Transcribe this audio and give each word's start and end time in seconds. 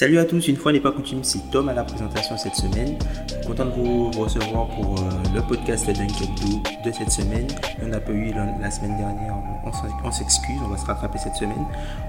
Salut 0.00 0.16
à 0.16 0.24
tous, 0.24 0.48
une 0.48 0.56
fois 0.56 0.72
n'est 0.72 0.80
pas 0.80 0.92
coutume, 0.92 1.22
c'est 1.22 1.50
Tom 1.50 1.68
à 1.68 1.74
la 1.74 1.84
présentation 1.84 2.34
cette 2.38 2.54
semaine. 2.54 2.96
Content 3.46 3.66
de 3.66 3.70
vous 3.72 4.10
recevoir 4.12 4.66
pour 4.68 4.98
euh, 4.98 5.34
le 5.34 5.42
podcast 5.42 5.86
Dunk 5.88 6.08
2 6.82 6.90
de 6.90 6.96
cette 6.96 7.10
semaine. 7.10 7.46
On 7.82 7.88
n'a 7.88 8.00
pas 8.00 8.12
eu 8.12 8.32
la, 8.32 8.70
semaine 8.70 8.96
dernière, 8.96 9.34
on, 9.62 9.68
on 10.02 10.10
s'excuse, 10.10 10.56
on 10.64 10.68
va 10.68 10.78
se 10.78 10.86
rattraper 10.86 11.18
cette 11.18 11.34
semaine. 11.34 11.66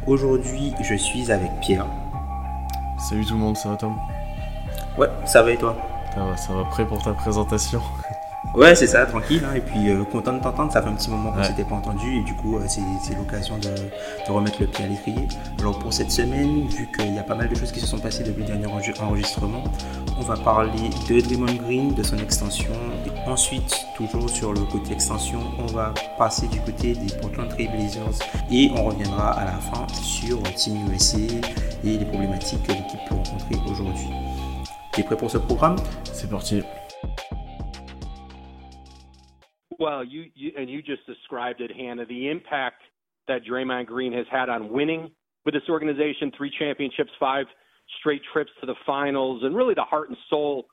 Aujourd'hui, 0.07 0.71
je 0.81 0.95
suis 0.95 1.33
avec 1.33 1.51
Pierre. 1.59 1.85
Salut 3.09 3.25
tout 3.25 3.33
le 3.33 3.41
monde, 3.41 3.57
ça 3.57 3.67
va 3.67 3.75
Tom? 3.75 3.97
Ouais, 4.97 5.09
ça 5.25 5.43
va 5.43 5.51
et 5.51 5.57
toi? 5.57 5.75
Ça 6.15 6.23
va, 6.23 6.37
ça 6.37 6.53
va 6.53 6.63
prêt 6.63 6.87
pour 6.87 7.03
ta 7.03 7.11
présentation? 7.11 7.81
Ouais, 8.53 8.75
c'est 8.75 8.87
ça, 8.87 9.05
tranquille. 9.05 9.43
Hein, 9.45 9.55
et 9.55 9.61
puis 9.61 9.89
euh, 9.89 10.03
content 10.03 10.33
de 10.33 10.39
t'entendre. 10.41 10.73
Ça 10.73 10.81
fait 10.81 10.89
un 10.89 10.95
petit 10.95 11.09
moment 11.09 11.31
qu'on 11.31 11.39
ne 11.39 11.43
s'était 11.43 11.63
pas 11.63 11.75
entendu 11.75 12.17
et 12.17 12.23
du 12.23 12.33
coup, 12.33 12.57
euh, 12.57 12.65
c'est 12.67 13.15
l'occasion 13.15 13.57
de, 13.57 13.69
de, 13.69 14.31
remettre 14.31 14.57
le 14.59 14.67
pied 14.67 14.83
à 14.83 14.87
l'étrier. 14.87 15.27
Alors 15.59 15.79
pour 15.79 15.93
cette 15.93 16.11
semaine, 16.11 16.67
vu 16.67 16.89
qu'il 16.91 17.13
y 17.13 17.19
a 17.19 17.23
pas 17.23 17.35
mal 17.35 17.47
de 17.47 17.55
choses 17.55 17.71
qui 17.71 17.79
se 17.79 17.87
sont 17.87 17.99
passées 17.99 18.23
depuis 18.23 18.41
le 18.41 18.47
dernier 18.47 18.65
enregistrement, 18.99 19.63
on 20.19 20.21
va 20.23 20.35
parler 20.35 20.89
de 21.07 21.21
Draymond 21.21 21.53
Green, 21.63 21.93
de 21.93 22.03
son 22.03 22.17
extension. 22.17 22.73
Et 23.05 23.29
ensuite, 23.29 23.85
toujours 23.95 24.29
sur 24.29 24.53
le 24.53 24.61
côté 24.61 24.91
extension, 24.93 25.39
on 25.59 25.67
va 25.67 25.93
passer 26.17 26.47
du 26.47 26.59
côté 26.59 26.93
des 26.93 27.13
Portland 27.21 27.47
Trail 27.47 27.69
Blazers 27.69 28.27
et 28.51 28.69
on 28.75 28.85
reviendra 28.85 29.31
à 29.31 29.45
la 29.45 29.53
fin 29.53 29.87
sur 30.03 30.41
Team 30.55 30.91
USA 30.91 31.17
et 31.85 31.97
les 31.97 32.05
problématiques 32.05 32.63
que 32.63 32.73
l'équipe 32.73 32.99
peut 33.07 33.15
rencontrer 33.15 33.55
aujourd'hui. 33.71 34.09
T'es 34.91 35.03
prêt 35.03 35.15
pour 35.15 35.31
ce 35.31 35.37
programme? 35.37 35.77
C'est 36.11 36.29
parti. 36.29 36.63
Well, 39.81 40.03
you, 40.03 40.25
you 40.35 40.51
and 40.55 40.69
you 40.69 40.83
just 40.83 41.07
described 41.07 41.59
it, 41.59 41.71
Hannah. 41.75 42.05
The 42.05 42.29
impact 42.29 42.83
that 43.27 43.41
Draymond 43.43 43.87
Green 43.87 44.13
has 44.13 44.27
had 44.31 44.47
on 44.47 44.71
winning 44.71 45.09
with 45.43 45.55
this 45.55 45.63
organization, 45.69 46.31
three 46.37 46.51
championships, 46.59 47.09
five 47.19 47.47
straight 47.99 48.21
trips 48.31 48.51
to 48.59 48.67
the 48.67 48.75
finals, 48.85 49.41
and 49.43 49.55
really 49.55 49.73
the 49.73 49.83
heart 49.83 50.09
and 50.09 50.17
soul 50.29 50.67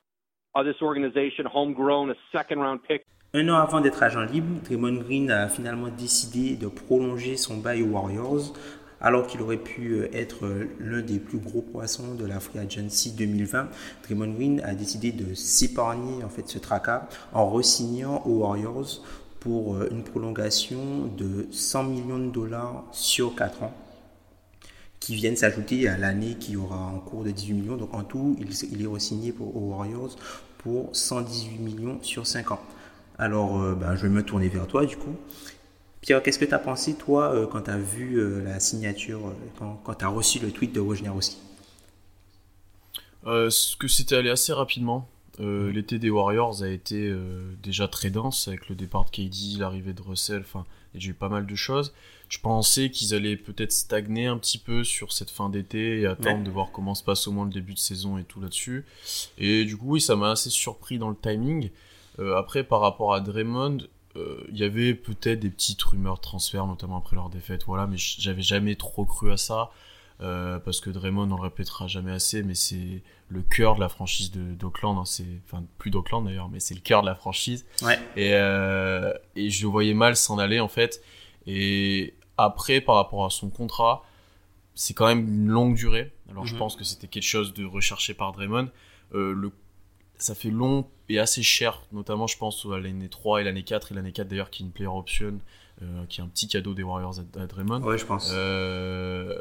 of 0.55 0.67
this 0.67 0.77
organization, 0.83 1.47
homegrown, 1.47 2.11
a 2.11 2.14
second 2.33 2.59
round 2.59 2.81
pick. 2.86 3.03
Un 3.33 3.48
an 3.48 3.62
avant 3.62 3.81
d'être 3.81 4.03
agent 4.03 4.27
libre, 4.31 4.61
Draymond 4.64 5.03
Green 5.03 5.31
a 5.31 5.48
finalement 5.48 5.89
décidé 5.89 6.56
de 6.56 6.69
prolonger 6.69 7.39
son 7.39 7.56
bail 7.56 7.83
aux 7.83 7.92
Warriors 7.92 8.53
alors 9.00 9.27
qu'il 9.27 9.41
aurait 9.42 9.58
pu 9.58 9.92
euh, 9.92 10.08
être 10.12 10.46
euh, 10.46 10.68
l'un 10.80 11.02
des 11.02 11.18
plus 11.18 11.38
gros 11.38 11.62
poissons 11.62 12.14
de 12.14 12.24
la 12.27 12.41
Free 12.41 12.58
Agency 12.58 13.12
2020, 13.12 13.68
Draymond 14.05 14.32
Green 14.32 14.60
a 14.64 14.74
décidé 14.74 15.12
de 15.12 15.34
s'épargner 15.34 16.24
en 16.24 16.28
fait 16.28 16.48
ce 16.48 16.58
tracas 16.58 17.08
en 17.32 17.48
re-signant 17.48 18.22
aux 18.27 18.38
Warriors 18.38 19.02
pour 19.40 19.77
euh, 19.77 19.88
une 19.90 20.02
prolongation 20.02 21.06
de 21.16 21.46
100 21.50 21.84
millions 21.84 22.18
de 22.18 22.30
dollars 22.30 22.84
sur 22.92 23.34
4 23.34 23.62
ans 23.62 23.74
qui 25.00 25.14
viennent 25.14 25.36
s'ajouter 25.36 25.88
à 25.88 25.96
l'année 25.96 26.36
qui 26.40 26.56
aura 26.56 26.86
en 26.86 26.98
cours 26.98 27.22
de 27.22 27.30
18 27.30 27.52
millions. 27.55 27.77
Donc 27.77 27.94
en 27.94 28.02
tout, 28.02 28.36
il, 28.40 28.83
est 28.83 28.86
re-signé 28.86 29.30
pour, 29.30 29.56
aux 29.56 29.70
Warriors 29.70 30.16
pour 30.58 30.90
118 30.92 31.58
millions 31.58 31.98
sur 32.02 32.27
5 32.27 32.50
ans. 32.50 32.60
Alors, 33.17 33.58
ben, 33.77 33.96
je 33.96 34.02
vais 34.02 34.08
me 34.08 34.23
tourner 34.23 34.48
vers 34.48 34.67
toi 34.67 34.84
du 34.84 34.96
coup. 34.96 35.14
Pierre, 36.01 36.23
qu'est-ce 36.23 36.39
que 36.39 36.45
tu 36.45 36.55
as 36.55 36.59
pensé, 36.59 36.95
toi, 36.95 37.35
euh, 37.35 37.47
quand 37.47 37.63
tu 37.63 37.70
as 37.70 37.79
vu 37.79 38.17
euh, 38.20 38.42
la 38.45 38.61
signature, 38.61 39.29
euh, 39.29 39.64
quand, 39.85 39.95
tu 39.95 40.05
as 40.05 40.09
reçu 40.09 40.39
le 40.39 40.53
tweet 40.53 40.73
de 40.73 40.81
Wojnarowski 40.81 41.39
Que 43.25 43.89
c'était 43.89 44.17
allé 44.17 44.31
assez 44.31 44.53
rapidement. 44.53 45.09
L'été 45.41 46.01
des 46.01 46.11
Warriors 46.11 46.64
a 46.64 46.69
été 46.69 47.14
déjà 47.63 47.86
très 47.86 48.11
dense 48.11 48.48
avec 48.48 48.69
le 48.69 48.75
départ 48.75 49.05
de 49.05 49.11
KD, 49.11 49.61
l'arrivée 49.61 49.92
de 49.92 50.03
Russell, 50.03 50.41
enfin, 50.41 50.67
a 50.97 50.98
eu 50.98 51.14
pas 51.14 51.29
mal 51.29 51.47
de 51.47 51.55
choses. 51.55 51.95
Je 52.29 52.41
pensais 52.41 52.91
qu'ils 52.91 53.15
allaient 53.15 53.36
peut-être 53.36 53.70
stagner 53.70 54.27
un 54.27 54.36
petit 54.36 54.59
peu 54.59 54.83
sur 54.83 55.13
cette 55.13 55.30
fin 55.30 55.48
d'été 55.48 56.01
et 56.01 56.07
attendre 56.07 56.42
de 56.42 56.51
voir 56.51 56.73
comment 56.73 56.97
se 56.97 57.05
passe 57.05 57.29
au 57.29 57.30
moins 57.30 57.45
le 57.45 57.53
début 57.53 57.75
de 57.75 57.79
saison 57.79 58.19
et 58.19 58.25
tout 58.25 58.41
là-dessus. 58.41 58.85
Et 59.39 59.65
du 59.65 59.77
coup, 59.77 59.91
oui, 59.91 60.01
ça 60.01 60.17
m'a 60.17 60.33
assez 60.33 60.51
surpris 60.51 60.98
dans 60.98 61.09
le 61.11 61.17
timing. 61.17 61.70
après, 62.19 62.65
par 62.65 62.80
rapport 62.80 63.15
à 63.15 63.20
Draymond, 63.20 63.79
il 64.51 64.58
y 64.58 64.64
avait 64.64 64.95
peut-être 64.95 65.40
des 65.40 65.51
petites 65.51 65.83
rumeurs 65.83 66.17
de 66.17 66.20
transfert, 66.20 66.67
notamment 66.67 66.98
après 66.98 67.17
leur 67.17 67.30
défaite, 67.30 67.64
voilà, 67.67 67.86
mais 67.86 67.96
j'avais 67.96 68.42
jamais 68.42 68.77
trop 68.77 69.05
cru 69.05 69.33
à 69.33 69.36
ça. 69.36 69.70
Euh, 70.20 70.58
parce 70.58 70.80
que 70.80 70.90
Draymond, 70.90 71.30
on 71.30 71.36
le 71.36 71.42
répétera 71.42 71.86
jamais 71.86 72.11
assez, 72.11 72.42
mais 72.42 72.55
c'est 72.55 73.02
le 73.29 73.42
cœur 73.42 73.77
de 73.77 73.80
la 73.80 73.89
franchise 73.89 74.33
d'Oakland. 74.33 74.98
Hein, 74.98 75.05
c'est, 75.05 75.27
enfin, 75.45 75.64
plus 75.79 75.90
d'Oakland 75.90 76.24
d'ailleurs, 76.24 76.48
mais 76.48 76.61
c'est 76.61 76.74
le 76.74 76.80
cœur 76.80 77.02
de 77.02 77.06
la 77.06 77.14
franchise. 77.14 77.67
Ouais. 77.83 77.98
Et, 78.17 78.33
euh, 78.34 79.12
et 79.36 79.51
je 79.51 79.67
voyais 79.67 79.95
mal 79.95 80.17
s'en 80.17 80.39
aller 80.39 80.58
en 80.61 80.68
fait. 80.68 81.02
Et 81.46 82.14
après, 82.36 82.80
par 82.80 82.96
rapport 82.96 83.24
à 83.24 83.30
son 83.30 83.48
contrat, 83.48 84.05
c'est 84.74 84.95
quand 84.95 85.06
même 85.06 85.27
une 85.29 85.48
longue 85.48 85.74
durée. 85.74 86.12
Alors 86.30 86.46
je 86.46 86.55
mhm. 86.55 86.58
pense 86.58 86.77
que 86.77 86.85
c'était 86.85 87.08
quelque 87.08 87.23
chose 87.23 87.55
de 87.55 87.64
recherché 87.64 88.14
par 88.14 88.33
Draymond. 88.33 88.70
Euh, 89.14 89.33
le 89.33 89.52
ça 90.17 90.35
fait 90.35 90.50
long 90.50 90.89
et 91.08 91.19
assez 91.19 91.42
cher, 91.42 91.83
notamment 91.92 92.27
je 92.27 92.36
pense 92.36 92.67
à 92.67 92.79
l'année 92.79 93.08
3 93.08 93.41
et 93.41 93.45
l'année 93.45 93.63
4, 93.63 93.92
et 93.92 93.95
l'année 93.95 94.13
4 94.13 94.29
d'ailleurs 94.29 94.51
qui 94.51 94.63
est 94.63 94.67
une 94.67 94.73
player 94.73 94.89
option, 94.89 95.41
euh, 95.83 96.05
qui 96.08 96.20
est 96.20 96.24
un 96.24 96.29
petit 96.29 96.48
cadeau 96.48 96.74
des 96.74 96.83
Warriors 96.83 97.20
à, 97.39 97.46
Draymond. 97.46 97.83
Ouais, 97.83 97.98
je 97.98 98.05
pense. 98.05 98.30
Euh, 98.33 99.41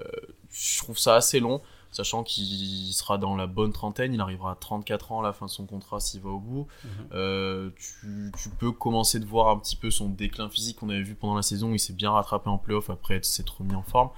je 0.51 0.77
trouve 0.77 0.97
ça 0.97 1.16
assez 1.16 1.39
long, 1.39 1.61
sachant 1.91 2.23
qu'il 2.23 2.94
sera 2.94 3.17
dans 3.17 3.35
la 3.35 3.47
bonne 3.47 3.73
trentaine, 3.73 4.13
il 4.13 4.22
arrivera 4.22 4.51
à 4.51 4.56
34 4.56 5.11
ans 5.11 5.19
à 5.22 5.23
la 5.23 5.33
fin 5.33 5.47
de 5.47 5.51
son 5.51 5.66
contrat 5.66 6.00
s'il 6.00 6.22
va 6.22 6.29
au 6.29 6.39
bout. 6.39 6.67
Mhm. 6.83 6.89
euh, 7.13 7.69
tu, 7.77 8.31
tu, 8.38 8.50
peux 8.50 8.72
commencer 8.72 9.19
de 9.19 9.25
voir 9.25 9.50
un 9.50 9.57
petit 9.57 9.75
peu 9.75 9.91
son 9.91 10.09
déclin 10.09 10.50
physique 10.50 10.77
qu'on 10.77 10.89
avait 10.89 11.01
vu 11.01 11.16
pendant 11.16 11.35
la 11.35 11.41
saison, 11.41 11.73
il 11.73 11.79
s'est 11.79 11.94
bien 11.94 12.11
rattrapé 12.11 12.50
en 12.50 12.57
playoff 12.57 12.89
après 12.89 13.19
s'être 13.23 13.57
remis 13.59 13.75
en 13.75 13.83
forme. 13.83 14.09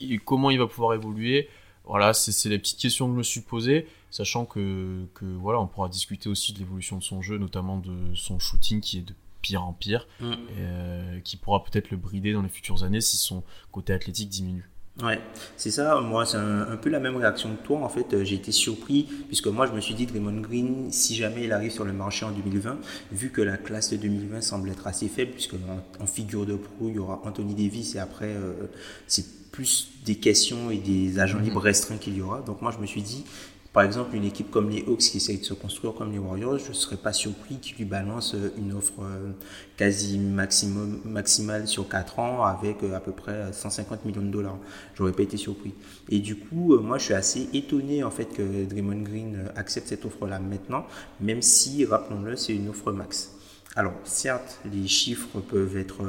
Et 0.00 0.18
comment 0.18 0.50
il 0.50 0.58
va 0.58 0.66
pouvoir 0.66 0.94
évoluer? 0.94 1.48
Voilà, 1.84 2.12
c'est 2.12 2.48
les 2.50 2.58
petites 2.58 2.78
questions 2.78 3.06
que 3.06 3.12
je 3.14 3.18
me 3.18 3.22
suis 3.22 3.40
posées, 3.40 3.88
sachant 4.10 4.44
que, 4.44 5.04
que 5.14 5.24
voilà, 5.24 5.60
on 5.60 5.66
pourra 5.66 5.88
discuter 5.88 6.28
aussi 6.28 6.52
de 6.52 6.58
l'évolution 6.58 6.98
de 6.98 7.02
son 7.02 7.22
jeu, 7.22 7.38
notamment 7.38 7.78
de 7.78 8.14
son 8.14 8.38
shooting 8.38 8.80
qui 8.80 8.98
est 8.98 9.02
de 9.02 9.14
pire 9.42 9.64
en 9.64 9.72
pire, 9.72 10.06
mm. 10.20 10.32
euh, 10.58 11.20
qui 11.20 11.36
pourra 11.36 11.62
peut-être 11.64 11.90
le 11.90 11.96
brider 11.96 12.32
dans 12.32 12.42
les 12.42 12.48
futures 12.48 12.84
années 12.84 13.00
si 13.00 13.16
son 13.16 13.42
côté 13.72 13.92
athlétique 13.92 14.28
diminue. 14.28 14.68
Ouais, 15.02 15.20
c'est 15.56 15.70
ça. 15.70 16.00
Moi, 16.00 16.26
c'est 16.26 16.38
un, 16.38 16.76
peu 16.76 16.90
la 16.90 16.98
même 16.98 17.16
réaction 17.16 17.54
que 17.54 17.64
toi. 17.64 17.78
En 17.84 17.88
fait, 17.88 18.12
euh, 18.14 18.24
j'ai 18.24 18.34
été 18.34 18.50
surpris 18.50 19.04
puisque 19.28 19.46
moi, 19.46 19.66
je 19.66 19.72
me 19.72 19.80
suis 19.80 19.94
dit 19.94 20.06
Draymond 20.06 20.40
Green, 20.40 20.90
si 20.90 21.14
jamais 21.14 21.44
il 21.44 21.52
arrive 21.52 21.70
sur 21.70 21.84
le 21.84 21.92
marché 21.92 22.24
en 22.24 22.32
2020, 22.32 22.78
vu 23.12 23.30
que 23.30 23.40
la 23.40 23.56
classe 23.56 23.90
de 23.90 23.96
2020 23.96 24.40
semble 24.40 24.70
être 24.70 24.88
assez 24.88 25.06
faible, 25.06 25.32
puisque 25.32 25.54
en, 26.00 26.06
figure 26.06 26.46
de 26.46 26.56
proue, 26.56 26.88
il 26.88 26.96
y 26.96 26.98
aura 26.98 27.22
Anthony 27.24 27.54
Davis 27.54 27.94
et 27.94 28.00
après, 28.00 28.26
euh, 28.26 28.66
c'est 29.06 29.50
plus 29.52 29.88
des 30.04 30.16
questions 30.16 30.70
et 30.70 30.78
des 30.78 31.20
agents 31.20 31.38
libres 31.38 31.60
restreints 31.60 31.98
qu'il 31.98 32.16
y 32.16 32.20
aura. 32.20 32.40
Donc 32.40 32.60
moi, 32.60 32.72
je 32.72 32.78
me 32.78 32.86
suis 32.86 33.02
dit, 33.02 33.24
par 33.72 33.82
exemple, 33.82 34.16
une 34.16 34.24
équipe 34.24 34.50
comme 34.50 34.70
les 34.70 34.82
Hawks 34.86 35.00
qui 35.00 35.18
essaye 35.18 35.38
de 35.38 35.44
se 35.44 35.52
construire 35.52 35.94
comme 35.94 36.10
les 36.10 36.18
Warriors, 36.18 36.58
je 36.58 36.68
ne 36.68 36.74
serais 36.74 36.96
pas 36.96 37.12
surpris 37.12 37.56
qu'ils 37.56 37.76
lui 37.76 37.84
balancent 37.84 38.34
une 38.56 38.72
offre 38.72 39.02
euh, 39.02 39.32
quasi 39.76 40.18
maximum, 40.18 41.00
maximale 41.04 41.68
sur 41.68 41.86
4 41.86 42.18
ans 42.18 42.44
avec 42.44 42.82
euh, 42.82 42.96
à 42.96 43.00
peu 43.00 43.12
près 43.12 43.52
150 43.52 44.06
millions 44.06 44.22
de 44.22 44.30
dollars. 44.30 44.58
J'aurais 44.96 45.12
pas 45.12 45.22
été 45.22 45.36
surpris. 45.36 45.74
Et 46.08 46.20
du 46.20 46.36
coup, 46.36 46.74
euh, 46.74 46.80
moi, 46.80 46.96
je 46.96 47.04
suis 47.04 47.14
assez 47.14 47.50
étonné 47.52 48.02
en 48.02 48.10
fait 48.10 48.26
que 48.26 48.64
Draymond 48.64 49.02
Green 49.02 49.50
accepte 49.54 49.88
cette 49.88 50.04
offre-là 50.06 50.38
maintenant, 50.38 50.86
même 51.20 51.42
si, 51.42 51.84
rappelons-le, 51.84 52.36
c'est 52.36 52.54
une 52.54 52.70
offre 52.70 52.90
max. 52.92 53.32
Alors, 53.76 53.94
certes, 54.04 54.60
les 54.72 54.88
chiffres 54.88 55.40
peuvent 55.40 55.76
être 55.76 56.02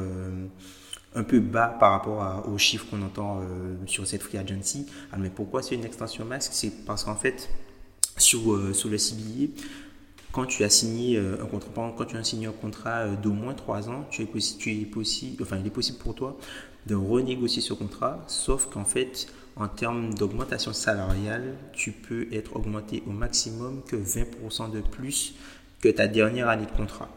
un 1.16 1.24
peu 1.24 1.40
bas 1.40 1.76
par 1.80 1.92
rapport 1.92 2.48
aux 2.48 2.58
chiffres 2.58 2.86
qu'on 2.90 3.02
entend 3.02 3.40
euh, 3.40 3.76
sur 3.88 4.06
cette 4.06 4.22
free 4.22 4.38
agency. 4.38 4.86
Alors, 4.88 5.14
ah, 5.14 5.18
mais 5.18 5.30
pourquoi 5.30 5.62
c'est 5.62 5.76
une 5.76 5.86
extension 5.86 6.26
max 6.26 6.50
C'est 6.52 6.86
parce 6.86 7.04
qu'en 7.04 7.16
fait, 7.16 7.50
sur, 8.18 8.54
euh, 8.54 8.74
sur 8.74 8.90
le 8.90 8.98
CBA, 8.98 9.54
quand 10.32 10.46
tu 10.46 10.64
as 10.64 10.70
signé 10.70 11.18
euh, 11.18 11.42
un 11.42 11.46
contrat, 11.48 11.94
quand 11.98 12.06
tu 12.06 12.18
as 12.18 12.24
signé 12.24 12.48
un 12.48 12.52
contrat 12.52 13.08
d'au 13.08 13.34
moins 13.34 13.54
3 13.54 13.90
ans, 13.90 14.06
tu 14.12 14.22
es, 14.22 14.28
tu 14.60 14.72
es 14.72 14.88
enfin, 15.42 15.58
il 15.58 15.66
est 15.66 15.72
possible 15.72 15.98
pour 15.98 16.14
toi 16.14 16.38
de 16.86 16.96
renégocier 16.96 17.62
ce 17.62 17.74
contrat, 17.74 18.24
sauf 18.28 18.68
qu'en 18.68 18.86
fait, 18.86 19.28
en 19.56 19.68
termes 19.68 20.14
d'augmentation 20.14 20.74
salariale, 20.74 21.56
tu 21.74 21.92
peux 21.92 22.28
être 22.32 22.56
augmenté 22.56 23.04
au 23.08 23.12
maximum 23.12 23.82
que 23.86 23.96
20% 23.96 24.72
de 24.72 24.80
plus 24.80 25.36
que 25.82 25.90
ta 25.90 26.08
dernière 26.08 26.48
année 26.48 26.66
de 26.66 26.72
contrat. 26.72 27.10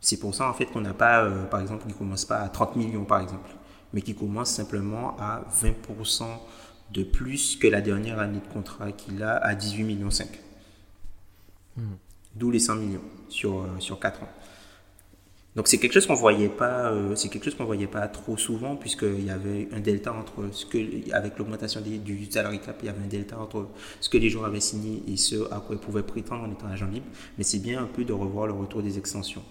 C'est 0.00 0.18
pour 0.18 0.34
ça 0.34 0.48
en 0.48 0.54
fait 0.54 0.66
qu'on 0.66 0.80
n'a 0.80 0.94
pas, 0.94 1.24
euh, 1.24 1.44
par 1.44 1.60
exemple, 1.60 1.86
qui 1.86 1.94
commence 1.94 2.24
pas 2.24 2.38
à 2.38 2.48
30 2.48 2.76
millions 2.76 3.04
par 3.04 3.20
exemple, 3.20 3.50
mais 3.92 4.02
qui 4.02 4.14
commence 4.14 4.50
simplement 4.50 5.16
à 5.18 5.44
20% 5.60 6.24
de 6.92 7.02
plus 7.02 7.56
que 7.56 7.66
la 7.66 7.80
dernière 7.80 8.18
année 8.18 8.40
de 8.40 8.52
contrat 8.52 8.92
qu'il 8.92 9.22
a 9.22 9.36
à 9.36 9.54
18 9.54 9.84
millions 9.84 10.10
5. 10.10 10.28
Hmm. 11.76 11.82
D'où 12.34 12.50
les 12.50 12.60
100 12.60 12.76
millions 12.76 13.02
sur, 13.28 13.60
euh, 13.60 13.66
sur 13.80 13.98
4 13.98 14.22
ans. 14.22 14.28
Donc 15.56 15.66
c'est 15.66 15.78
quelque 15.78 15.94
chose 15.94 16.06
qu'on 16.06 16.14
voyait 16.14 16.48
pas, 16.48 16.92
euh, 16.92 17.16
c'est 17.16 17.28
quelque 17.28 17.46
chose 17.46 17.56
qu'on 17.56 17.64
voyait 17.64 17.88
pas 17.88 18.06
trop 18.06 18.36
souvent 18.36 18.76
puisqu'il 18.76 19.24
y 19.24 19.30
avait 19.30 19.68
un 19.72 19.80
delta 19.80 20.12
entre 20.12 20.48
ce 20.52 20.64
que, 20.64 20.78
avec 21.12 21.36
l'augmentation 21.36 21.80
du 21.80 22.30
salary 22.30 22.60
cap, 22.60 22.76
il 22.82 22.86
y 22.86 22.88
avait 22.88 23.02
un 23.02 23.08
delta 23.08 23.36
entre 23.40 23.66
ce 24.00 24.08
que 24.08 24.18
les 24.18 24.30
joueurs 24.30 24.44
avaient 24.44 24.60
signé 24.60 25.02
et 25.08 25.16
ce 25.16 25.52
à 25.52 25.58
quoi 25.58 25.74
ils 25.74 25.80
pouvaient 25.80 26.04
prétendre 26.04 26.44
en 26.44 26.52
étant 26.52 26.68
agent 26.68 26.86
libre. 26.86 27.06
Mais 27.38 27.44
c'est 27.44 27.58
bien 27.58 27.82
un 27.82 27.86
peu 27.86 28.04
de 28.04 28.12
revoir 28.12 28.46
le 28.46 28.52
retour 28.52 28.82
des 28.82 28.98
extensions. 28.98 29.42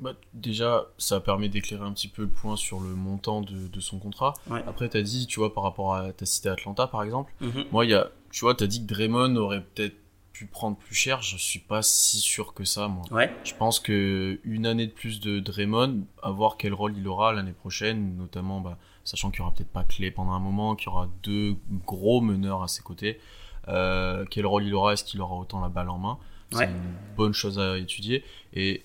Bah, 0.00 0.12
déjà, 0.32 0.86
ça 0.96 1.18
permet 1.20 1.48
d'éclairer 1.48 1.84
un 1.84 1.92
petit 1.92 2.08
peu 2.08 2.22
le 2.22 2.28
point 2.28 2.56
sur 2.56 2.80
le 2.80 2.90
montant 2.90 3.40
de, 3.40 3.80
son 3.80 3.98
contrat. 3.98 4.34
Après, 4.66 4.88
tu 4.88 4.96
as 4.96 5.02
dit, 5.02 5.26
tu 5.26 5.40
vois, 5.40 5.52
par 5.52 5.64
rapport 5.64 5.94
à 5.94 6.12
ta 6.12 6.26
cité 6.26 6.48
Atlanta, 6.48 6.86
par 6.86 7.02
exemple, 7.02 7.32
mm-hmm. 7.42 7.66
moi, 7.72 7.84
il 7.84 7.90
y 7.90 7.94
a, 7.94 8.10
tu 8.30 8.40
vois, 8.40 8.54
tu 8.54 8.64
as 8.64 8.66
dit 8.66 8.80
que 8.84 8.92
Draymond 8.92 9.34
aurait 9.36 9.62
peut-être 9.62 9.96
pu 10.32 10.46
prendre 10.46 10.76
plus 10.76 10.94
cher. 10.94 11.20
Je 11.22 11.36
suis 11.36 11.58
pas 11.58 11.82
si 11.82 12.18
sûr 12.18 12.54
que 12.54 12.64
ça, 12.64 12.86
moi. 12.86 13.02
Ouais. 13.10 13.34
Je 13.42 13.54
pense 13.54 13.80
que 13.80 14.38
une 14.44 14.66
année 14.66 14.86
de 14.86 14.92
plus 14.92 15.20
de 15.20 15.40
Draymond, 15.40 16.04
à 16.22 16.30
voir 16.30 16.56
quel 16.56 16.74
rôle 16.74 16.96
il 16.96 17.06
aura 17.08 17.32
l'année 17.32 17.52
prochaine, 17.52 18.16
notamment, 18.16 18.60
bah, 18.60 18.78
sachant 19.04 19.30
qu'il 19.30 19.40
y 19.40 19.42
aura 19.42 19.52
peut-être 19.52 19.72
pas 19.72 19.84
clé 19.84 20.12
pendant 20.12 20.32
un 20.32 20.40
moment, 20.40 20.76
qu'il 20.76 20.86
y 20.86 20.90
aura 20.90 21.08
deux 21.24 21.56
gros 21.86 22.20
meneurs 22.20 22.62
à 22.62 22.68
ses 22.68 22.82
côtés. 22.82 23.18
Euh, 23.66 24.24
quel 24.30 24.46
rôle 24.46 24.64
il 24.64 24.74
aura 24.74 24.92
Est-ce 24.92 25.02
qu'il 25.02 25.20
aura 25.20 25.34
autant 25.34 25.60
la 25.60 25.68
balle 25.68 25.90
en 25.90 25.98
main? 25.98 26.18
C'est 26.50 26.64
une 26.64 26.94
bonne 27.16 27.34
chose 27.34 27.58
à 27.58 27.76
étudier. 27.76 28.24
Et 28.54 28.82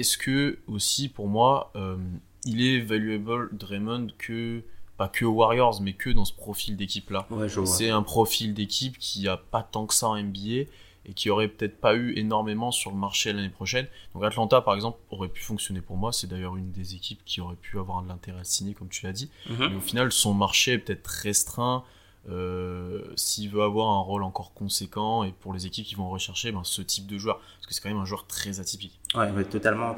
est-ce 0.00 0.18
que 0.18 0.58
aussi 0.66 1.08
pour 1.08 1.28
moi, 1.28 1.70
euh, 1.76 1.96
il 2.44 2.64
est 2.64 2.80
valuable 2.80 3.50
Draymond 3.52 4.08
que 4.18 4.62
pas 4.96 5.08
que 5.08 5.24
Warriors, 5.24 5.80
mais 5.80 5.92
que 5.92 6.10
dans 6.10 6.24
ce 6.24 6.32
profil 6.32 6.76
d'équipe 6.76 7.10
là. 7.10 7.26
c'est 7.64 7.90
un 7.90 8.02
profil 8.02 8.52
d'équipe 8.52 8.98
qui 8.98 9.28
a 9.28 9.36
pas 9.36 9.62
tant 9.62 9.86
que 9.86 9.94
ça 9.94 10.08
en 10.08 10.20
NBA 10.20 10.66
et 11.08 11.14
qui 11.14 11.30
aurait 11.30 11.48
peut-être 11.48 11.80
pas 11.80 11.94
eu 11.94 12.12
énormément 12.18 12.70
sur 12.70 12.90
le 12.90 12.96
marché 12.96 13.32
l'année 13.32 13.48
prochaine. 13.48 13.86
Donc 14.12 14.24
Atlanta 14.24 14.60
par 14.60 14.74
exemple 14.74 14.98
aurait 15.10 15.28
pu 15.28 15.42
fonctionner 15.42 15.80
pour 15.80 15.96
moi. 15.96 16.12
C'est 16.12 16.26
d'ailleurs 16.26 16.56
une 16.56 16.72
des 16.72 16.94
équipes 16.94 17.20
qui 17.24 17.40
aurait 17.40 17.56
pu 17.56 17.78
avoir 17.78 18.02
de 18.02 18.08
l'intérêt 18.08 18.40
à 18.40 18.44
signer 18.44 18.74
comme 18.74 18.88
tu 18.88 19.06
l'as 19.06 19.12
dit. 19.12 19.30
Mhm. 19.48 19.68
Mais 19.70 19.76
au 19.76 19.80
final 19.80 20.12
son 20.12 20.34
marché 20.34 20.72
est 20.72 20.78
peut-être 20.78 21.06
restreint. 21.06 21.84
Euh, 22.30 23.00
s'il 23.16 23.48
veut 23.48 23.62
avoir 23.62 23.88
un 23.88 24.00
rôle 24.00 24.22
encore 24.22 24.52
conséquent 24.52 25.24
et 25.24 25.32
pour 25.32 25.54
les 25.54 25.66
équipes 25.66 25.86
qui 25.86 25.94
vont 25.94 26.10
rechercher 26.10 26.52
ben, 26.52 26.60
ce 26.62 26.82
type 26.82 27.06
de 27.06 27.16
joueur. 27.16 27.38
Parce 27.38 27.66
que 27.66 27.74
c'est 27.74 27.80
quand 27.80 27.88
même 27.88 27.98
un 27.98 28.04
joueur 28.04 28.26
très 28.26 28.60
atypique. 28.60 29.00
Ouais, 29.14 29.44
totalement 29.44 29.96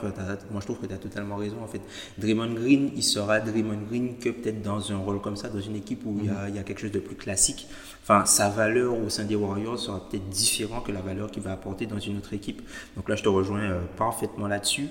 moi 0.50 0.60
je 0.60 0.64
trouve 0.64 0.78
que 0.78 0.86
tu 0.86 0.94
as 0.94 0.98
totalement 0.98 1.36
raison 1.36 1.56
en 1.62 1.66
fait. 1.66 1.80
Draymond 2.18 2.54
Green 2.54 2.92
il 2.94 3.02
sera 3.02 3.40
Draymond 3.40 3.82
Green 3.88 4.18
que 4.18 4.28
peut-être 4.28 4.62
dans 4.62 4.92
un 4.92 4.98
rôle 4.98 5.20
comme 5.20 5.36
ça 5.36 5.48
dans 5.48 5.60
une 5.60 5.74
équipe 5.74 6.02
où 6.06 6.20
il, 6.22 6.26
y 6.26 6.58
a, 6.58 6.62
quelque 6.62 6.80
chose 6.80 6.92
de 6.92 7.00
plus 7.00 7.16
classique. 7.16 7.66
Enfin 8.04 8.24
sa 8.26 8.48
valeur 8.48 8.96
au 8.96 9.08
sein 9.08 9.24
des 9.24 9.34
Warriors 9.34 9.78
sera 9.78 10.08
peut-être 10.08 10.28
différent 10.28 10.80
que 10.80 10.92
la 10.92 11.00
valeur 11.00 11.32
qu'il 11.32 11.42
va 11.42 11.52
apporter 11.52 11.86
dans 11.86 11.98
une 11.98 12.18
autre 12.18 12.32
équipe. 12.32 12.62
Donc 12.96 13.08
là 13.08 13.16
je 13.16 13.24
te 13.24 13.28
rejoins 13.28 13.62
euh, 13.62 13.80
parfaitement 13.96 14.46
là-dessus 14.46 14.88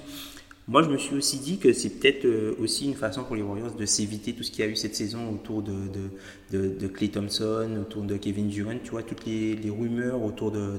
moi, 0.69 0.83
je 0.83 0.89
me 0.89 0.98
suis 0.98 1.16
aussi 1.16 1.39
dit 1.39 1.57
que 1.57 1.74
c'est 1.74 1.89
peut-être 1.89 2.25
euh, 2.25 2.56
aussi 2.60 2.86
une 2.86 2.94
façon 2.94 3.24
pour 3.24 3.36
les 3.36 3.42
Warriors 3.42 3.74
de 3.74 3.86
s'éviter 3.88 4.33
tout 4.33 4.44
ce 4.44 4.51
qu'il 4.51 4.63
y 4.63 4.68
a 4.68 4.69
eu 4.69 4.75
cette 4.75 4.95
saison 4.95 5.33
autour 5.33 5.63
de, 5.63 5.74
de, 6.51 6.69
de, 6.80 6.88
Clay 6.88 7.10
Thompson, 7.10 7.75
autour 7.81 8.04
de 8.04 8.16
Kevin 8.18 8.50
Durant, 8.50 8.77
tu 8.83 8.92
vois, 8.92 9.01
toutes 9.01 9.25
les, 9.25 9.56
les 9.56 9.71
rumeurs 9.71 10.21
autour 10.21 10.51
de, 10.51 10.77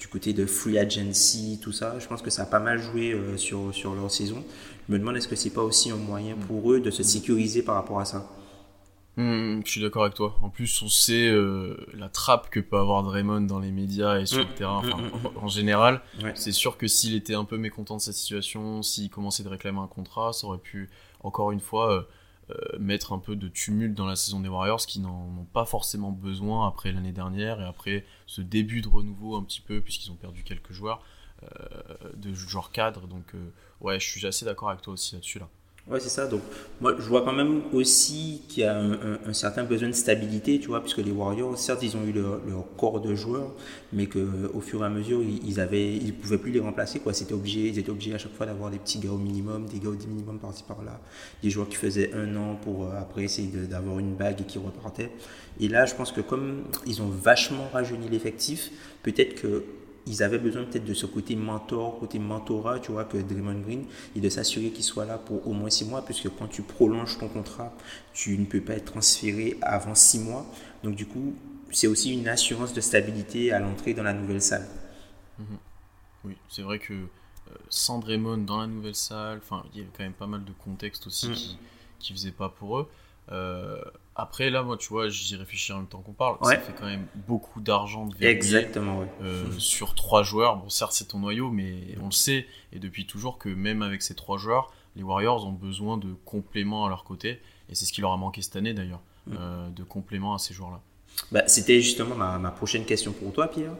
du 0.00 0.08
côté 0.08 0.32
de 0.32 0.46
free 0.46 0.78
agency, 0.78 1.60
tout 1.62 1.70
ça. 1.70 1.96
Je 2.00 2.08
pense 2.08 2.22
que 2.22 2.30
ça 2.30 2.42
a 2.42 2.46
pas 2.46 2.58
mal 2.58 2.80
joué 2.80 3.12
euh, 3.12 3.36
sur, 3.36 3.72
sur 3.72 3.94
leur 3.94 4.10
saison. 4.10 4.42
Je 4.88 4.92
me 4.92 4.98
demande 4.98 5.16
est-ce 5.16 5.28
que 5.28 5.36
c'est 5.36 5.50
pas 5.50 5.62
aussi 5.62 5.92
un 5.92 5.96
moyen 5.96 6.34
pour 6.48 6.72
eux 6.72 6.80
de 6.80 6.90
se 6.90 7.04
sécuriser 7.04 7.62
par 7.62 7.76
rapport 7.76 8.00
à 8.00 8.04
ça? 8.04 8.28
Hmm, 9.20 9.60
je 9.66 9.70
suis 9.70 9.82
d'accord 9.82 10.04
avec 10.04 10.14
toi. 10.14 10.38
En 10.40 10.48
plus, 10.48 10.80
on 10.80 10.88
sait 10.88 11.28
euh, 11.28 11.76
la 11.92 12.08
trappe 12.08 12.48
que 12.48 12.58
peut 12.58 12.78
avoir 12.78 13.02
Draymond 13.02 13.42
dans 13.42 13.58
les 13.58 13.70
médias 13.70 14.18
et 14.18 14.24
sur 14.24 14.38
le 14.38 14.44
hmm. 14.44 14.54
terrain, 14.54 14.82
hmm, 14.82 15.36
en, 15.36 15.48
général. 15.48 16.00
C'est 16.34 16.52
sûr 16.52 16.78
que 16.78 16.86
s'il 16.86 17.14
était 17.14 17.34
un 17.34 17.44
peu 17.44 17.58
mécontent 17.58 17.96
de 17.96 18.00
sa 18.00 18.14
situation, 18.14 18.82
s'il 18.82 19.10
commençait 19.10 19.42
de 19.42 19.50
réclamer 19.50 19.80
un 19.80 19.88
contrat, 19.88 20.32
ça 20.32 20.46
aurait 20.46 20.58
pu, 20.58 20.88
encore 21.22 21.52
une 21.52 21.60
fois, 21.60 21.92
euh, 21.92 22.02
euh, 22.50 22.78
mettre 22.78 23.12
un 23.12 23.18
peu 23.18 23.36
de 23.36 23.48
tumulte 23.48 23.94
dans 23.94 24.06
la 24.06 24.16
saison 24.16 24.40
des 24.40 24.48
Warriors 24.48 24.86
qui 24.86 25.00
n'en 25.00 25.38
ont 25.38 25.46
pas 25.52 25.66
forcément 25.66 26.12
besoin 26.12 26.66
après 26.66 26.90
l'année 26.90 27.12
dernière 27.12 27.60
et 27.60 27.64
après 27.66 28.06
ce 28.26 28.40
début 28.40 28.80
de 28.80 28.88
renouveau 28.88 29.36
un 29.36 29.44
petit 29.44 29.60
peu, 29.60 29.82
puisqu'ils 29.82 30.10
ont 30.10 30.16
perdu 30.16 30.44
quelques 30.44 30.72
joueurs, 30.72 31.02
de 32.16 32.32
joueurs 32.32 32.72
cadres. 32.72 33.06
Donc, 33.06 33.34
ouais, 33.80 34.00
je 34.00 34.08
suis 34.08 34.26
assez 34.26 34.46
d'accord 34.46 34.70
avec 34.70 34.80
toi 34.80 34.94
aussi 34.94 35.14
là-dessus. 35.14 35.40
Là. 35.40 35.48
Ouais, 35.88 35.98
c'est 35.98 36.10
ça. 36.10 36.26
Donc, 36.26 36.42
moi, 36.80 36.94
je 36.98 37.08
vois 37.08 37.22
quand 37.22 37.32
même 37.32 37.62
aussi 37.72 38.42
qu'il 38.48 38.62
y 38.62 38.66
a 38.66 38.78
un, 38.78 39.32
certain 39.32 39.64
besoin 39.64 39.88
de 39.88 39.94
stabilité, 39.94 40.60
tu 40.60 40.68
vois, 40.68 40.80
puisque 40.80 40.98
les 40.98 41.10
Warriors, 41.10 41.58
certes, 41.58 41.82
ils 41.82 41.96
ont 41.96 42.04
eu 42.04 42.12
leur, 42.12 42.40
corps 42.76 43.00
de 43.00 43.14
joueurs, 43.14 43.50
mais 43.92 44.06
qu'au 44.06 44.60
fur 44.60 44.82
et 44.82 44.86
à 44.86 44.88
mesure, 44.88 45.20
ils 45.22 45.58
avaient, 45.58 45.96
ils 45.96 46.14
pouvaient 46.14 46.38
plus 46.38 46.52
les 46.52 46.60
remplacer, 46.60 47.00
quoi. 47.00 47.12
C'était 47.12 47.34
obligé, 47.34 47.68
ils 47.68 47.78
étaient 47.78 47.90
obligés 47.90 48.14
à 48.14 48.18
chaque 48.18 48.34
fois 48.34 48.46
d'avoir 48.46 48.70
des 48.70 48.78
petits 48.78 48.98
gars 48.98 49.10
au 49.10 49.18
minimum, 49.18 49.66
des 49.66 49.80
gars 49.80 49.88
au 49.88 50.06
minimum 50.06 50.38
par-ci 50.38 50.62
par-là, 50.62 51.00
des 51.42 51.50
joueurs 51.50 51.68
qui 51.68 51.76
faisaient 51.76 52.12
un 52.14 52.36
an 52.36 52.56
pour 52.62 52.84
euh, 52.84 53.00
après 53.00 53.24
essayer 53.24 53.48
d'avoir 53.48 53.98
une 53.98 54.14
bague 54.14 54.40
et 54.42 54.44
qui 54.44 54.58
repartaient. 54.58 55.10
Et 55.58 55.68
là, 55.68 55.86
je 55.86 55.94
pense 55.94 56.12
que 56.12 56.20
comme 56.20 56.64
ils 56.86 57.02
ont 57.02 57.08
vachement 57.08 57.68
rajeuni 57.72 58.08
l'effectif, 58.08 58.70
peut-être 59.02 59.40
que 59.40 59.64
ils 60.06 60.22
avaient 60.22 60.38
besoin 60.38 60.64
peut-être 60.64 60.84
de 60.84 60.94
ce 60.94 61.06
côté 61.06 61.36
mentor, 61.36 61.98
côté 61.98 62.18
mentorat, 62.18 62.80
tu 62.80 62.92
vois, 62.92 63.04
que 63.04 63.18
Draymond 63.18 63.60
Green, 63.60 63.84
et 64.16 64.20
de 64.20 64.28
s'assurer 64.28 64.70
qu'il 64.70 64.84
soit 64.84 65.04
là 65.04 65.18
pour 65.18 65.46
au 65.46 65.52
moins 65.52 65.70
six 65.70 65.84
mois, 65.84 66.04
puisque 66.04 66.28
quand 66.36 66.48
tu 66.48 66.62
prolonges 66.62 67.18
ton 67.18 67.28
contrat, 67.28 67.72
tu 68.12 68.36
ne 68.38 68.44
peux 68.44 68.60
pas 68.60 68.74
être 68.74 68.92
transféré 68.92 69.58
avant 69.62 69.94
six 69.94 70.18
mois. 70.18 70.46
Donc 70.82 70.96
du 70.96 71.06
coup, 71.06 71.34
c'est 71.70 71.86
aussi 71.86 72.12
une 72.12 72.28
assurance 72.28 72.72
de 72.72 72.80
stabilité 72.80 73.52
à 73.52 73.60
l'entrée 73.60 73.94
dans 73.94 74.02
la 74.02 74.12
nouvelle 74.12 74.42
salle. 74.42 74.66
Mhm. 75.38 75.58
Oui, 76.24 76.36
c'est 76.48 76.62
vrai 76.62 76.78
que 76.78 76.92
euh, 76.92 77.54
sans 77.68 77.98
Draymond 77.98 78.38
dans 78.38 78.60
la 78.60 78.66
nouvelle 78.66 78.94
salle, 78.94 79.40
il 79.72 79.78
y 79.78 79.82
avait 79.82 79.90
quand 79.96 80.04
même 80.04 80.12
pas 80.12 80.26
mal 80.26 80.44
de 80.44 80.52
contexte 80.52 81.06
aussi 81.06 81.28
mhm. 81.28 81.34
qui, 81.34 81.58
qui 81.98 82.12
faisait 82.12 82.32
pas 82.32 82.48
pour 82.48 82.78
eux. 82.78 82.88
Euh, 83.32 83.80
après, 84.20 84.50
là, 84.50 84.62
moi, 84.62 84.76
tu 84.76 84.88
vois, 84.88 85.08
j'y 85.08 85.34
réfléchis 85.36 85.72
en 85.72 85.78
même 85.78 85.86
temps 85.86 86.02
qu'on 86.02 86.12
parle. 86.12 86.36
Ça 86.42 86.58
fait 86.58 86.74
quand 86.78 86.86
même 86.86 87.06
beaucoup 87.26 87.60
d'argent 87.60 88.06
de 88.06 88.14
Exactement, 88.22 89.04
euh, 89.22 89.44
sur 89.58 89.94
trois 89.94 90.22
joueurs. 90.22 90.56
Bon, 90.56 90.68
certes, 90.68 90.92
c'est 90.92 91.08
ton 91.08 91.18
noyau, 91.18 91.50
mais 91.50 91.96
on 92.00 92.06
le 92.06 92.12
sait, 92.12 92.46
et 92.72 92.78
depuis 92.78 93.06
toujours, 93.06 93.38
que 93.38 93.48
même 93.48 93.82
avec 93.82 94.02
ces 94.02 94.14
trois 94.14 94.36
joueurs, 94.36 94.72
les 94.96 95.02
Warriors 95.02 95.46
ont 95.46 95.52
besoin 95.52 95.96
de 95.96 96.14
compléments 96.24 96.84
à 96.84 96.88
leur 96.90 97.04
côté. 97.04 97.40
Et 97.70 97.74
c'est 97.74 97.86
ce 97.86 97.92
qui 97.92 98.00
leur 98.00 98.12
a 98.12 98.16
manqué 98.16 98.42
cette 98.42 98.56
année, 98.56 98.74
d'ailleurs, 98.74 99.00
mm. 99.26 99.36
euh, 99.38 99.68
de 99.70 99.84
compléments 99.84 100.34
à 100.34 100.38
ces 100.38 100.52
joueurs-là. 100.52 100.80
Bah, 101.32 101.44
C'était 101.46 101.80
justement 101.80 102.14
ma, 102.14 102.38
ma, 102.38 102.50
prochaine 102.50 102.84
question 102.84 103.12
pour 103.12 103.32
toi, 103.32 103.48
Pierre. 103.48 103.72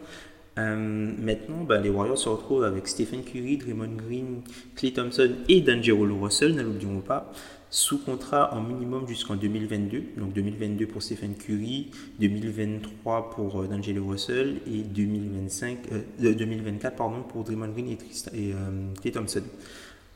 Maintenant, 0.77 1.65
bah, 1.65 1.79
les 1.79 1.91
Warriors 1.91 2.19
se 2.19 2.29
retrouvent 2.29 2.65
avec 2.65 2.89
Stephen 2.89 3.23
Curry, 3.23 3.57
Draymond 3.57 3.97
Green, 3.97 4.43
Clay 4.77 4.93
Thompson 4.93 5.31
et 5.49 5.61
D'Angelo 5.61 6.19
Russell, 6.21 6.55
ne 6.55 6.63
l'oublions 6.63 7.01
pas 7.01 7.33
sous 7.71 7.99
contrat 7.99 8.53
en 8.53 8.61
minimum 8.61 9.07
jusqu'en 9.07 9.37
2022. 9.37 10.15
Donc 10.17 10.33
2022 10.33 10.87
pour 10.87 11.03
Stephen 11.03 11.37
Curry, 11.37 11.91
2023 12.19 13.31
pour 13.31 13.61
euh, 13.61 13.67
D'Angelo 13.69 14.07
Russell 14.07 14.61
et 14.67 14.83
2025, 14.83 15.79
2024 16.19 16.93
euh, 16.93 16.97
pardon, 16.97 17.23
pour 17.23 17.45
Draymond 17.45 17.69
Green 17.69 17.97
et, 18.35 18.53
euh, 18.53 19.11
Thompson. 19.13 19.43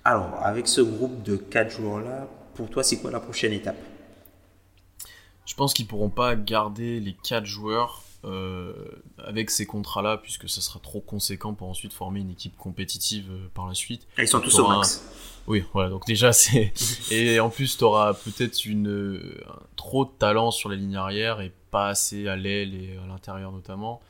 Alors, 0.04 0.34
avec 0.42 0.68
ce 0.68 0.80
groupe 0.80 1.22
de 1.22 1.36
4 1.36 1.70
joueurs-là, 1.70 2.28
pour 2.54 2.68
toi, 2.68 2.82
c'est 2.82 2.98
quoi 2.98 3.10
la 3.10 3.20
prochaine 3.20 3.52
étape? 3.52 3.78
Je 5.46 5.54
pense 5.54 5.72
qu'ils 5.72 5.86
pourront 5.86 6.10
pas 6.10 6.36
garder 6.36 7.00
les 7.00 7.14
4 7.22 7.46
joueurs 7.46 8.02
avec 9.18 9.50
ces 9.50 9.66
contrats-là, 9.66 10.16
puisque 10.18 10.48
ça 10.48 10.60
sera 10.60 10.80
trop 10.80 11.00
conséquent 11.00 11.54
pour 11.54 11.68
ensuite 11.68 11.92
former 11.92 12.20
une 12.20 12.30
équipe 12.30 12.56
compétitive 12.56 13.30
par 13.54 13.66
la 13.66 13.74
suite. 13.74 14.06
ils 14.18 14.28
sont 14.28 14.40
tous 14.40 14.58
au 14.58 14.68
max. 14.68 15.04
Oui, 15.46 15.62
voilà, 15.74 15.90
donc 15.90 16.06
déjà 16.06 16.32
c'est. 16.32 16.72
et 17.10 17.38
en 17.40 17.50
plus, 17.50 17.76
tu 17.76 17.84
auras 17.84 18.14
peut-être 18.14 18.64
une 18.64 19.36
trop 19.76 20.04
de 20.04 20.10
talent 20.18 20.50
sur 20.50 20.68
les 20.68 20.76
lignes 20.76 20.96
arrière 20.96 21.40
et 21.40 21.52
pas 21.70 21.88
assez 21.88 22.28
à 22.28 22.36
l'aile 22.36 22.74
et 22.74 22.96
à 22.96 23.06
l'intérieur 23.06 23.52
notamment. 23.52 24.00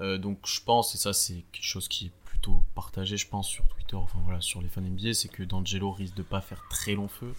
Euh, 0.00 0.18
donc 0.18 0.38
je 0.44 0.60
pense, 0.60 0.94
et 0.94 0.98
ça 0.98 1.12
c'est 1.12 1.44
quelque 1.52 1.66
chose 1.66 1.88
qui 1.88 2.06
est 2.06 2.12
plutôt 2.24 2.62
partagé, 2.74 3.16
je 3.16 3.28
pense, 3.28 3.48
sur 3.48 3.64
Twitter, 3.68 3.96
enfin 3.96 4.18
voilà, 4.24 4.40
sur 4.40 4.60
les 4.60 4.68
fans 4.68 4.80
NBA, 4.80 5.14
c'est 5.14 5.28
que 5.28 5.42
D'Angelo 5.42 5.92
risque 5.92 6.14
de 6.14 6.22
pas 6.22 6.40
faire 6.40 6.64
très 6.68 6.94
long 6.94 7.08
feu 7.08 7.32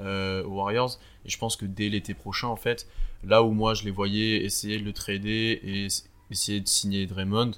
euh, 0.00 0.44
aux 0.44 0.56
Warriors. 0.56 0.98
Et 1.24 1.28
je 1.28 1.38
pense 1.38 1.56
que 1.56 1.64
dès 1.64 1.88
l'été 1.88 2.14
prochain, 2.14 2.48
en 2.48 2.56
fait, 2.56 2.88
là 3.24 3.42
où 3.42 3.52
moi 3.52 3.74
je 3.74 3.84
les 3.84 3.90
voyais 3.90 4.44
essayer 4.44 4.78
de 4.78 4.84
le 4.84 4.92
trader 4.92 5.60
et 5.62 5.88
essayer 6.30 6.60
de 6.60 6.68
signer 6.68 7.06
Draymond, 7.06 7.52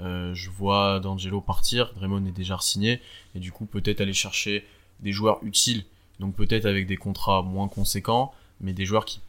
euh, 0.00 0.34
je 0.34 0.50
vois 0.50 1.00
D'Angelo 1.00 1.40
partir, 1.40 1.94
Draymond 1.94 2.26
est 2.26 2.32
déjà 2.32 2.58
signé, 2.60 3.00
et 3.34 3.38
du 3.38 3.52
coup 3.52 3.66
peut-être 3.66 4.00
aller 4.00 4.12
chercher 4.12 4.64
des 5.00 5.12
joueurs 5.12 5.38
utiles, 5.42 5.84
donc 6.20 6.34
peut-être 6.34 6.66
avec 6.66 6.86
des 6.86 6.96
contrats 6.96 7.42
moins 7.42 7.68
conséquents, 7.68 8.32
mais 8.60 8.72
des 8.72 8.84
joueurs 8.84 9.04
qui, 9.04 9.20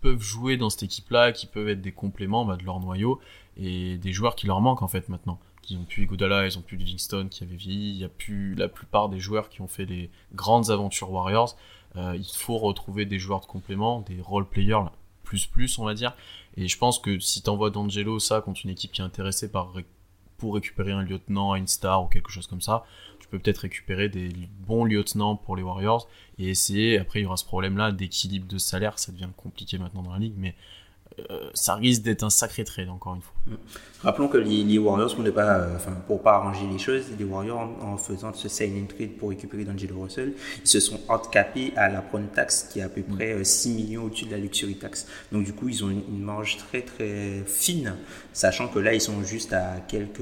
peuvent 0.00 0.20
jouer 0.20 0.56
dans 0.56 0.70
cette 0.70 0.82
équipe-là, 0.82 1.32
qui 1.32 1.46
peuvent 1.46 1.68
être 1.68 1.82
des 1.82 1.92
compléments 1.92 2.44
bah, 2.44 2.56
de 2.56 2.64
leur 2.64 2.80
noyau, 2.80 3.20
et 3.56 3.96
des 3.98 4.12
joueurs 4.12 4.34
qui 4.34 4.46
leur 4.46 4.60
manquent 4.60 4.82
en 4.82 4.88
fait 4.88 5.08
maintenant. 5.08 5.38
Qui 5.70 5.76
ont 5.76 5.84
plus 5.84 6.06
Godala, 6.06 6.46
ils 6.46 6.58
ont 6.58 6.62
plus 6.62 6.76
Livingston 6.76 7.28
qui 7.30 7.44
avait 7.44 7.54
vieilli, 7.54 7.90
il 7.90 7.98
y 7.98 8.04
a 8.04 8.08
plus 8.08 8.56
la 8.56 8.66
plupart 8.66 9.08
des 9.08 9.20
joueurs 9.20 9.48
qui 9.48 9.60
ont 9.60 9.68
fait 9.68 9.84
les 9.84 10.10
grandes 10.34 10.68
aventures 10.70 11.12
Warriors. 11.12 11.56
Euh, 11.94 12.16
il 12.16 12.24
faut 12.24 12.58
retrouver 12.58 13.06
des 13.06 13.20
joueurs 13.20 13.38
de 13.38 13.46
complément, 13.46 14.00
des 14.00 14.20
role 14.20 14.48
players 14.48 14.86
plus 15.22 15.46
plus, 15.46 15.78
on 15.78 15.84
va 15.84 15.94
dire. 15.94 16.16
Et 16.56 16.66
je 16.66 16.76
pense 16.76 16.98
que 16.98 17.20
si 17.20 17.40
t'envoies 17.42 17.70
D'Angelo 17.70 18.18
ça 18.18 18.40
contre 18.40 18.62
une 18.64 18.70
équipe 18.70 18.90
qui 18.90 19.00
est 19.00 19.04
intéressée 19.04 19.48
par 19.48 19.72
pour 20.38 20.54
récupérer 20.54 20.90
un 20.90 21.02
lieutenant, 21.02 21.54
une 21.54 21.68
star 21.68 22.02
ou 22.02 22.08
quelque 22.08 22.32
chose 22.32 22.48
comme 22.48 22.62
ça, 22.62 22.84
tu 23.20 23.28
peux 23.28 23.38
peut-être 23.38 23.58
récupérer 23.58 24.08
des 24.08 24.32
bons 24.66 24.84
lieutenants 24.84 25.36
pour 25.36 25.54
les 25.54 25.62
Warriors 25.62 26.08
et 26.40 26.48
essayer. 26.48 26.98
Après, 26.98 27.20
il 27.20 27.22
y 27.22 27.26
aura 27.26 27.36
ce 27.36 27.44
problème-là 27.44 27.92
d'équilibre 27.92 28.48
de 28.48 28.58
salaire, 28.58 28.98
ça 28.98 29.12
devient 29.12 29.28
compliqué 29.36 29.78
maintenant 29.78 30.02
dans 30.02 30.14
la 30.14 30.18
ligue, 30.18 30.34
mais 30.36 30.56
ça 31.54 31.74
risque 31.74 32.02
d'être 32.02 32.22
un 32.22 32.30
sacré 32.30 32.64
trade, 32.64 32.88
encore 32.88 33.14
une 33.14 33.22
fois. 33.22 33.34
Mm. 33.46 33.54
Rappelons 34.02 34.28
que 34.28 34.38
les, 34.38 34.78
Warriors, 34.78 35.14
pour 35.14 35.22
ne 35.22 35.30
pas, 35.30 35.58
euh, 35.58 35.76
enfin, 35.76 35.92
pour 36.06 36.22
pas 36.22 36.34
arranger 36.36 36.66
les 36.70 36.78
choses, 36.78 37.04
les 37.18 37.24
Warriors, 37.24 37.68
en, 37.82 37.96
faisant 37.98 38.32
ce 38.32 38.48
signing 38.48 38.86
trade 38.86 39.10
pour 39.18 39.28
récupérer 39.28 39.64
D'Angelo 39.64 40.00
Russell, 40.02 40.32
ils 40.62 40.68
se 40.68 40.80
sont 40.80 41.00
handicapés 41.08 41.72
à 41.76 41.88
la 41.88 42.00
prone 42.00 42.28
tax 42.28 42.68
qui 42.70 42.78
est 42.78 42.82
à 42.82 42.88
peu 42.88 43.02
mm. 43.02 43.16
près 43.16 43.44
6 43.44 43.68
euh, 43.68 43.74
millions 43.74 44.04
au-dessus 44.04 44.26
de 44.26 44.30
la 44.30 44.38
luxury 44.38 44.76
tax. 44.76 45.06
Donc, 45.32 45.44
du 45.44 45.52
coup, 45.52 45.68
ils 45.68 45.84
ont 45.84 45.90
une, 45.90 46.20
marge 46.20 46.58
très 46.58 46.82
très 46.82 47.42
fine, 47.46 47.94
sachant 48.32 48.68
que 48.68 48.78
là, 48.78 48.94
ils 48.94 49.00
sont 49.00 49.22
juste 49.22 49.52
à 49.52 49.76
quelques 49.86 50.20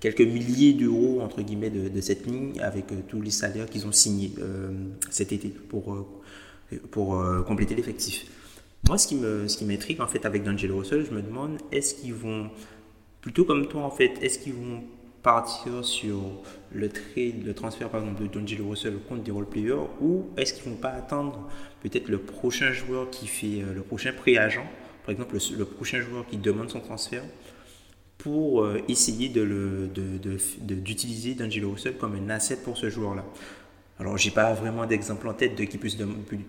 quelques 0.00 0.20
milliers 0.20 0.74
d'euros 0.74 1.20
entre 1.22 1.40
guillemets 1.40 1.70
de, 1.70 2.00
cette 2.02 2.26
ligne 2.26 2.60
avec 2.60 2.86
tous 3.08 3.22
les 3.22 3.30
salaires 3.30 3.64
qu'ils 3.64 3.86
ont 3.86 3.92
signés 3.92 4.32
cet 5.08 5.32
été 5.32 5.48
pour, 5.48 5.96
pour 6.90 7.24
compléter 7.46 7.74
l'effectif. 7.74 8.26
Moi, 8.86 8.98
ce 8.98 9.06
qui 9.08 9.14
me, 9.14 9.48
ce 9.48 9.56
qui 9.56 9.64
m'intrigue 9.64 10.00
en 10.00 10.06
fait 10.06 10.26
avec 10.26 10.42
D'Angelo 10.42 10.78
Russell, 10.78 11.06
je 11.08 11.14
me 11.14 11.22
demande, 11.22 11.58
est-ce 11.72 11.94
qu'ils 11.94 12.12
vont, 12.12 12.50
plutôt 13.22 13.44
comme 13.44 13.66
toi 13.66 13.82
en 13.82 13.90
fait, 13.90 14.12
est-ce 14.20 14.38
qu'ils 14.38 14.52
vont 14.52 14.82
partir 15.22 15.82
sur 15.82 16.20
le 16.70 16.90
trade, 16.90 17.44
le 17.46 17.54
transfert 17.54 17.88
par 17.88 18.00
exemple 18.00 18.22
de 18.22 18.28
D'Angelo 18.28 18.68
Russell 18.68 18.98
contre 19.08 19.22
des 19.22 19.30
role 19.30 19.48
players 19.48 19.88
ou 20.02 20.26
est-ce 20.36 20.52
qu'ils 20.52 20.70
vont 20.70 20.76
pas 20.76 20.90
attendre 20.90 21.48
peut-être 21.82 22.08
le 22.08 22.18
prochain 22.18 22.72
joueur 22.72 23.08
qui 23.08 23.26
fait 23.26 23.62
euh, 23.62 23.72
le 23.74 23.80
prochain 23.80 24.12
pré-agent, 24.12 24.66
par 25.04 25.12
exemple 25.12 25.34
le, 25.56 25.64
prochain 25.64 26.02
joueur 26.02 26.26
qui 26.26 26.36
demande 26.36 26.68
son 26.68 26.80
transfert 26.80 27.24
pour 28.18 28.64
euh, 28.64 28.82
essayer 28.88 29.30
de 29.30 29.40
le, 29.40 29.88
d'utiliser 30.60 31.34
D'Angelo 31.34 31.70
Russell 31.70 31.96
comme 31.96 32.16
un 32.16 32.28
asset 32.28 32.58
pour 32.62 32.76
ce 32.76 32.90
joueur-là? 32.90 33.24
Alors, 34.00 34.18
j'ai 34.18 34.32
pas 34.32 34.52
vraiment 34.54 34.86
d'exemple 34.86 35.28
en 35.28 35.34
tête 35.34 35.56
de 35.56 35.64
qui 35.64 35.78
peut, 35.78 35.88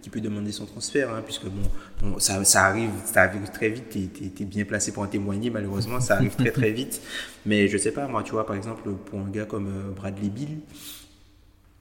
qui 0.01 0.09
peut 0.09 0.19
demander 0.19 0.51
son 0.51 0.65
transfert, 0.65 1.13
hein, 1.13 1.21
puisque 1.23 1.45
bon, 1.45 2.17
ça, 2.17 2.43
ça, 2.43 2.65
arrive, 2.65 2.89
ça 3.05 3.21
arrive 3.21 3.49
très 3.51 3.69
vite. 3.69 3.89
Tu 3.89 4.43
es, 4.43 4.45
bien 4.45 4.65
placé 4.65 4.91
pour 4.91 5.03
en 5.03 5.07
témoigner, 5.07 5.51
malheureusement, 5.51 5.99
ça 5.99 6.15
arrive 6.15 6.35
très 6.35 6.51
très 6.51 6.71
vite. 6.71 7.01
Mais 7.45 7.67
je 7.67 7.77
sais 7.77 7.91
pas, 7.91 8.07
moi, 8.07 8.23
tu 8.23 8.31
vois, 8.31 8.47
par 8.47 8.55
exemple, 8.55 8.89
pour 9.05 9.19
un 9.19 9.29
gars 9.29 9.45
comme 9.45 9.67
euh, 9.67 9.91
Bradley 9.91 10.29
Bill, 10.29 10.57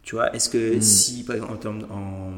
tu 0.03 0.17
vois, 0.17 0.35
est-ce 0.35 0.51
que 0.51 0.77
hmm. 0.77 0.83
si, 0.83 1.25
par 1.25 1.37
exemple, 1.37 1.67
en, 1.91 2.33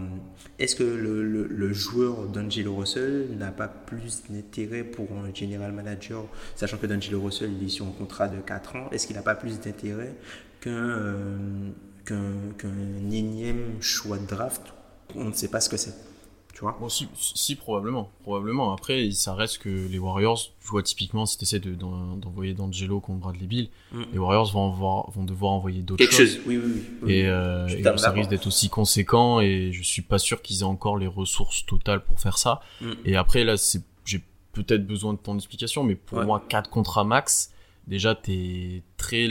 est-ce 0.60 0.76
que 0.76 0.84
le, 0.84 1.22
le, 1.22 1.72
joueur 1.72 2.28
d'Angelo 2.28 2.76
Russell 2.76 3.26
n'a 3.36 3.50
pas 3.50 3.66
plus 3.66 4.22
d'intérêt 4.30 4.84
pour 4.84 5.08
un 5.12 5.34
general 5.34 5.72
manager, 5.72 6.24
sachant 6.54 6.76
que 6.76 6.86
d'Angelo 6.86 7.20
Russell 7.20 7.50
il 7.60 7.66
est 7.66 7.70
sur 7.70 7.86
un 7.86 7.90
contrat 7.90 8.28
de 8.28 8.38
4 8.38 8.76
ans, 8.76 8.88
est-ce 8.92 9.08
qu'il 9.08 9.16
n'a 9.16 9.22
pas 9.22 9.34
plus 9.34 9.58
d'intérêt 9.58 10.14
qu'un 10.60 10.70
euh, 10.70 11.70
qu'un 12.06 13.10
énième 13.10 13.80
choix 13.80 14.18
de 14.18 14.26
draft, 14.26 14.62
on 15.14 15.24
ne 15.24 15.32
sait 15.32 15.48
pas 15.48 15.60
ce 15.60 15.68
que 15.68 15.76
c'est. 15.76 15.94
Tu 16.56 16.62
vois? 16.62 16.78
Si, 16.88 17.06
si, 17.14 17.54
probablement. 17.54 18.10
Probablement. 18.22 18.72
Après, 18.72 19.10
ça 19.10 19.34
reste 19.34 19.58
que 19.58 19.68
les 19.68 19.98
Warriors, 19.98 20.40
tu 20.62 20.68
vois, 20.68 20.82
typiquement, 20.82 21.26
si 21.26 21.36
tu 21.36 21.44
essaies 21.44 21.60
d'envoyer 21.60 22.54
D'Angelo 22.54 22.98
contre 22.98 23.20
Bradley 23.20 23.46
Bill, 23.46 23.68
mm. 23.92 24.02
les 24.14 24.18
Warriors 24.18 24.50
vont, 24.52 24.70
vont 24.70 25.24
devoir 25.24 25.52
envoyer 25.52 25.82
d'autres 25.82 25.98
Quelque 25.98 26.16
chose, 26.16 26.40
oui, 26.46 26.56
oui, 26.56 26.82
oui. 27.02 27.12
Et, 27.12 27.26
euh, 27.26 27.68
ça 27.98 28.10
risque 28.10 28.30
d'être 28.30 28.46
aussi 28.46 28.70
conséquent, 28.70 29.40
et 29.40 29.70
je 29.70 29.82
suis 29.82 30.00
pas 30.00 30.16
sûr 30.16 30.40
qu'ils 30.40 30.60
aient 30.60 30.62
encore 30.62 30.96
les 30.96 31.06
ressources 31.06 31.66
totales 31.66 32.02
pour 32.02 32.20
faire 32.20 32.38
ça. 32.38 32.62
Mm. 32.80 32.92
Et 33.04 33.16
après, 33.16 33.44
là, 33.44 33.56
j'ai 34.06 34.24
peut-être 34.52 34.86
besoin 34.86 35.12
de 35.12 35.18
ton 35.18 35.36
explication, 35.36 35.84
mais 35.84 35.94
pour 35.94 36.22
moi, 36.22 36.42
4 36.48 36.70
contrats 36.70 37.04
max, 37.04 37.52
déjà, 37.86 38.14
t'es 38.14 38.82
très 38.96 39.28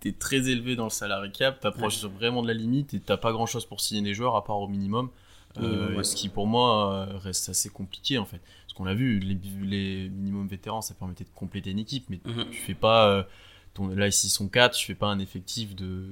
t'es 0.00 0.12
très 0.12 0.48
élevé 0.48 0.76
dans 0.76 0.84
le 0.84 0.90
salarié 0.90 1.30
cap, 1.30 1.60
t'approches 1.60 2.04
vraiment 2.04 2.42
de 2.42 2.48
la 2.48 2.54
limite 2.54 2.94
et 2.94 3.00
t'as 3.00 3.18
pas 3.18 3.32
grand 3.32 3.46
chose 3.46 3.66
pour 3.66 3.80
signer 3.80 4.02
des 4.02 4.14
joueurs 4.14 4.34
à 4.34 4.44
part 4.44 4.58
au 4.58 4.68
minimum. 4.68 5.10
Euh, 5.58 6.02
ce 6.04 6.14
qui 6.14 6.28
pour 6.28 6.46
moi 6.46 6.94
euh, 6.94 7.18
reste 7.18 7.48
assez 7.48 7.68
compliqué 7.68 8.18
en 8.18 8.24
fait. 8.24 8.40
Parce 8.62 8.72
qu'on 8.74 8.84
l'a 8.84 8.94
vu, 8.94 9.18
les, 9.18 9.36
les 9.62 10.08
minimums 10.08 10.46
vétérans 10.46 10.80
ça 10.80 10.94
permettait 10.94 11.24
de 11.24 11.30
compléter 11.34 11.70
une 11.70 11.78
équipe, 11.78 12.04
mais 12.08 12.20
mhm. 12.24 12.50
tu 12.50 12.60
fais 12.60 12.74
pas. 12.74 13.08
Euh, 13.08 13.22
ton, 13.74 13.88
là 13.88 14.06
ici 14.06 14.28
ils 14.28 14.30
sont 14.30 14.48
4, 14.48 14.74
tu 14.76 14.86
fais 14.86 14.94
pas 14.94 15.08
un 15.08 15.18
effectif 15.18 15.74
de, 15.74 16.04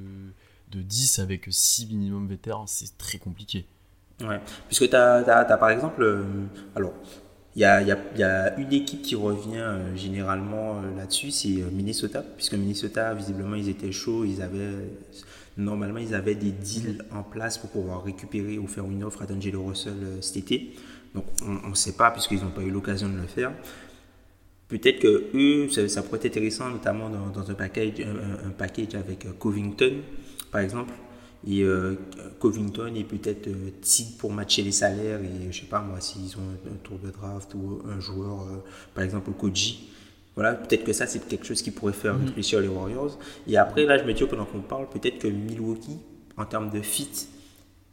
de 0.71 0.83
10 0.83 1.21
avec 1.21 1.47
6 1.49 1.87
minimums 1.87 2.26
vétérans, 2.26 2.66
c'est 2.66 2.99
très 2.99 3.18
compliqué. 3.18 3.66
Ouais, 4.21 4.40
puisque 4.66 4.90
tu 4.90 4.97
as, 4.97 5.14
as, 5.14 5.57
par 5.57 5.71
exemple. 5.71 6.25
alors, 6.75 6.92
il 7.58 8.18
y 8.18 8.22
a, 8.22 8.56
une 8.56 8.72
équipe 8.72 9.02
qui 9.02 9.16
revient 9.16 9.56
euh, 9.56 9.96
généralement 9.96 10.76
euh, 10.76 10.96
là-dessus, 10.96 11.32
c'est 11.32 11.60
euh, 11.60 11.70
Minnesota, 11.72 12.22
puisque 12.22 12.54
Minnesota, 12.54 13.12
visiblement, 13.14 13.56
ils 13.56 13.68
étaient 13.68 13.90
chauds, 13.90 14.24
ils 14.24 14.40
avaient, 14.42 14.86
normalement, 15.56 15.98
ils 15.98 16.14
avaient 16.14 16.36
des 16.36 16.52
deals 16.52 17.04
en 17.12 17.24
place 17.24 17.58
pour 17.58 17.70
pouvoir 17.70 18.04
récupérer 18.04 18.58
ou 18.58 18.68
faire 18.68 18.84
une 18.84 19.02
offre 19.02 19.22
à 19.22 19.26
D'Angelo 19.26 19.64
Russell 19.64 19.96
cet 20.20 20.36
été. 20.36 20.72
Donc, 21.16 21.24
on 21.44 21.70
ne 21.70 21.74
sait 21.74 21.96
pas, 21.96 22.12
puisqu'ils 22.12 22.42
n'ont 22.42 22.50
pas 22.50 22.62
eu 22.62 22.70
l'occasion 22.70 23.08
de 23.08 23.16
le 23.16 23.26
faire. 23.26 23.52
Peut-être 24.68 25.00
que 25.00 25.24
eux, 25.34 25.68
ça, 25.88 26.02
pourrait 26.02 26.18
être 26.18 26.26
intéressant, 26.26 26.68
notamment 26.68 27.08
dans, 27.08 27.50
un 27.50 27.54
package 27.54 28.94
avec 28.94 29.26
Covington, 29.38 29.94
par 30.52 30.60
exemple, 30.60 30.92
et 31.47 31.62
euh, 31.62 31.95
Covington 32.40 32.92
est 32.95 33.04
peut-être 33.04 33.47
euh, 33.47 33.71
pour 34.18 34.33
matcher 34.33 34.62
les 34.62 34.73
salaires 34.73 35.21
et 35.23 35.52
je 35.52 35.61
sais 35.61 35.66
pas 35.66 35.80
moi 35.80 36.00
s'ils 36.00 36.37
ont 36.37 36.71
un, 36.71 36.76
tour 36.83 36.99
de 36.99 37.11
draft 37.11 37.54
ou 37.54 37.80
un 37.88 38.00
joueur 38.00 38.42
euh, 38.42 38.57
par 38.95 39.04
exemple 39.04 39.30
Koji. 39.38 39.88
Voilà 40.35 40.54
peut-être 40.54 40.85
que 40.85 40.92
ça 40.92 41.07
c'est 41.07 41.26
quelque 41.26 41.47
chose 41.47 41.62
qui 41.62 41.71
pourrait 41.71 41.92
faire 41.92 42.14
mhm. 42.14 42.26
réfléchir 42.26 42.61
les 42.61 42.68
Warriors. 42.68 43.18
Et 43.47 43.57
après 43.57 43.85
là 43.85 43.99
je 43.99 44.04
me 44.04 44.12
dis 44.12 44.25
pendant 44.25 44.47
qu'on 44.47 44.61
parle 44.61 44.88
peut-être 44.88 45.18
que 45.21 45.28
Milwaukee 45.28 45.99
en 46.37 46.45
termes 46.45 46.71
de 46.71 46.80
fit 46.80 47.28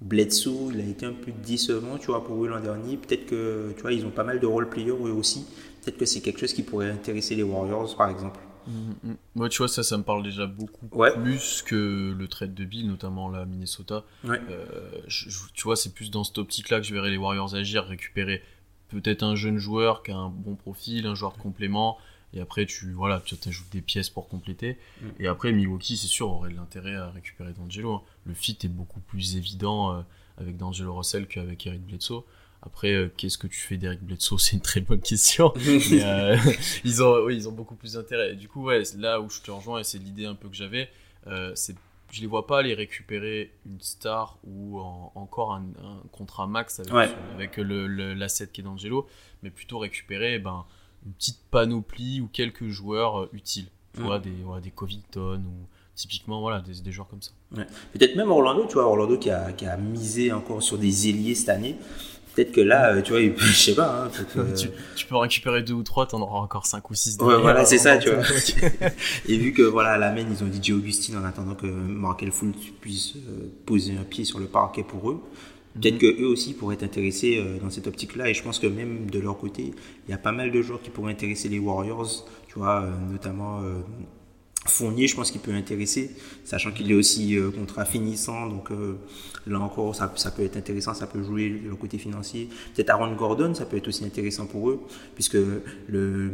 Bledsoe 0.02 0.72
il 0.74 0.82
a 0.82 0.84
été 0.84 1.06
un 1.06 1.14
peu 1.14 1.32
décevant 1.46 1.98
tu 2.00 2.08
vois 2.08 2.24
pour 2.24 2.44
eux 2.44 2.48
l'an 2.48 2.60
dernier. 2.60 2.98
Peut-être 2.98 3.28
que 3.28 3.74
tu 3.76 3.82
vois 3.84 3.94
ils 3.94 4.06
ont 4.08 4.12
pas 4.12 4.24
mal 4.24 4.40
de 4.40 4.48
role 4.48 4.70
players 4.70 4.90
eux 4.90 5.14
aussi. 5.14 5.46
Peut-être 5.84 5.98
que 5.98 6.06
c'est 6.06 6.22
quelque 6.22 6.40
chose 6.40 6.54
qui 6.54 6.64
pourrait 6.64 6.90
intéresser 6.90 7.36
les 7.36 7.44
Warriors 7.44 7.96
par 7.96 8.10
exemple 8.10 8.40
Mm, 8.68 9.10
mm. 9.10 9.18
Moi, 9.36 9.50
tu 9.50 9.60
vois, 9.60 9.68
ça, 9.68 9.84
ça 9.84 9.98
me 9.98 10.04
parle 10.04 10.24
déjà 10.24 10.46
beaucoup 10.46 10.88
plus 10.88 11.62
que 11.62 12.16
le 12.18 12.28
trade 12.28 12.54
de 12.54 12.66
Bill, 12.66 12.88
notamment 12.88 13.30
la 13.30 13.46
Minnesota. 13.46 14.04
Euh, 14.26 15.02
tu 15.08 15.64
vois, 15.64 15.76
c'est 15.76 15.94
plus 15.94 16.12
dans 16.12 16.24
cette 16.24 16.38
optique-là 16.38 16.80
que 16.80 16.86
je 16.86 16.94
verrais 16.94 17.10
les 17.10 17.18
Warriors 17.18 17.56
agir, 17.56 17.86
récupérer 17.86 18.42
peut-être 18.90 19.24
un 19.24 19.36
jeune 19.36 19.58
joueur 19.58 20.04
qui 20.04 20.12
a 20.12 20.18
un 20.18 20.30
bon 20.30 20.56
profil, 20.56 21.08
un 21.08 21.16
joueur 21.16 21.34
de 21.34 21.40
complément, 21.40 21.98
et 22.34 22.42
après, 22.42 22.66
tu 22.66 22.92
voilà, 22.92 23.22
tu 23.24 23.36
ajoutes 23.48 23.72
des 23.72 23.82
pièces 23.82 24.10
pour 24.10 24.28
compléter. 24.28 24.78
Mm. 25.02 25.08
Et 25.20 25.28
après, 25.28 25.52
Milwaukee, 25.52 25.98
c'est 25.98 26.08
sûr, 26.08 26.30
aurait 26.30 26.52
l'intérêt 26.52 26.96
à 26.96 27.10
récupérer 27.10 27.54
D'Angelo. 27.54 27.94
Hein. 27.94 28.02
Le 28.26 28.34
fit 28.34 28.58
est 28.64 28.68
beaucoup 28.68 29.00
plus 29.00 29.38
évident 29.38 29.94
euh, 29.94 30.02
avec 30.38 30.58
D'Angelo 30.58 30.96
Russell 30.96 31.28
qu'avec 31.28 31.66
Eric 31.66 31.82
Bledsoe. 31.86 32.26
Après, 32.62 32.94
euh, 32.94 33.12
qu'est-ce 33.16 33.38
que 33.38 33.48
tu 33.48 33.60
fais 33.60 33.78
d'Eric 33.78 34.02
Bledsoe? 34.04 34.38
C'est 34.42 34.54
une 34.54 34.62
très 34.62 34.82
bonne 34.82 35.02
question. 35.02 35.54
Euh, 35.66 36.38
ils, 36.84 37.04
ont, 37.04 37.30
ils 37.30 37.48
ont 37.48 37.52
beaucoup 37.52 37.76
plus 37.76 37.94
d'intérêt. 37.94 38.36
Du 38.36 38.48
coup, 38.48 38.64
ouais, 38.64 38.84
là 38.98 39.20
où 39.22 39.30
je 39.30 39.42
te 39.42 39.52
rejoins, 39.52 39.80
et 39.80 39.84
c'est 39.84 39.98
l'idée 39.98 40.26
un 40.26 40.36
peu 40.36 40.50
que 40.50 40.56
j'avais, 40.56 40.90
euh, 41.28 41.52
c'est 41.56 41.76
je 42.12 42.22
les 42.22 42.28
vois 42.28 42.48
pas 42.48 42.60
aller 42.60 42.74
récupérer 42.74 43.52
une 43.66 43.82
star 43.82 44.38
ou 44.46 44.80
encore 45.16 45.54
un, 45.54 45.66
contrat 46.12 46.48
max 46.48 46.80
avec, 46.80 47.58
l'asset 47.58 48.48
qui 48.48 48.62
est 48.62 48.64
d'Angelo, 48.64 49.08
mais 49.44 49.50
plutôt 49.50 49.80
récupérer 49.80 50.40
ben, 50.40 50.66
une 51.06 51.14
petite 51.14 51.40
panoplie 51.52 52.22
ou 52.22 52.30
quelques 52.32 52.68
joueurs 52.68 53.28
utiles. 53.34 53.68
Tu 53.96 54.02
vois, 54.02 54.20
des, 54.20 54.36
des 54.62 54.72
Covington 54.72 55.44
ou 55.46 55.68
typiquement 55.96 56.42
voilà, 56.42 56.62
des, 56.62 56.82
des 56.82 56.92
joueurs 56.92 57.08
comme 57.08 57.22
ça. 57.22 57.32
Peut-être 57.92 58.16
même 58.16 58.32
Orlando, 58.32 58.66
tu 58.68 58.74
vois, 58.74 58.86
Orlando 58.86 59.18
qui 59.18 59.30
a, 59.30 59.52
qui 59.54 59.66
a 59.66 59.76
misé 59.76 60.32
encore 60.32 60.62
sur 60.62 60.78
des 60.78 61.10
ailiers 61.10 61.36
cette 61.36 61.50
année. 61.50 61.78
Peut-être 62.36 62.52
que 62.52 62.62
là, 62.62 62.94
euh, 62.94 63.02
tu 63.02 63.14
vois, 63.14 63.22
je 63.38 63.54
sais 63.54 63.76
pas. 63.76 64.06
Hein, 64.06 64.44
tu, 64.96 65.06
peux 65.06 65.16
récupérer 65.16 65.64
deux 65.64 65.74
ou 65.74 65.84
trois, 65.84 66.06
t'en 66.06 66.22
auras 66.22 66.40
encore 66.40 66.66
cinq 66.66 66.90
ou 66.90 66.94
six. 66.94 67.18
Ouais, 67.22 67.40
voilà, 67.40 67.64
c'est 67.64 67.78
ça, 67.78 67.98
tu 67.98 68.10
vois. 68.10 68.24
et 69.30 69.38
vu 69.38 69.54
que 69.54 69.62
voilà, 69.62 69.92
à 69.92 69.98
la 69.98 70.12
main, 70.12 70.26
ils 70.30 70.44
ont 70.44 70.48
dit 70.48 70.74
Augustine 70.74 71.18
en 71.18 71.24
attendant 71.24 71.56
que 71.56 71.66
Markel 71.66 72.32
Fultz 72.32 72.72
puisse 72.82 73.16
euh, 73.16 73.50
poser 73.66 73.94
un 73.98 74.04
pied 74.04 74.26
sur 74.26 74.40
le 74.40 74.48
parquet 74.48 74.84
pour 74.84 75.10
eux. 75.10 75.22
Peut-être 75.80 75.98
que 75.98 76.22
eux 76.22 76.28
aussi 76.28 76.54
pourraient 76.54 76.76
être 76.76 76.84
intéressés 76.84 77.38
euh, 77.38 77.58
dans 77.60 77.70
cette 77.70 77.88
optique-là. 77.88 78.30
Et 78.30 78.34
je 78.34 78.44
pense 78.44 78.60
que 78.60 78.68
même 78.68 79.10
de 79.10 79.20
leur 79.20 79.38
côté, 79.38 79.74
il 80.08 80.12
y 80.12 80.14
a 80.14 80.18
pas 80.18 80.32
mal 80.34 80.52
de 80.52 80.62
joueurs 80.62 80.82
qui 80.82 80.90
pourraient 80.90 81.14
intéresser 81.14 81.48
les 81.48 81.60
Warriors. 81.60 82.26
Tu 82.48 82.60
vois, 82.60 82.86
notamment 83.12 83.62
Fournier, 84.68 85.08
je 85.08 85.16
pense 85.16 85.30
qu'il 85.30 85.42
peut 85.42 85.54
intéresser, 85.54 86.10
sachant 86.44 86.72
qu'il 86.72 86.92
est 86.92 86.96
aussi 86.96 87.38
euh, 87.38 87.52
contrat 87.52 87.86
finissant. 87.86 88.48
Donc 88.48 88.72
euh, 88.72 88.96
là 89.46 89.60
encore, 89.60 89.96
ça, 89.96 90.08
peut 90.08 90.44
être 90.44 90.58
intéressant, 90.58 90.96
ça 90.96 91.06
peut 91.06 91.22
jouer 91.22 91.50
le 91.50 91.76
côté 91.76 92.00
financier. 92.00 92.50
Peut-être 92.74 92.90
Aaron 92.90 93.14
Gordon, 93.14 93.54
ça 93.54 93.66
peut 93.66 93.78
être 93.78 93.88
aussi 93.88 94.04
intéressant 94.04 94.48
pour 94.48 94.72
eux, 94.72 94.82
puisque 95.14 95.38
le, 95.88 96.32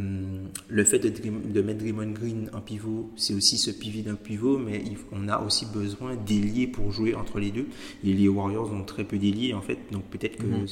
le 0.70 0.84
fait 0.86 1.00
de, 1.00 1.62
mettre 1.62 1.80
Draymond 1.80 2.12
Green 2.12 2.50
en 2.54 2.62
pivot, 2.62 3.10
c'est 3.18 3.34
aussi 3.34 3.58
ce 3.58 3.70
pivot 3.70 4.02
d'un 4.02 4.16
pivot, 4.16 4.58
mais 4.58 4.82
on 5.12 5.28
a 5.28 5.40
aussi 5.40 5.66
besoin 5.66 6.16
d'ailier 6.16 6.68
pour 6.68 6.92
jouer 6.92 7.16
entre 7.16 7.38
les 7.38 7.52
deux. 7.52 7.68
Et 8.06 8.14
les 8.14 8.30
Warriors 8.30 8.72
ont 8.72 8.84
très 8.84 9.04
peu 9.04 9.18
d'ailiers 9.18 9.54
en 9.54 9.62
fait, 9.62 9.78
donc 9.92 10.04
peut-être 10.06 10.38
que. 10.38 10.46
Mhm. 10.46 10.68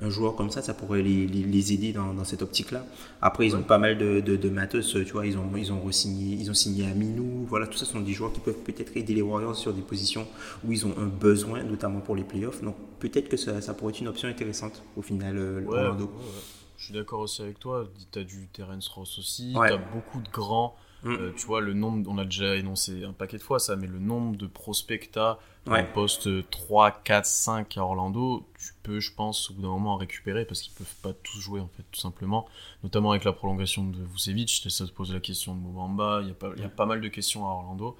Un 0.00 0.10
joueur 0.10 0.36
comme 0.36 0.50
ça, 0.50 0.62
ça 0.62 0.74
pourrait 0.74 1.02
les, 1.02 1.26
les, 1.26 1.72
aider 1.72 1.92
dans, 1.92 2.14
dans 2.14 2.24
cette 2.24 2.42
optique-là. 2.42 2.84
Après, 3.20 3.46
ils 3.46 3.56
ont 3.56 3.62
pas 3.62 3.78
mal 3.78 3.98
de, 3.98 4.20
de, 4.20 4.36
de, 4.36 4.48
matos, 4.48 4.92
tu 4.92 5.12
vois, 5.12 5.26
ils 5.26 5.36
ont, 5.36 5.50
ils 5.56 5.72
ont 5.72 5.90
signé 5.90 6.36
ils 6.36 6.50
ont 6.50 6.54
signé 6.54 6.86
Minou, 6.94 7.44
voilà, 7.48 7.66
tout 7.66 7.76
ça 7.76 7.84
sont 7.84 8.00
des 8.00 8.12
joueurs 8.12 8.32
qui 8.32 8.40
peuvent 8.40 8.62
peut-être 8.64 8.96
aider 8.96 9.14
les 9.14 9.22
Warriors 9.22 9.56
sur 9.56 9.72
des 9.72 9.82
positions 9.82 10.26
où 10.64 10.72
ils 10.72 10.86
ont 10.86 10.94
un 10.98 11.06
besoin, 11.06 11.62
notamment 11.64 12.00
pour 12.00 12.14
les 12.14 12.22
playoffs. 12.22 12.62
Donc 12.62 12.76
peut-être 13.00 13.28
que 13.28 13.36
ça, 13.36 13.60
ça, 13.60 13.74
pourrait 13.74 13.92
être 13.92 14.00
une 14.00 14.08
option 14.08 14.28
intéressante 14.28 14.82
au 14.96 15.02
final, 15.02 15.36
euh, 15.36 15.64
Orlando. 15.66 16.12
Je 16.76 16.84
suis 16.84 16.94
d'accord 16.94 17.20
aussi 17.20 17.42
avec 17.42 17.58
toi, 17.58 17.84
tu 18.12 18.18
as 18.20 18.24
du 18.24 18.46
Terence 18.52 18.86
Ross 18.88 19.18
aussi, 19.18 19.52
tu 19.52 19.72
as 19.72 19.76
beaucoup 19.76 20.20
de 20.20 20.30
grands. 20.30 20.76
Mm. 21.02 21.12
Euh, 21.12 21.32
tu 21.36 21.46
vois, 21.46 21.60
le 21.60 21.74
nombre, 21.74 22.08
on 22.10 22.18
a 22.18 22.24
déjà 22.24 22.56
énoncé 22.56 23.04
un 23.04 23.12
paquet 23.12 23.36
de 23.36 23.42
fois 23.42 23.58
ça, 23.58 23.76
mais 23.76 23.86
le 23.86 23.98
nombre 23.98 24.36
de 24.36 24.46
prospects 24.46 25.10
que 25.12 25.70
ouais. 25.70 25.84
poste 25.92 26.28
3, 26.50 26.90
4, 27.04 27.26
5 27.26 27.76
à 27.76 27.82
Orlando, 27.82 28.44
tu 28.68 28.74
peux, 28.82 29.00
je 29.00 29.12
pense, 29.14 29.50
au 29.50 29.54
bout 29.54 29.62
d'un 29.62 29.68
moment 29.68 29.94
en 29.94 29.96
récupérer 29.96 30.44
parce 30.44 30.60
qu'ils 30.60 30.74
peuvent 30.74 30.94
pas 31.02 31.14
tous 31.22 31.38
jouer, 31.40 31.60
en 31.60 31.68
fait, 31.68 31.84
tout 31.90 32.00
simplement. 32.00 32.46
Notamment 32.82 33.12
avec 33.12 33.24
la 33.24 33.32
prolongation 33.32 33.84
de 33.84 34.04
Vucevic, 34.04 34.66
ça 34.68 34.86
te 34.86 34.92
pose 34.92 35.12
la 35.12 35.20
question 35.20 35.54
de 35.54 35.60
Mobamba, 35.60 36.20
il 36.22 36.28
y, 36.28 36.30
a 36.30 36.34
pas, 36.34 36.50
il 36.54 36.62
y 36.62 36.66
a 36.66 36.68
pas 36.68 36.84
mal 36.84 37.00
de 37.00 37.08
questions 37.08 37.46
à 37.46 37.50
Orlando. 37.50 37.96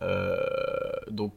Euh, 0.00 0.38
donc, 1.10 1.34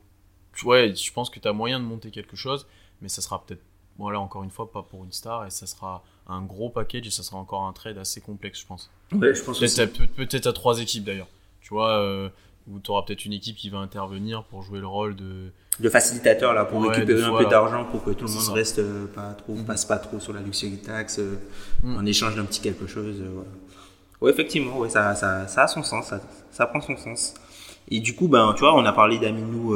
ouais, 0.64 0.96
je 0.96 1.12
pense 1.12 1.30
que 1.30 1.40
tu 1.40 1.48
as 1.48 1.54
moyen 1.54 1.80
de 1.82 1.86
monter 1.86 2.10
quelque 2.10 2.38
chose, 2.38 2.68
mais 3.02 3.10
ça 3.10 3.22
sera 3.22 3.46
peut-être, 3.46 3.64
voilà, 3.98 4.22
encore 4.22 4.44
une 4.44 4.52
fois, 4.52 4.72
pas 4.72 4.84
pour 4.84 5.04
une 5.04 5.12
star 5.12 5.46
et 5.46 5.50
ça 5.50 5.68
sera 5.68 6.04
un 6.28 6.42
gros 6.42 6.70
package 6.70 7.08
et 7.08 7.12
ça 7.12 7.24
sera 7.24 7.38
encore 7.38 7.64
un 7.64 7.74
trade 7.74 7.98
assez 7.98 8.22
complexe, 8.22 8.62
je 8.62 8.66
pense. 8.66 8.90
Ouais, 9.12 9.34
je 9.34 9.44
pense 9.44 9.60
Peut-être 9.60 10.48
à, 10.48 10.54
trois 10.54 10.80
équipes 10.80 11.04
d'ailleurs. 11.04 11.28
Tu 11.60 11.74
vois, 11.74 12.00
euh, 12.00 12.30
où 12.70 12.80
tu 12.80 12.92
auras 12.92 13.04
peut-être 13.04 13.26
une 13.26 13.34
équipe 13.34 13.56
qui 13.56 13.70
va 13.70 13.80
intervenir 13.80 14.44
pour 14.44 14.64
jouer 14.64 14.80
le 14.80 14.88
rôle 14.88 15.16
de. 15.16 15.52
De 15.80 15.90
facilitateur, 15.90 16.54
là, 16.54 16.66
pour 16.66 16.84
récupérer 16.84 17.24
un 17.24 17.38
peu 17.38 17.46
d'argent 17.46 17.86
pour 17.86 18.04
que 18.04 18.12
tout 18.12 18.26
le 18.26 18.32
monde 18.32 18.50
reste 18.50 18.80
euh, 18.80 19.06
pas 19.08 19.34
trop, 19.34 19.56
mm-hmm. 19.56 19.66
passe 19.66 19.86
pas 19.86 19.98
trop 19.98 20.20
sur 20.20 20.34
la 20.34 20.42
luxury 20.42 20.78
tax 20.78 21.20
euh, 21.20 21.40
mm. 21.84 21.98
en 21.98 22.06
échange 22.06 22.36
d'un 22.36 22.44
petit 22.44 22.60
quelque 22.60 22.86
chose. 22.86 23.16
ouais. 24.22 24.30
effectivement, 24.30 24.78
ouais, 24.78 24.90
ça, 24.90 25.16
ça, 25.16 25.48
ça, 25.48 25.64
a 25.64 25.68
son 25.68 25.84
sens, 25.84 26.08
ça, 26.08 26.20
ça, 26.52 26.66
prend 26.66 26.82
son 26.82 26.98
sens. 26.98 27.34
Et 27.90 28.02
du 28.02 28.14
coup, 28.14 28.28
ben, 28.28 28.54
tu 28.56 28.60
vois, 28.60 28.76
on 28.76 28.84
a 28.86 28.92
parlé 28.92 29.20
d'Aminou 29.20 29.76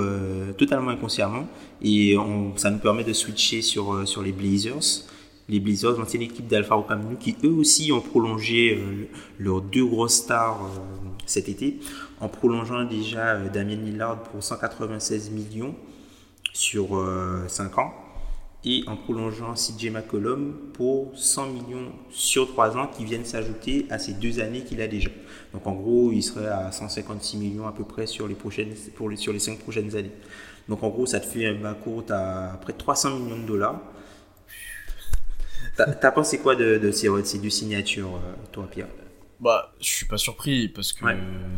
totalement 0.58 0.92
inconsciemment 0.92 1.48
et 1.82 2.18
on, 2.18 2.56
ça 2.58 2.70
nous 2.70 2.80
permet 2.80 3.06
de 3.06 3.14
switcher 3.14 3.62
sur, 3.62 4.08
sur 4.08 4.22
les 4.22 4.34
Blazers 4.34 5.06
les 5.50 5.60
Blazers, 5.60 5.98
l'ancienne 5.98 6.22
équipe 6.22 6.48
d'Alpha 6.48 6.84
Camino, 6.88 7.18
qui 7.20 7.36
eux 7.44 7.52
aussi 7.52 7.92
ont 7.92 8.02
prolongé 8.02 8.78
euh, 8.78 9.08
leurs 9.40 9.62
deux 9.62 9.86
grosses 9.86 10.16
stars 10.16 10.62
euh, 10.64 10.80
cet 11.26 11.50
été, 11.50 11.80
en 12.20 12.30
prolongeant 12.30 12.86
déjà 12.86 13.36
euh, 13.36 13.50
Damien 13.50 13.76
Lillard 13.76 14.24
pour 14.24 14.44
196 14.44 15.32
millions 15.32 15.76
sur 16.54 17.04
5 17.48 17.80
ans, 17.80 17.94
et 18.64 18.84
en 18.86 18.96
prolongeant 18.96 19.56
CJ 19.56 19.90
McCollum 19.90 20.54
pour 20.74 21.12
100 21.16 21.48
millions 21.48 21.92
sur 22.12 22.48
3 22.48 22.78
ans 22.78 22.88
qui 22.88 23.06
viennent 23.06 23.26
s'ajouter 23.26 23.88
à 23.90 23.98
ces 23.98 24.14
deux 24.14 24.40
années 24.40 24.64
qu'il 24.64 24.80
a 24.80 24.88
déjà. 24.88 25.10
Donc 25.52 25.66
en 25.66 25.74
gros, 25.74 26.12
il 26.12 26.22
serait 26.22 26.48
à 26.48 26.72
156 26.72 27.38
millions 27.38 27.68
à 27.68 27.72
peu 27.72 27.84
près 27.84 28.06
sur 28.06 28.28
les, 28.28 28.36
prochaines, 28.36 28.70
pour 28.96 29.12
sur 29.16 29.34
les 29.34 29.40
5 29.40 29.58
prochaines 29.58 29.96
années. 29.96 30.12
Donc 30.70 30.84
en 30.84 30.90
gros, 30.90 31.08
ça 31.08 31.20
te 31.20 31.26
fait 31.26 31.48
un 31.48 31.56
bas 31.56 31.76
à 32.12 32.58
près 32.62 32.74
de 32.74 32.78
300 32.78 33.18
millions 33.18 33.40
de 33.40 33.48
dollars. 33.48 33.82
T'as 35.76 36.12
pensé 36.12 36.40
quoi 36.40 36.56
de, 36.56 36.78
de 36.78 36.92
ces, 36.92 37.40
deux 37.40 37.50
signatures, 37.50 38.16
euh, 38.16 38.34
toi, 38.52 38.68
Pierre? 38.70 38.88
Bah, 39.40 39.74
je 39.82 39.88
suis 39.88 40.06
pas 40.06 40.18
surpris 40.18 40.70
parce 40.70 40.94
que 40.94 41.06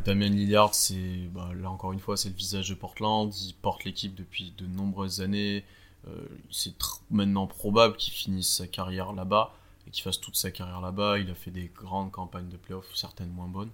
Damien 0.03 0.29
Lillard, 0.29 0.73
c'est 0.73 1.29
bah, 1.33 1.49
là 1.61 1.69
encore 1.69 1.93
une 1.93 1.99
fois, 1.99 2.17
c'est 2.17 2.29
le 2.29 2.35
visage 2.35 2.69
de 2.69 2.73
Portland. 2.73 3.31
Il 3.35 3.53
porte 3.53 3.83
l'équipe 3.83 4.15
depuis 4.15 4.53
de 4.57 4.65
nombreuses 4.65 5.21
années. 5.21 5.63
Euh, 6.07 6.11
c'est 6.49 6.73
maintenant 7.11 7.45
probable 7.47 7.95
qu'il 7.97 8.13
finisse 8.13 8.47
sa 8.47 8.67
carrière 8.67 9.13
là-bas 9.13 9.53
et 9.87 9.91
qu'il 9.91 10.03
fasse 10.03 10.19
toute 10.19 10.35
sa 10.35 10.49
carrière 10.49 10.81
là-bas. 10.81 11.19
Il 11.19 11.29
a 11.29 11.35
fait 11.35 11.51
des 11.51 11.71
grandes 11.75 12.11
campagnes 12.11 12.49
de 12.49 12.57
playoffs, 12.57 12.89
certaines 12.95 13.29
moins 13.29 13.47
bonnes. 13.47 13.71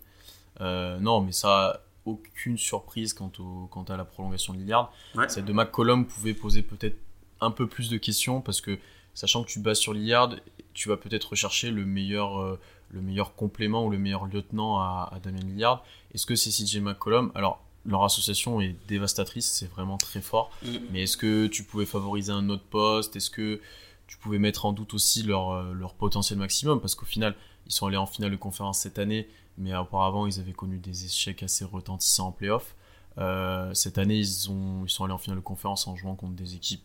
Euh, 0.59 0.99
non, 0.99 1.21
mais 1.21 1.31
ça, 1.31 1.81
aucune 2.05 2.57
surprise 2.57 3.13
quant, 3.13 3.31
au, 3.39 3.67
quant 3.67 3.83
à 3.83 3.95
la 3.95 4.05
prolongation 4.05 4.53
de 4.53 4.59
Lillard. 4.59 4.91
Celle 5.29 5.45
de 5.45 5.53
McCollum 5.53 6.05
pouvait 6.05 6.33
poser 6.33 6.63
peut-être 6.63 6.97
un 7.39 7.51
peu 7.51 7.67
plus 7.67 7.89
de 7.89 7.97
questions 7.97 8.41
parce 8.41 8.59
que 8.61 8.77
sachant 9.13 9.43
que 9.43 9.49
tu 9.49 9.59
bases 9.59 9.79
sur 9.79 9.93
Lillard, 9.93 10.35
tu 10.73 10.89
vas 10.89 10.97
peut-être 10.97 11.31
rechercher 11.31 11.71
le 11.71 11.85
meilleur, 11.85 12.39
euh, 12.39 12.59
le 12.89 13.01
meilleur 13.01 13.35
complément 13.35 13.85
ou 13.85 13.89
le 13.89 13.97
meilleur 13.97 14.25
lieutenant 14.25 14.79
à, 14.79 15.19
Damien 15.23 15.39
Lillard. 15.39 15.83
Est-ce 16.13 16.25
que 16.25 16.35
c'est 16.35 16.49
CJ 16.49 16.77
McCollum? 16.77 17.31
Alors, 17.35 17.61
leur 17.85 18.03
association 18.03 18.61
est 18.61 18.75
dévastatrice, 18.87 19.49
c'est 19.49 19.69
vraiment 19.69 19.97
très 19.97 20.21
fort. 20.21 20.51
Mm. 20.63 20.77
Mais 20.91 21.03
est-ce 21.03 21.17
que 21.17 21.47
tu 21.47 21.63
pouvais 21.63 21.85
favoriser 21.85 22.31
un 22.31 22.49
autre 22.49 22.63
poste? 22.63 23.15
Est-ce 23.15 23.29
que 23.29 23.59
tu 24.07 24.17
pouvais 24.17 24.39
mettre 24.39 24.65
en 24.65 24.73
doute 24.73 24.93
aussi 24.93 25.23
leur, 25.23 25.51
euh, 25.51 25.73
leur 25.73 25.93
potentiel 25.93 26.37
maximum? 26.37 26.79
Parce 26.79 26.95
qu'au 26.95 27.05
final, 27.05 27.35
ils 27.67 27.71
sont 27.71 27.87
allés 27.87 27.97
en 27.97 28.05
finale 28.05 28.31
de 28.31 28.37
conférence 28.37 28.79
cette 28.79 28.99
année, 28.99 29.27
mais 29.57 29.75
auparavant, 29.75 30.27
ils 30.27 30.39
avaient 30.39 30.51
connu 30.53 30.77
des 30.77 31.05
échecs 31.05 31.43
assez 31.43 31.65
retentissants 31.65 32.27
en 32.27 32.31
playoff. 32.31 32.75
Euh, 33.17 33.73
cette 33.73 33.97
année, 33.97 34.17
ils, 34.17 34.49
ont, 34.49 34.83
ils 34.85 34.89
sont 34.89 35.03
allés 35.03 35.13
en 35.13 35.17
finale 35.17 35.39
de 35.39 35.43
conférence 35.43 35.87
en 35.87 35.95
jouant 35.95 36.15
contre 36.15 36.35
des 36.35 36.55
équipes 36.55 36.83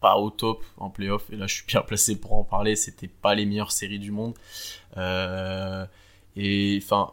pas 0.00 0.16
au 0.16 0.30
top 0.30 0.64
en 0.76 0.90
playoff. 0.90 1.30
Et 1.30 1.36
là, 1.36 1.46
je 1.46 1.54
suis 1.54 1.66
bien 1.66 1.82
placé 1.82 2.18
pour 2.18 2.34
en 2.34 2.44
parler. 2.44 2.76
C'était 2.76 3.08
pas 3.08 3.34
les 3.34 3.46
meilleures 3.46 3.72
séries 3.72 3.98
du 3.98 4.10
monde. 4.10 4.34
Euh, 4.96 5.86
et 6.36 6.78
enfin, 6.82 7.12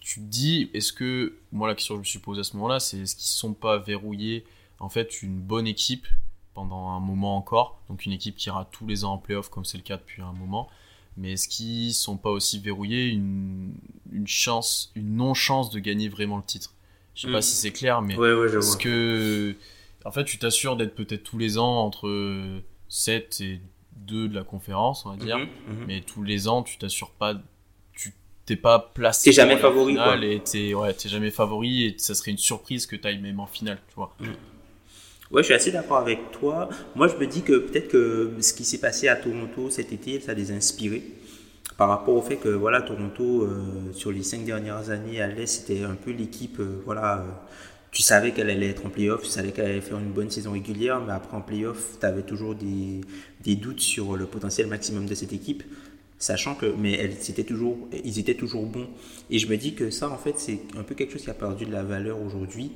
tu 0.00 0.20
te 0.20 0.26
dis, 0.26 0.70
est-ce 0.74 0.92
que, 0.92 1.38
moi, 1.52 1.68
la 1.68 1.74
question 1.74 1.94
que 1.94 1.98
je 1.98 2.00
me 2.00 2.10
suis 2.10 2.18
posée 2.18 2.40
à 2.40 2.44
ce 2.44 2.56
moment-là, 2.56 2.80
c'est 2.80 2.98
est-ce 2.98 3.16
qu'ils 3.16 3.26
sont 3.26 3.54
pas 3.54 3.78
verrouillés, 3.78 4.44
en 4.80 4.88
fait, 4.88 5.22
une 5.22 5.38
bonne 5.38 5.66
équipe 5.66 6.06
pendant 6.54 6.90
un 6.90 7.00
moment 7.00 7.36
encore? 7.36 7.80
Donc, 7.88 8.06
une 8.06 8.12
équipe 8.12 8.36
qui 8.36 8.48
ira 8.48 8.68
tous 8.70 8.86
les 8.86 9.04
ans 9.04 9.14
en 9.14 9.18
playoff, 9.18 9.48
comme 9.48 9.64
c'est 9.64 9.78
le 9.78 9.84
cas 9.84 9.96
depuis 9.96 10.22
un 10.22 10.32
moment. 10.32 10.68
Mais 11.16 11.32
est-ce 11.32 11.48
qu'ils 11.48 11.94
sont 11.94 12.18
pas 12.18 12.30
aussi 12.30 12.58
verrouillés 12.58 13.08
une, 13.08 13.72
une 14.12 14.26
chance, 14.26 14.92
une 14.94 15.16
non-chance 15.16 15.70
de 15.70 15.78
gagner 15.78 16.08
vraiment 16.08 16.36
le 16.36 16.42
titre? 16.42 16.74
Je 17.14 17.22
sais 17.22 17.32
pas 17.32 17.38
hmm. 17.38 17.42
si 17.42 17.56
c'est 17.56 17.72
clair, 17.72 18.02
mais 18.02 18.14
est-ce 18.14 18.76
que 18.76 19.56
en 20.06 20.12
fait, 20.12 20.24
tu 20.24 20.38
t'assures 20.38 20.76
d'être 20.76 20.94
peut-être 20.94 21.24
tous 21.24 21.38
les 21.38 21.58
ans 21.58 21.84
entre 21.84 22.08
7 22.88 23.40
et 23.40 23.60
2 23.96 24.28
de 24.28 24.34
la 24.34 24.44
conférence, 24.44 25.04
on 25.04 25.10
va 25.10 25.16
dire. 25.16 25.38
Mhm, 25.38 25.44
mhm. 25.44 25.84
Mais 25.86 26.00
tous 26.00 26.22
les 26.22 26.48
ans, 26.48 26.62
tu 26.62 26.78
t'assures 26.78 27.10
pas. 27.10 27.34
Tu 27.92 28.14
t'es 28.44 28.56
pas 28.56 28.78
placé. 28.78 29.30
T'es 29.30 29.32
jamais 29.34 29.56
favori, 29.56 29.94
quoi. 29.94 30.16
Et 30.24 30.40
t'es, 30.40 30.74
ouais, 30.74 30.94
jamais 31.04 31.30
favori 31.30 31.86
et 31.86 31.94
ça 31.98 32.14
serait 32.14 32.30
une 32.30 32.38
surprise 32.38 32.86
que 32.86 32.94
tu 32.94 33.06
ailles 33.06 33.20
même 33.20 33.40
en 33.40 33.46
finale, 33.46 33.78
tu 33.88 33.94
vois. 33.96 34.14
Mhm. 34.20 34.28
Ouais, 35.32 35.42
je 35.42 35.46
suis 35.46 35.54
assez 35.54 35.72
d'accord 35.72 35.96
avec 35.96 36.30
toi. 36.30 36.68
Moi, 36.94 37.08
je 37.08 37.16
me 37.16 37.26
dis 37.26 37.42
que 37.42 37.58
peut-être 37.58 37.88
que 37.88 38.34
ce 38.40 38.52
qui 38.52 38.64
s'est 38.64 38.78
passé 38.78 39.08
à 39.08 39.16
Toronto 39.16 39.70
cet 39.70 39.92
été, 39.92 40.20
ça 40.20 40.34
les 40.34 40.52
a 40.52 40.54
inspirés 40.54 41.02
par 41.76 41.88
rapport 41.88 42.14
au 42.14 42.22
fait 42.22 42.36
que 42.36 42.48
voilà 42.48 42.80
Toronto 42.80 43.42
euh, 43.42 43.92
sur 43.92 44.10
les 44.10 44.22
cinq 44.22 44.44
dernières 44.44 44.90
années 44.90 45.20
à 45.20 45.26
l'est 45.26 45.46
c'était 45.46 45.82
un 45.82 45.94
peu 45.94 46.10
l'équipe 46.10 46.58
euh, 46.60 46.80
voilà 46.84 47.18
euh, 47.18 47.30
tu 47.96 48.02
savais 48.02 48.32
qu'elle 48.32 48.50
allait 48.50 48.68
être 48.68 48.84
en 48.84 48.90
playoff, 48.90 49.22
tu 49.22 49.30
savais 49.30 49.52
qu'elle 49.52 49.64
allait 49.64 49.80
faire 49.80 49.98
une 49.98 50.12
bonne 50.12 50.28
saison 50.28 50.52
régulière, 50.52 51.00
mais 51.00 51.14
après 51.14 51.34
en 51.34 51.40
playoff, 51.40 51.96
tu 51.98 52.04
avais 52.04 52.20
toujours 52.20 52.54
des, 52.54 53.00
des, 53.42 53.56
doutes 53.56 53.80
sur 53.80 54.18
le 54.18 54.26
potentiel 54.26 54.66
maximum 54.66 55.06
de 55.06 55.14
cette 55.14 55.32
équipe, 55.32 55.62
sachant 56.18 56.54
que, 56.54 56.66
mais 56.66 56.92
elle, 56.92 57.14
c'était 57.18 57.44
toujours, 57.44 57.78
ils 58.04 58.18
étaient 58.18 58.34
toujours 58.34 58.66
bons. 58.66 58.86
Et 59.30 59.38
je 59.38 59.48
me 59.48 59.56
dis 59.56 59.74
que 59.74 59.88
ça, 59.88 60.10
en 60.10 60.18
fait, 60.18 60.34
c'est 60.36 60.60
un 60.78 60.82
peu 60.82 60.94
quelque 60.94 61.14
chose 61.14 61.22
qui 61.22 61.30
a 61.30 61.34
perdu 61.34 61.64
de 61.64 61.72
la 61.72 61.84
valeur 61.84 62.20
aujourd'hui. 62.20 62.72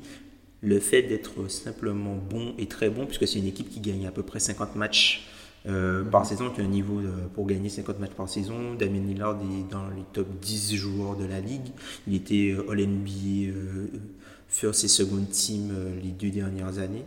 Le 0.62 0.80
fait 0.80 1.02
d'être 1.02 1.48
simplement 1.50 2.16
bon 2.16 2.54
et 2.56 2.64
très 2.64 2.88
bon, 2.88 3.04
puisque 3.04 3.28
c'est 3.28 3.40
une 3.40 3.46
équipe 3.46 3.68
qui 3.68 3.80
gagne 3.80 4.06
à 4.06 4.12
peu 4.12 4.22
près 4.22 4.40
50 4.40 4.74
matchs 4.74 5.28
euh, 5.66 6.02
par 6.02 6.24
saison, 6.24 6.48
qui 6.48 6.62
a 6.62 6.64
un 6.64 6.66
niveau 6.66 6.98
pour 7.35 7.46
gagner 7.46 7.68
50 7.68 8.00
matchs 8.00 8.14
par 8.16 8.30
saison. 8.30 8.72
Damien 8.72 9.00
Lillard 9.00 9.38
est 9.42 9.70
dans 9.70 9.87
les 9.90 10.04
top 10.14 10.28
10 10.40 10.76
joueurs 10.76 11.16
de 11.16 11.26
la 11.26 11.40
ligue. 11.40 11.72
Il 12.09 12.14
était 12.14 12.56
All-NBA 12.70 13.52
first 13.92 14.19
et 14.62 14.88
second 14.88 15.24
team 15.30 15.70
euh, 15.72 16.00
les 16.02 16.10
deux 16.10 16.30
dernières 16.30 16.78
années. 16.78 17.04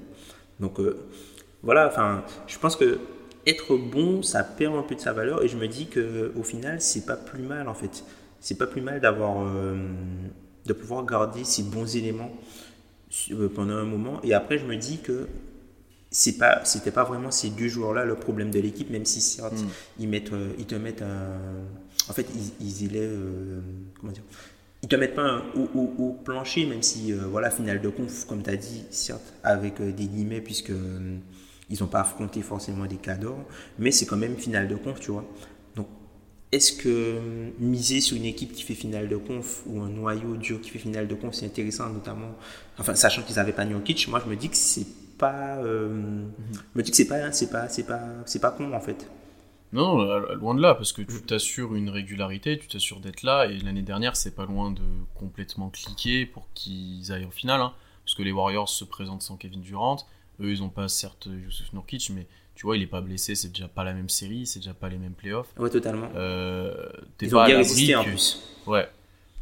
Donc 0.59 0.79
euh, 0.79 0.97
voilà, 1.61 1.87
enfin, 1.87 2.23
je 2.47 2.57
pense 2.57 2.75
que 2.75 2.99
être 3.45 3.75
bon, 3.75 4.21
ça 4.21 4.43
perd 4.43 4.75
un 4.75 4.83
peu 4.83 4.95
de 4.95 5.01
sa 5.01 5.13
valeur 5.13 5.43
et 5.43 5.47
je 5.47 5.57
me 5.57 5.67
dis 5.67 5.87
que 5.87 6.31
au 6.37 6.43
final, 6.43 6.81
c'est 6.81 7.05
pas 7.05 7.17
plus 7.17 7.43
mal 7.43 7.67
en 7.67 7.73
fait. 7.73 8.03
C'est 8.39 8.57
pas 8.57 8.67
plus 8.67 8.81
mal 8.81 8.99
d'avoir 8.99 9.45
euh, 9.45 9.75
de 10.65 10.73
pouvoir 10.73 11.05
garder 11.05 11.43
ces 11.43 11.63
bons 11.63 11.95
éléments 11.95 12.31
pendant 13.53 13.75
un 13.75 13.85
moment 13.85 14.19
et 14.23 14.33
après 14.33 14.57
je 14.57 14.65
me 14.65 14.75
dis 14.75 14.97
que 14.97 15.27
c'est 16.09 16.39
pas 16.39 16.65
c'était 16.65 16.89
pas 16.89 17.03
vraiment 17.03 17.29
ces 17.29 17.51
deux 17.51 17.67
joueurs 17.67 17.93
là 17.93 18.05
le 18.05 18.15
problème 18.15 18.49
de 18.49 18.59
l'équipe 18.59 18.89
même 18.89 19.05
si 19.05 19.21
certes 19.21 19.53
hmm. 19.53 19.67
ils 19.99 20.09
mettent 20.09 20.31
ils 20.57 20.65
te 20.65 20.73
mettent 20.73 21.03
un 21.03 21.37
en 22.09 22.13
fait 22.13 22.25
ils, 22.33 22.65
ils 22.65 22.85
élèvent 22.85 23.61
comment 23.99 24.11
dire 24.11 24.23
ils 24.83 24.89
te 24.89 24.97
mettent 24.97 25.15
pas 25.15 25.41
au, 25.55 26.11
plancher, 26.25 26.65
même 26.65 26.83
si, 26.83 27.13
euh, 27.13 27.25
voilà, 27.31 27.49
finale 27.49 27.81
de 27.81 27.87
conf, 27.87 28.25
comme 28.25 28.43
tu 28.43 28.49
as 28.49 28.57
dit, 28.57 28.83
certes, 28.91 29.33
avec 29.41 29.79
euh, 29.79 29.93
des 29.93 30.05
guillemets, 30.07 30.41
puisque 30.41 30.71
euh, 30.71 31.17
ils 31.69 31.79
n'ont 31.79 31.87
pas 31.87 32.01
affronté 32.01 32.41
forcément 32.41 32.85
des 32.85 32.97
cadors, 32.97 33.45
mais 33.79 33.91
c'est 33.91 34.05
quand 34.05 34.17
même 34.17 34.35
finale 34.35 34.67
de 34.67 34.75
conf, 34.75 34.99
tu 34.99 35.11
vois. 35.11 35.25
Donc, 35.77 35.87
est-ce 36.51 36.73
que 36.73 37.17
miser 37.59 38.01
sur 38.01 38.17
une 38.17 38.25
équipe 38.25 38.51
qui 38.51 38.63
fait 38.63 38.73
finale 38.73 39.07
de 39.07 39.15
conf 39.15 39.63
ou 39.67 39.79
un 39.79 39.87
noyau 39.87 40.35
dur 40.35 40.59
qui 40.59 40.69
fait 40.69 40.79
finale 40.79 41.07
de 41.07 41.15
conf, 41.15 41.33
c'est 41.33 41.45
intéressant, 41.45 41.87
notamment, 41.89 42.35
enfin, 42.77 42.93
sachant 42.93 43.21
qu'ils 43.21 43.37
n'avaient 43.37 43.53
pas 43.53 43.65
Kitsch, 43.65 44.09
moi 44.09 44.21
je 44.23 44.29
me 44.29 44.35
dis 44.35 44.49
que 44.49 44.57
c'est 44.57 44.85
pas, 45.17 45.63
mm-hmm. 45.63 46.25
me 46.75 46.83
dis 46.83 46.91
que 46.91 46.97
c'est 46.97 47.07
pas, 47.07 47.31
c'est 47.31 47.49
pas, 47.49 47.69
c'est 47.69 47.87
pas, 47.87 48.01
c'est 48.25 48.39
pas 48.39 48.51
con 48.51 48.73
en 48.73 48.81
fait. 48.81 49.07
Non, 49.73 49.97
loin 50.35 50.53
de 50.53 50.61
là, 50.61 50.75
parce 50.75 50.93
que 50.93 51.01
tu 51.01 51.21
t'assures 51.23 51.75
une 51.75 51.89
régularité, 51.89 52.59
tu 52.59 52.67
t'assures 52.67 52.99
d'être 52.99 53.23
là, 53.23 53.47
et 53.47 53.57
l'année 53.57 53.81
dernière, 53.81 54.15
c'est 54.15 54.35
pas 54.35 54.45
loin 54.45 54.71
de 54.71 54.83
complètement 55.15 55.69
cliquer 55.69 56.25
pour 56.25 56.47
qu'ils 56.53 57.11
aillent 57.11 57.25
en 57.25 57.31
finale, 57.31 57.59
hein. 57.59 57.73
parce 58.05 58.15
que 58.15 58.21
les 58.21 58.31
Warriors 58.31 58.69
se 58.69 58.85
présentent 58.85 59.23
sans 59.23 59.35
Kevin 59.35 59.61
Durant, 59.61 59.97
eux, 60.39 60.51
ils 60.51 60.61
ont 60.61 60.69
pas 60.69 60.87
certes 60.87 61.27
Yusuf 61.27 61.73
Nurkic, 61.73 62.11
mais 62.11 62.27
tu 62.55 62.67
vois, 62.67 62.77
il 62.77 62.83
est 62.83 62.87
pas 62.87 63.01
blessé, 63.01 63.33
c'est 63.33 63.49
déjà 63.49 63.67
pas 63.67 63.83
la 63.83 63.93
même 63.93 64.09
série, 64.09 64.45
c'est 64.45 64.59
déjà 64.59 64.75
pas 64.75 64.89
les 64.89 64.97
mêmes 64.97 65.13
playoffs. 65.13 65.51
Ouais, 65.57 65.69
totalement. 65.69 66.07
Euh, 66.15 66.89
t'es 67.17 67.27
pas 67.27 67.47
bien 67.47 67.57
résisté 67.57 67.95
en 67.95 68.03
plus. 68.03 68.41
Ouais. 68.67 68.87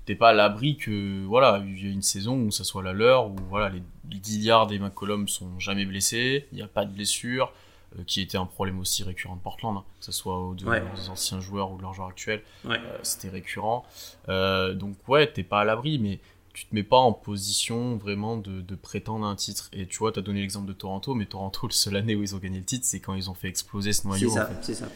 T'es 0.06 0.16
pas 0.16 0.30
à 0.30 0.34
l'abri 0.34 0.78
que, 0.78 1.26
voilà, 1.26 1.62
il 1.66 1.84
y 1.84 1.88
a 1.88 1.92
une 1.92 2.02
saison 2.02 2.38
où 2.38 2.52
ça 2.52 2.64
soit 2.64 2.84
la 2.84 2.94
leur, 2.94 3.28
où 3.28 3.36
voilà, 3.50 3.70
les 3.70 3.84
Gilliard 4.24 4.72
et 4.72 4.80
McCollum 4.80 5.28
sont 5.28 5.60
jamais 5.60 5.86
blessés, 5.86 6.48
il 6.52 6.56
n'y 6.56 6.62
a 6.62 6.68
pas 6.68 6.86
de 6.86 6.94
blessure. 6.94 7.54
Euh, 8.00 8.04
qui 8.06 8.22
était 8.22 8.38
un 8.38 8.46
problème 8.46 8.80
aussi 8.80 9.04
récurrent 9.04 9.36
de 9.36 9.42
Portland, 9.42 9.76
hein, 9.76 9.84
que 10.00 10.06
ce 10.06 10.14
soit 10.14 10.38
aux, 10.40 10.54
deux, 10.54 10.66
anciens 11.10 11.42
joueurs 11.42 11.72
ou 11.72 11.78
de 11.78 11.82
leurs 11.82 11.94
joueurs 11.94 12.08
actuels. 12.08 12.42
Euh, 12.66 12.78
c'était 13.04 13.28
récurrent. 13.28 13.86
Euh, 14.30 14.74
donc 14.74 14.96
ouais, 15.10 15.30
t'es 15.30 15.44
pas 15.44 15.60
à 15.60 15.66
l'abri, 15.66 16.00
mais 16.00 16.22
tu 16.54 16.66
te 16.66 16.74
mets 16.74 16.84
pas 16.84 16.98
en 16.98 17.12
position 17.12 17.98
vraiment 17.98 18.38
de, 18.38 18.76
prétendre 18.76 19.26
un 19.26 19.36
titre. 19.36 19.70
Et 19.74 19.88
tu 19.88 19.98
vois, 19.98 20.14
tu 20.14 20.20
as 20.20 20.22
donné 20.22 20.40
l'exemple 20.40 20.68
de 20.68 20.74
Toronto, 20.74 21.16
mais 21.16 21.26
Toronto, 21.26 21.68
le 21.68 21.74
seule 21.74 21.98
année 21.98 22.16
où 22.16 22.24
ils 22.24 22.34
ont 22.34 22.40
gagné 22.40 22.60
le 22.60 22.66
titre, 22.66 22.86
c'est 22.86 23.02
quand 23.02 23.14
ils 23.14 23.30
ont 23.30 23.34
fait 23.34 23.50
exploser 23.50 23.92
ce 23.92 24.08
noyau. 24.08 24.30
C'est 24.30 24.36
ça, 24.36 24.50
c'est 24.62 24.76
ça. 24.76 24.88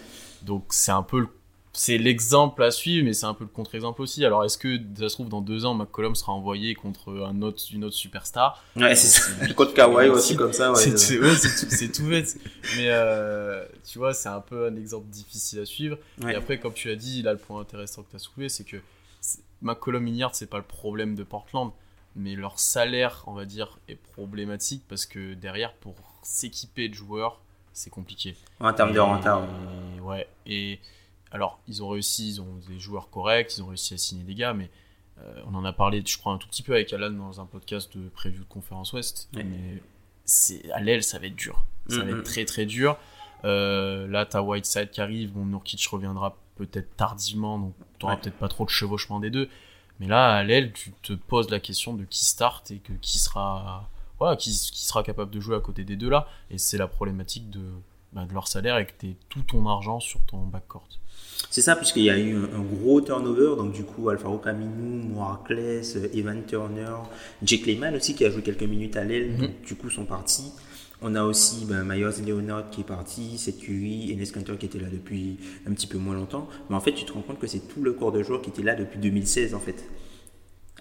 Donc 0.43 0.67
c'est 0.69 0.91
un 0.91 1.03
peu 1.03 1.19
le 1.19 1.29
c'est 1.75 1.97
l'exemple 1.97 2.63
à 2.63 2.71
suivre, 2.71 3.05
mais 3.05 3.13
c'est 3.13 3.25
un 3.25 3.33
peu 3.33 3.43
le 3.43 3.49
contre-exemple 3.49 4.01
aussi. 4.01 4.25
Alors, 4.25 4.43
est-ce 4.43 4.57
que 4.57 4.79
ça 4.97 5.09
se 5.09 5.13
trouve 5.13 5.29
dans 5.29 5.41
deux 5.41 5.65
ans, 5.65 5.73
McCollum 5.73 6.15
sera 6.15 6.31
envoyé 6.31 6.73
contre 6.73 7.25
un 7.25 7.41
autre, 7.41 7.61
une 7.73 7.83
autre 7.83 7.95
superstar? 7.95 8.63
Ouais, 8.75 8.95
c'est 8.95 9.07
ça. 9.07 9.53
Contre 9.53 9.73
Kawhi 9.73 10.09
aussi 10.09 10.35
comme 10.35 10.53
ça. 10.53 10.71
Ouais, 10.71 10.79
c'est 10.79 11.91
tout, 11.91 12.07
bête. 12.07 12.38
Mais 12.77 12.88
euh, 12.88 13.65
tu 13.85 13.97
vois, 13.97 14.13
c'est 14.13 14.29
un 14.29 14.41
peu 14.41 14.67
un 14.67 14.75
exemple 14.75 15.07
difficile 15.09 15.59
à 15.59 15.65
suivre. 15.65 15.97
Et 16.27 16.35
après, 16.35 16.59
comme 16.59 16.73
tu 16.73 16.88
l'as 16.88 16.95
dit, 16.95 17.21
là, 17.21 17.33
le 17.33 17.39
point 17.39 17.59
intéressant 17.59 18.03
que 18.03 18.09
tu 18.11 18.15
as 18.15 18.19
soulevé, 18.19 18.49
c'est 18.49 18.63
que 18.63 18.77
McCollum 19.61 20.03
Mignard, 20.03 20.35
c'est 20.35 20.49
pas 20.49 20.57
le 20.57 20.63
problème 20.63 21.15
de 21.15 21.23
Portland, 21.23 21.71
mais 22.15 22.35
leur 22.35 22.59
salaire, 22.59 23.23
on 23.27 23.33
va 23.33 23.45
dire, 23.45 23.79
est 23.89 23.95
problématique 23.95 24.83
parce 24.88 25.05
que 25.05 25.33
derrière, 25.33 25.73
pour 25.73 25.95
s'équiper 26.23 26.89
de 26.89 26.93
joueurs, 26.93 27.41
c'est 27.73 27.89
compliqué. 27.89 28.35
En 28.59 28.71
termes 28.73 28.93
de 28.93 28.99
rentable. 28.99 29.47
Ouais. 30.01 30.27
Et 30.45 30.79
alors, 31.35 31.59
ils 31.67 31.83
ont 31.83 31.89
réussi, 31.89 32.29
ils 32.29 32.41
ont 32.41 32.61
des 32.69 32.79
joueurs 32.79 33.09
corrects, 33.09 33.57
ils 33.57 33.61
ont 33.61 33.67
réussi 33.67 33.93
à 33.93 33.97
signer 33.97 34.23
des 34.23 34.35
gars, 34.35 34.53
mais 34.53 34.71
euh, 35.19 35.41
on 35.45 35.53
en 35.55 35.65
a 35.65 35.73
parlé, 35.73 36.01
je 36.05 36.17
crois, 36.17 36.31
un 36.31 36.37
tout 36.37 36.47
petit 36.47 36.63
peu 36.63 36.73
avec 36.73 36.93
Alan 36.93 37.11
dans 37.11 37.41
un 37.41 37.45
podcast 37.45 37.95
de 37.97 38.07
preview 38.07 38.39
de 38.39 38.47
conférence 38.47 38.93
Ouest. 38.93 39.27
Mais 39.33 39.83
c'est 40.23 40.71
à 40.71 40.79
l'aile, 40.79 41.03
ça 41.03 41.19
va 41.19 41.27
être 41.27 41.35
dur. 41.35 41.65
Ça 41.89 42.05
va 42.05 42.11
être 42.11 42.23
très 42.23 42.45
très 42.45 42.65
dur. 42.65 42.97
Euh, 43.43 44.07
là, 44.07 44.25
t'as 44.25 44.41
Whiteside 44.41 44.91
qui 44.91 45.01
arrive, 45.01 45.33
bon, 45.33 45.45
Nurkic 45.45 45.85
reviendra 45.87 46.37
peut-être 46.55 46.95
tardivement, 46.95 47.59
donc 47.59 47.73
t'auras 47.99 48.15
peut-être 48.15 48.37
pas 48.37 48.47
trop 48.47 48.63
de 48.63 48.69
chevauchement 48.69 49.19
des 49.19 49.29
deux. 49.29 49.49
Mais 49.99 50.07
là, 50.07 50.35
à 50.35 50.43
l'aile, 50.43 50.71
tu 50.71 50.93
te 51.01 51.11
poses 51.11 51.49
la 51.49 51.59
question 51.59 51.95
de 51.95 52.05
qui 52.05 52.23
start 52.23 52.71
et 52.71 52.79
que 52.79 52.93
qui 52.93 53.19
sera, 53.19 53.89
voilà, 54.19 54.37
qui, 54.37 54.51
qui 54.51 54.85
sera 54.85 55.03
capable 55.03 55.31
de 55.31 55.41
jouer 55.41 55.57
à 55.57 55.59
côté 55.59 55.83
des 55.83 55.97
deux 55.97 56.09
là. 56.09 56.29
Et 56.49 56.57
c'est 56.57 56.77
la 56.77 56.87
problématique 56.87 57.49
de, 57.49 57.61
bah, 58.13 58.25
de 58.25 58.33
leur 58.33 58.47
salaire 58.47 58.77
et 58.77 58.85
que 58.87 58.93
tu 58.97 59.15
tout 59.27 59.43
ton 59.43 59.67
argent 59.67 59.99
sur 59.99 60.21
ton 60.21 60.45
backcourt. 60.45 60.87
C'est 61.49 61.61
ça, 61.61 61.75
puisqu'il 61.75 62.03
y 62.03 62.09
a 62.09 62.17
eu 62.17 62.35
un, 62.35 62.61
gros 62.61 63.01
turnover. 63.01 63.55
Donc, 63.57 63.73
du 63.73 63.83
coup, 63.83 64.09
Alfaro 64.09 64.37
Camino, 64.37 65.03
Moirclès, 65.13 65.97
Evan 66.13 66.43
Turner, 66.45 66.95
Jake 67.43 67.65
Lehman 67.65 67.95
aussi, 67.95 68.15
qui 68.15 68.25
a 68.25 68.29
joué 68.29 68.41
quelques 68.41 68.63
minutes 68.63 68.95
à 68.97 69.03
l'aile, 69.03 69.31
mhm. 69.31 69.49
du 69.65 69.75
coup, 69.75 69.89
sont 69.89 70.05
partis. 70.05 70.51
On 71.01 71.13
a 71.13 71.23
aussi 71.23 71.65
ben, 71.65 71.83
Myers 71.83 72.21
Leonard 72.25 72.69
qui 72.69 72.81
est 72.81 72.85
parti, 72.85 73.37
Seth 73.37 73.59
Curry, 73.59 74.13
Enes 74.13 74.25
Kanter 74.33 74.57
qui 74.57 74.65
était 74.65 74.79
là 74.79 74.87
depuis 74.91 75.37
un 75.67 75.73
petit 75.73 75.87
peu 75.87 75.97
moins 75.97 76.15
longtemps. 76.15 76.47
Mais 76.69 76.75
en 76.75 76.79
fait, 76.79 76.93
tu 76.93 77.05
te 77.05 77.11
rends 77.11 77.21
compte 77.21 77.39
que 77.39 77.47
c'est 77.47 77.67
tout 77.67 77.81
le 77.81 77.93
corps 77.93 78.11
de 78.11 78.23
joueurs 78.23 78.41
qui 78.41 78.49
était 78.49 78.63
là 78.63 78.75
depuis 78.75 78.99
2016, 78.99 79.53
en 79.53 79.59
fait. 79.59 79.83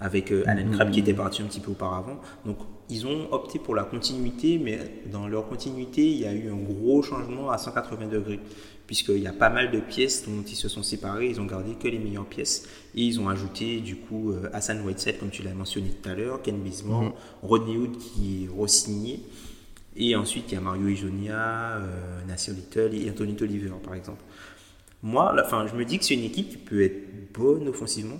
Avec 0.00 0.33
euh, 0.33 0.42
Alan 0.46 0.68
Crabb 0.72 0.90
qui 0.90 1.00
était 1.00 1.14
parti 1.14 1.42
un 1.42 1.46
petit 1.46 1.61
peu 1.61 1.70
auparavant. 1.70 2.20
Donc, 2.44 2.59
ils 2.90 3.07
ont 3.07 3.33
opté 3.33 3.59
pour 3.59 3.74
la 3.74 3.85
continuité, 3.85 4.59
mais 4.59 4.78
dans 5.11 5.28
leur 5.28 5.48
continuité, 5.48 6.04
il 6.04 6.18
y 6.18 6.26
a 6.26 6.33
eu 6.33 6.50
un 6.50 6.57
gros 6.57 7.02
changement 7.02 7.50
à 7.50 7.59
180 7.59 8.09
degrés 8.09 8.40
puisqu'il 8.87 9.18
y 9.18 9.26
a 9.26 9.33
pas 9.33 9.48
mal 9.48 9.70
de 9.70 9.80
pièces 9.80 10.26
dont 10.26 10.42
ils 10.42 10.57
se 10.57 10.68
sont 10.68 10.83
séparés, 10.83 11.28
ils 11.28 11.40
ont 11.40 11.46
gardé 11.46 11.72
que 11.74 11.88
les 11.88 11.98
meilleures 11.98 12.26
pièces 12.26 12.68
et 12.94 13.02
ils 13.02 13.18
ont 13.20 13.28
ajouté 13.28 13.80
du 13.80 13.96
coup 13.96 14.33
euh, 14.33 14.50
Hassan 14.52 14.80
Whiteside 14.83 15.18
comme 15.18 15.30
tu 15.30 15.42
l'as 15.42 15.54
mentionné 15.54 15.90
tout 15.90 16.09
à 16.09 16.14
l'heure, 16.14 16.42
Ken 16.42 16.61
Bismore, 16.61 17.02
mhm. 17.02 17.12
Rodney 17.42 17.76
Hood 17.76 17.96
qui 17.96 18.44
est 18.44 18.48
re-signé 18.48 19.20
et 19.96 20.16
ensuite 20.16 20.44
il 20.50 20.54
y 20.54 20.59
a 20.59 20.61
Mario 20.61 20.88
Ijonia, 20.88 21.78
euh, 21.78 22.24
Nasir 22.26 22.54
Little 22.54 22.94
et 22.94 23.11
Anthony 23.11 23.35
Tolliver 23.35 23.72
par 23.83 23.94
exemple. 23.94 24.22
Moi, 25.02 25.35
la, 25.37 25.44
fin, 25.44 25.66
je 25.66 25.74
me 25.74 25.85
dis 25.85 25.98
que 25.98 26.04
c'est 26.07 26.14
une 26.14 26.24
équipe 26.24 26.48
qui 26.48 26.57
peut 26.57 26.83
être 26.83 27.35
bonne 27.35 27.68
offensivement. 27.68 28.18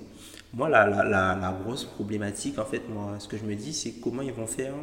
Moi, 0.54 0.68
la, 0.68 0.86
la, 0.86 1.04
la, 1.04 1.58
grosse 1.64 1.84
problématique, 1.84 2.58
en 2.58 2.64
fait, 2.64 2.88
moi, 2.88 3.16
ce 3.18 3.28
que 3.28 3.36
je 3.36 3.44
me 3.44 3.54
dis, 3.54 3.72
c'est 3.72 3.92
comment 4.00 4.22
ils 4.22 4.32
vont 4.32 4.46
faire 4.46 4.74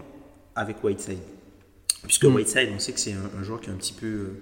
avec 0.55 0.84
Whiteside. 0.84 1.19
Puisque 2.03 2.25
mhm. 2.25 2.36
Whiteside, 2.36 2.69
on 2.75 2.79
sait 2.79 2.91
que 2.93 2.99
c'est 2.99 3.13
un, 3.13 3.43
joueur 3.43 3.62
qui 3.62 3.69
est 3.69 3.73
un 3.73 3.77
petit 3.77 3.93
peu 3.93 4.07
euh, 4.07 4.41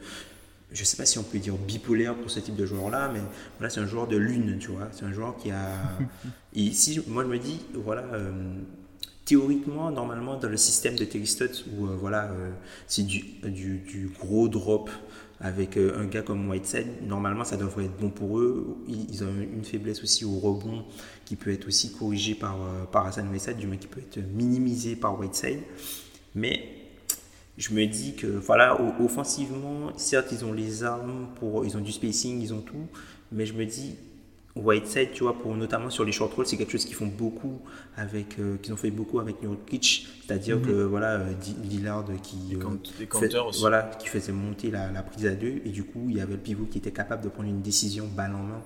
je 0.72 0.82
ne 0.82 0.86
sais 0.86 0.98
pas 0.98 1.06
si 1.06 1.18
on 1.18 1.24
peut 1.24 1.40
dire 1.40 1.56
bipolaire 1.56 2.16
pour 2.16 2.30
ce 2.30 2.40
type 2.40 2.56
de 2.56 2.66
joueur-là, 2.66 3.10
mais 3.12 3.22
voilà, 3.58 3.70
c'est 3.70 3.80
un 3.80 3.88
joueur 3.88 4.08
de 4.08 4.18
lune, 4.18 4.58
tu 4.60 4.70
vois. 4.70 4.88
C'est 4.92 5.06
un 5.06 5.12
joueur 5.12 5.36
qui 5.38 5.52
a. 5.52 5.68
Et 6.54 6.72
si 6.72 7.02
moi 7.08 7.24
je 7.24 7.30
me 7.30 7.40
dis, 7.40 7.60
voilà, 7.74 8.04
euh, 8.14 8.32
théoriquement, 9.26 9.90
normalement, 9.90 10.38
dans 10.38 10.50
le 10.50 10.58
système 10.58 10.96
de 10.96 11.06
Terry 11.06 11.30
où 11.76 11.88
euh, 11.88 11.96
voilà, 12.00 12.26
euh, 12.26 12.52
c'est 12.88 13.04
du, 13.04 13.24
du, 13.44 14.12
gros 14.20 14.48
drop 14.48 14.90
avec 15.42 15.78
un 15.78 16.04
gars 16.06 16.22
comme 16.22 16.50
Whiteside, 16.50 17.08
normalement 17.08 17.46
ça 17.46 17.56
devrait 17.56 17.86
être 17.86 17.98
bon 17.98 18.10
pour 18.10 18.40
eux. 18.40 18.78
Ils 18.88 19.24
ont 19.24 19.34
une 19.40 19.64
faiblesse 19.64 20.04
aussi 20.04 20.26
au 20.26 20.38
rebond 20.38 20.84
qui 21.30 21.36
peut 21.36 21.54
être 21.54 21.68
aussi 21.68 21.92
corrigée 21.94 22.34
par, 22.34 22.58
par 22.92 23.06
Hassan 23.06 23.30
Whiteside, 23.30 23.58
du 23.58 23.68
moins 23.68 23.78
qui 23.78 23.86
peut 23.86 24.00
être 24.00 24.18
minimisé 24.34 24.96
par 24.96 25.20
Whiteside. 25.20 25.60
Mais 26.34 26.68
je 27.56 27.72
me 27.74 27.86
dis 27.86 28.16
que 28.16 28.26
voilà, 28.26 28.80
offensivement, 29.00 29.92
certes, 29.96 30.30
ils 30.32 30.44
ont 30.44 30.54
les 30.54 30.84
armes, 30.84 31.28
pour, 31.36 31.66
ils 31.66 31.78
ont 31.78 31.82
du 31.82 31.92
spacing, 31.92 32.42
ils 32.42 32.54
ont 32.54 32.62
tout, 32.62 32.88
mais 33.32 33.46
je 33.46 33.54
me 33.54 33.66
dis, 33.66 33.96
Whiteside, 34.56 35.12
tu 35.14 35.24
vois, 35.24 35.38
pour, 35.38 35.56
notamment 35.56 35.90
sur 35.90 36.04
les 36.04 36.12
short 36.12 36.34
rolls, 36.34 36.48
c'est 36.48 36.58
quelque 36.58 36.72
chose 36.72 36.86
qu'ils 36.86 36.96
font 36.96 37.08
beaucoup 37.08 37.60
avec, 37.96 38.40
euh, 38.40 38.58
qu'ils 38.58 38.74
ont 38.74 38.78
fait 38.78 38.92
beaucoup 38.92 39.20
avec 39.20 39.42
Nurkic, 39.44 40.08
c'est-à-dire 40.26 40.58
mhm. 40.58 40.66
que 40.66 40.72
voilà, 40.84 41.16
euh, 41.16 41.34
Lillard 41.64 42.06
qui, 42.24 42.56
euh, 42.56 43.52
voilà, 43.60 43.84
qui 44.00 44.08
faisait 44.08 44.32
monter 44.32 44.72
la, 44.72 44.92
la, 44.92 45.04
prise 45.04 45.26
à 45.28 45.36
deux, 45.36 45.62
et 45.66 45.70
du 45.70 45.84
coup, 45.84 46.06
il 46.10 46.18
y 46.18 46.22
avait 46.22 46.34
le 46.34 46.40
pivot 46.40 46.66
qui 46.66 46.80
était 46.80 46.92
capable 46.92 47.24
de 47.24 47.30
prendre 47.30 47.50
une 47.50 47.62
décision 47.62 48.08
balle 48.08 48.36
en 48.36 48.44
main 48.44 48.62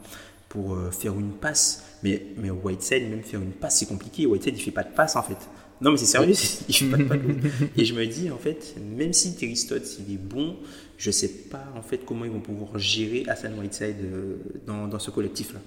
pour 0.54 0.78
faire 0.92 1.14
une 1.20 1.32
passe. 1.32 1.84
Mais, 2.04 2.28
mais 2.38 2.52
Whiteside, 2.52 3.10
même 3.10 3.24
faire 3.24 3.42
une 3.42 3.52
passe, 3.52 3.80
c'est 3.80 3.88
compliqué. 3.88 4.26
Whiteside, 4.26 4.56
il 4.56 4.62
fait 4.62 4.72
pas 4.72 4.84
de 4.84 4.94
passe 4.94 5.16
en 5.16 5.24
fait. 5.24 5.38
Non, 5.82 5.92
mais 5.92 5.98
c'est 5.98 6.06
sérieux, 6.06 6.34
il 6.70 6.92
pas 6.92 6.98
de 6.98 7.34
Et 7.78 7.84
je 7.84 7.94
me 7.94 8.06
dis, 8.06 8.32
en 8.32 8.38
fait, 8.38 8.76
même 8.80 9.12
si 9.12 9.36
Terry 9.36 9.58
Stotts, 9.58 10.00
il 10.00 10.14
est 10.14 10.18
bon, 10.18 10.56
je 10.98 11.12
sais 11.12 11.28
pas, 11.50 11.66
en 11.76 11.82
fait, 11.82 12.06
comment 12.06 12.24
ils 12.24 12.32
vont 12.32 12.40
pouvoir 12.40 12.80
gérer 12.80 13.26
Hassan 13.28 13.60
Whiteside 13.60 13.98
euh, 14.02 14.38
dans, 14.66 14.88
dans 14.88 15.00
ce 15.00 15.12
collectif-là. 15.12 15.60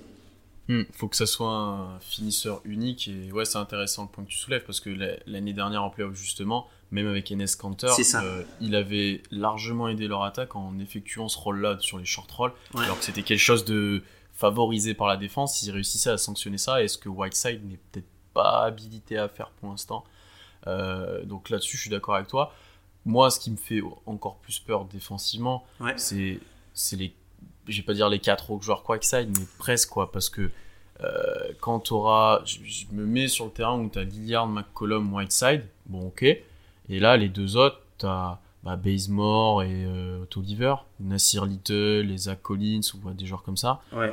Hmm, 0.68 0.82
faut 0.92 1.06
que 1.06 1.16
ça 1.16 1.26
soit 1.26 1.52
un 1.52 2.00
finisseur 2.00 2.60
unique 2.64 3.06
et 3.06 3.30
ouais 3.30 3.44
c'est 3.44 3.58
intéressant 3.58 4.02
le 4.02 4.08
point 4.08 4.24
que 4.24 4.30
tu 4.30 4.36
soulèves 4.36 4.64
parce 4.66 4.80
que 4.80 4.90
l'année 5.28 5.52
dernière 5.52 5.84
en 5.84 5.90
playoff 5.90 6.16
justement 6.16 6.66
même 6.90 7.06
avec 7.06 7.30
Enes 7.30 7.46
Kanter 7.56 7.86
euh, 8.16 8.42
il 8.60 8.74
avait 8.74 9.22
largement 9.30 9.86
aidé 9.86 10.08
leur 10.08 10.24
attaque 10.24 10.56
en 10.56 10.76
effectuant 10.80 11.28
ce 11.28 11.38
rôle 11.38 11.60
là 11.60 11.76
sur 11.78 12.00
les 12.00 12.04
short 12.04 12.28
rolls 12.32 12.52
alors 12.74 12.98
que 12.98 13.04
c'était 13.04 13.22
quelque 13.22 13.38
chose 13.38 13.64
de 13.64 14.02
favorisé 14.36 14.94
par 14.94 15.08
la 15.08 15.16
défense 15.16 15.62
ils 15.62 15.72
réussissaient 15.72 16.10
à 16.10 16.18
sanctionner 16.18 16.58
ça 16.58 16.82
est-ce 16.82 16.98
que 16.98 17.08
Whiteside 17.08 17.68
n'est 17.68 17.80
peut-être 17.90 18.06
pas 18.36 18.64
habilité 18.64 19.16
à 19.16 19.28
faire 19.28 19.48
pour 19.48 19.70
l'instant. 19.70 20.04
Euh, 20.66 21.24
donc 21.24 21.48
là-dessus, 21.48 21.76
je 21.78 21.82
suis 21.82 21.90
d'accord 21.90 22.16
avec 22.16 22.28
toi. 22.28 22.52
Moi, 23.06 23.30
ce 23.30 23.40
qui 23.40 23.50
me 23.50 23.56
fait 23.56 23.80
encore 24.04 24.36
plus 24.36 24.58
peur 24.58 24.84
défensivement, 24.84 25.64
c'est 25.96 26.40
les, 26.92 27.14
je 27.66 27.76
vais 27.78 27.82
pas 27.82 27.94
dire 27.94 28.10
les 28.10 28.18
quatre 28.18 28.50
autres 28.50 28.64
joueurs 28.64 28.82
Quackside, 28.82 29.30
mais 29.38 29.46
presque 29.58 29.88
quoi, 29.88 30.12
parce 30.12 30.28
que 30.28 30.50
euh, 31.02 31.52
quand 31.60 31.80
tu 31.80 31.92
auras, 31.92 32.42
je, 32.44 32.84
me 32.92 33.06
mets 33.06 33.28
sur 33.28 33.46
le 33.46 33.52
terrain 33.52 33.78
où 33.78 33.88
tu 33.88 33.98
as 33.98 34.04
Lillard, 34.04 34.48
McCollum, 34.48 35.14
Whiteside, 35.14 35.64
bon 35.86 36.08
ok, 36.08 36.22
et 36.22 36.44
là 36.88 37.16
les 37.16 37.28
deux 37.28 37.56
autres, 37.56 37.80
tu 37.98 38.06
as 38.06 38.40
bah, 38.66 38.74
Bazemore 38.74 39.62
et 39.62 39.84
euh, 39.84 40.24
Oliver, 40.34 40.74
Nasir 40.98 41.46
Little, 41.46 42.00
les 42.00 42.18
Zach 42.18 42.42
Collins 42.42 42.80
ou 42.94 43.10
des 43.12 43.24
joueurs 43.24 43.44
comme 43.44 43.56
ça. 43.56 43.80
Ouais. 43.92 44.12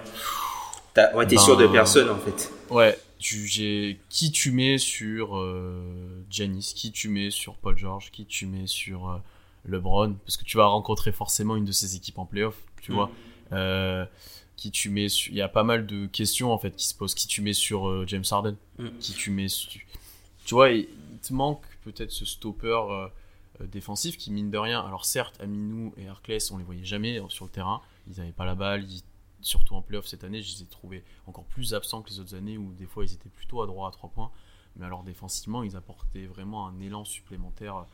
T'es 0.93 1.37
sûr 1.37 1.57
de 1.57 1.65
ben, 1.65 1.71
personne 1.73 2.07
en 2.11 2.17
fait. 2.19 2.51
Ouais, 2.69 2.95
tu, 3.17 3.97
qui 4.09 4.31
tu 4.31 4.51
mets 4.51 4.77
sur 4.77 5.37
euh, 5.37 6.23
Janice, 6.29 6.73
qui 6.73 6.91
tu 6.91 7.09
mets 7.09 7.31
sur 7.31 7.55
Paul 7.55 7.75
George, 7.75 8.11
qui 8.11 8.27
tu 8.27 8.45
mets 8.45 8.67
sur 8.67 9.09
euh, 9.09 9.17
LeBron, 9.65 10.13
parce 10.23 10.37
que 10.37 10.43
tu 10.43 10.57
vas 10.57 10.67
rencontrer 10.67 11.11
forcément 11.11 11.55
une 11.55 11.65
de 11.65 11.71
ces 11.71 11.95
équipes 11.95 12.19
en 12.19 12.25
playoff, 12.25 12.55
tu 12.83 12.91
mm. 12.91 12.95
vois. 12.95 13.09
Euh, 13.53 14.05
qui 14.55 14.69
tu 14.69 14.89
mets 14.89 15.07
il 15.07 15.35
y 15.35 15.41
a 15.41 15.47
pas 15.47 15.63
mal 15.63 15.87
de 15.87 16.05
questions 16.05 16.53
en 16.53 16.59
fait 16.59 16.75
qui 16.75 16.87
se 16.87 16.93
posent. 16.93 17.15
Qui 17.15 17.27
tu 17.27 17.41
mets 17.41 17.53
sur 17.53 17.89
euh, 17.89 18.05
James 18.05 18.23
Harden, 18.29 18.55
mm. 18.77 18.89
qui 18.99 19.13
tu 19.13 19.31
mets. 19.31 19.47
Tu 20.45 20.53
vois, 20.53 20.69
il, 20.69 20.87
te 21.23 21.33
manque 21.33 21.63
peut-être 21.85 22.11
ce 22.11 22.25
stopper 22.25 22.79
défensif 23.61 24.17
qui 24.17 24.31
mine 24.31 24.49
de 24.49 24.57
rien. 24.57 24.81
Alors 24.81 25.05
certes, 25.05 25.39
Aminou 25.39 25.93
et 25.97 26.07
Arclès, 26.07 26.51
on 26.51 26.57
les 26.57 26.63
voyait 26.63 26.85
jamais 26.85 27.21
sur 27.29 27.45
le 27.45 27.51
terrain. 27.51 27.81
ils 28.07 28.17
n'avaient 28.17 28.31
pas 28.31 28.45
la 28.45 28.55
balle, 28.55 28.85
surtout 29.41 29.75
en 29.75 29.81
playoff 29.81 30.07
cette 30.07 30.23
année, 30.23 30.41
je 30.41 30.55
les 30.55 30.63
ai 30.63 30.65
trouvés 30.65 31.03
encore 31.27 31.45
plus 31.45 31.73
absents 31.73 32.01
que 32.01 32.09
les 32.09 32.19
autres 32.19 32.35
années 32.35 32.57
où 32.57 32.73
des 32.73 32.85
fois 32.85 33.03
ils 33.03 33.13
étaient 33.13 33.29
plutôt 33.29 33.61
à 33.61 33.67
droit 33.67 33.87
à 33.87 33.91
3 33.91 34.09
points. 34.09 34.31
Mais 34.75 34.85
alors 34.85 35.03
défensivement, 35.03 35.63
ils 35.63 35.75
apportaient 35.75 36.25
vraiment 36.25 36.67
un 36.67 36.79
élan 36.79 37.05
supplémentaire 37.05 37.85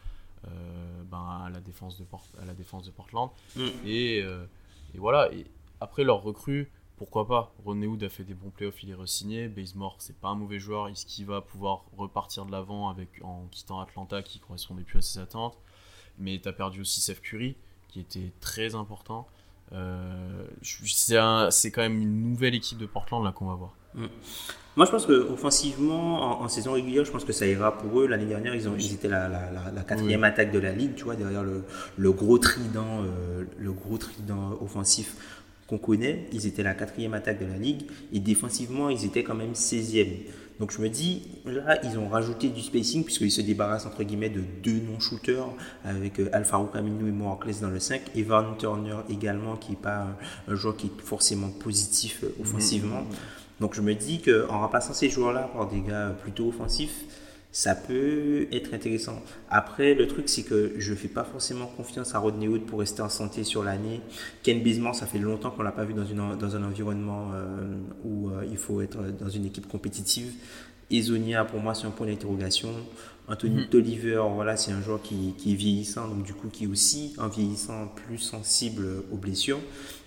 euh, 0.48 1.04
ben, 1.04 1.44
à, 1.46 1.50
la 1.50 1.60
défense 1.60 1.98
de 1.98 2.06
à 2.42 2.46
la 2.46 2.54
défense 2.54 2.86
de 2.86 2.92
Portland. 2.92 3.30
Mm. 3.56 3.68
Et, 3.86 4.22
euh, 4.22 4.46
et, 4.94 4.98
voilà, 4.98 5.32
et 5.34 5.46
après 5.82 6.04
leur 6.04 6.22
recrue, 6.22 6.72
pourquoi 7.00 7.26
pas 7.26 7.54
Ronnie 7.64 7.88
Wood 7.88 8.04
a 8.04 8.10
fait 8.10 8.26
des 8.26 8.34
bons 8.34 8.50
playoffs, 8.50 8.84
il 8.84 8.92
est 8.92 8.94
re-signé. 8.94 9.48
Bazemore, 9.48 9.96
c'est 10.00 10.18
pas 10.20 10.28
un 10.28 10.36
mauvais 10.36 10.60
joueur. 10.60 10.90
Est-ce 10.90 11.06
qu'il 11.06 11.26
va 11.26 11.40
pouvoir 11.40 11.86
repartir 11.98 12.46
de 12.46 12.52
l'avant 12.52 12.90
avec 12.90 13.10
en 13.24 13.48
quittant 13.50 13.80
Atlanta 13.80 14.22
qui 14.22 14.40
correspondait 14.40 14.84
plus 14.84 15.00
à 15.00 15.02
ses 15.02 15.20
attentes? 15.20 15.58
Mais 16.18 16.40
tu 16.44 16.50
as 16.50 16.54
perdu 16.54 16.82
aussi 16.82 17.00
Seth 17.00 17.22
Curry, 17.22 17.56
qui 17.88 18.02
était 18.02 18.34
très 18.42 18.76
important. 18.76 19.30
Euh, 19.72 20.44
c'est 20.62 21.72
quand 21.72 21.82
même 21.82 22.02
une 22.02 22.32
nouvelle 22.32 22.54
équipe 22.54 22.78
de 22.78 22.86
Portland 22.86 23.24
là 23.24 23.32
qu'on 23.32 23.46
va 23.46 23.56
voir. 23.56 23.74
Mm. 23.96 24.08
Moi, 24.76 24.86
je 24.86 24.92
pense 24.92 25.06
que 25.06 25.14
offensivement, 25.14 26.42
en, 26.42 26.48
saison 26.50 26.74
régulière, 26.74 27.06
je 27.06 27.12
pense 27.12 27.24
que 27.24 27.34
ça 27.34 27.48
ira 27.48 27.78
pour 27.78 28.02
eux. 28.02 28.08
L'année 28.08 28.26
dernière, 28.26 28.56
ils, 28.56 28.68
ont, 28.68 28.76
ils 28.78 28.94
étaient 28.94 29.08
la, 29.08 29.30
la, 29.30 29.84
quatrième 29.84 30.24
attaque 30.24 30.52
de 30.52 30.60
la 30.60 30.74
ligue, 30.74 30.96
tu 30.96 31.06
vois, 31.06 31.16
derrière 31.16 31.44
le, 31.44 31.64
le 31.98 32.12
gros 32.12 32.38
trident, 32.38 33.04
euh, 33.04 33.46
le 33.58 33.72
gros 33.72 33.98
trident 33.98 34.58
offensif 34.62 35.40
qu'on 35.70 35.78
connaît. 35.78 36.26
Ils 36.34 36.48
étaient 36.48 36.64
la 36.64 36.74
quatrième 36.74 37.14
attaque 37.14 37.40
de 37.40 37.46
la 37.46 37.58
ligue 37.58 37.84
et 38.12 38.20
défensivement, 38.20 38.90
ils 38.90 39.06
étaient 39.06 39.24
quand 39.24 39.36
même 39.36 39.54
16e. 39.54 40.08
Donc 40.60 40.74
je 40.74 40.82
me 40.82 40.90
dis, 40.90 41.22
là, 41.46 41.80
ils 41.86 41.98
ont 41.98 42.10
rajouté 42.10 42.50
du 42.50 42.62
spacing 42.62 43.06
puisqu'ils 43.06 43.32
se 43.32 43.40
débarrassent 43.40 43.86
entre 43.86 44.04
guillemets 44.04 44.30
de 44.30 44.42
deux 44.62 44.82
non-shooters 44.82 45.48
avec 45.86 46.20
euh, 46.20 46.30
Alfaro 46.34 46.66
Camino 46.66 47.08
et 47.08 47.12
Morakles 47.12 47.62
dans 47.62 47.70
le 47.70 47.80
5. 47.80 48.02
Evan 48.16 48.58
Turner 48.58 48.98
également, 49.10 49.56
qui 49.56 49.72
n'est 49.72 49.78
pas 49.78 50.08
un, 50.48 50.56
joueur 50.56 50.76
qui 50.76 50.88
est 50.88 51.02
forcément 51.02 51.50
positif 51.50 52.24
euh, 52.24 52.36
offensivement. 52.42 53.02
Mm-hmm. 53.02 53.62
Donc 53.62 53.74
je 53.74 53.82
me 53.82 53.94
dis 53.94 54.22
qu'en 54.22 54.60
remplaçant 54.60 54.94
ces 54.94 55.10
joueurs-là 55.10 55.50
par 55.54 55.68
des 55.70 55.82
gars 55.82 56.14
plutôt 56.22 56.50
offensifs, 56.50 57.06
ça 57.52 57.74
peut 57.74 58.48
être 58.52 58.74
intéressant. 58.74 59.22
Après, 59.50 59.96
le 59.96 60.08
truc, 60.08 60.30
c'est 60.30 60.44
que 60.44 60.74
je 60.78 60.92
ne 60.92 60.96
fais 60.96 61.08
pas 61.08 61.24
forcément 61.24 61.66
confiance 61.66 62.14
à 62.14 62.20
Rodney 62.20 62.48
Hood 62.48 62.66
pour 62.66 62.80
rester 62.80 63.02
en 63.02 63.10
santé 63.10 63.44
sur 63.44 63.64
l'année. 63.64 64.02
Ken 64.44 64.62
Bismarck, 64.62 64.96
ça 64.96 65.08
fait 65.08 65.18
longtemps 65.18 65.50
qu'on 65.50 65.60
ne 65.60 65.68
l'a 65.68 65.72
pas 65.72 65.86
vu 65.86 65.94
dans, 65.94 66.06
une, 66.06 66.38
dans 66.38 66.56
un 66.56 66.64
environnement 66.64 67.32
euh, 67.34 67.76
où 68.04 68.30
euh, 68.30 68.46
il 68.50 68.58
faut 68.58 68.82
être 68.82 69.02
dans 69.18 69.30
une 69.30 69.46
équipe 69.46 69.68
compétitive. 69.68 70.32
Ezonia, 70.92 71.44
pour 71.46 71.60
moi, 71.60 71.74
c'est 71.74 71.88
un 71.88 71.92
point 71.92 72.08
d'interrogation. 72.08 72.70
Anthony 73.28 73.62
mm 73.62 73.70
Toliver, 73.70 74.24
voilà, 74.34 74.56
c'est 74.58 74.72
un 74.72 74.82
joueur 74.82 75.02
qui, 75.02 75.34
qui, 75.38 75.54
est 75.54 75.56
vieillissant, 75.56 76.08
donc 76.08 76.24
du 76.24 76.34
coup, 76.34 76.50
qui 76.50 76.64
est 76.64 76.68
aussi, 76.68 77.14
en 77.20 77.28
vieillissant, 77.28 77.88
plus 77.88 78.18
sensible 78.18 79.04
aux 79.12 79.18
blessures. 79.18 79.60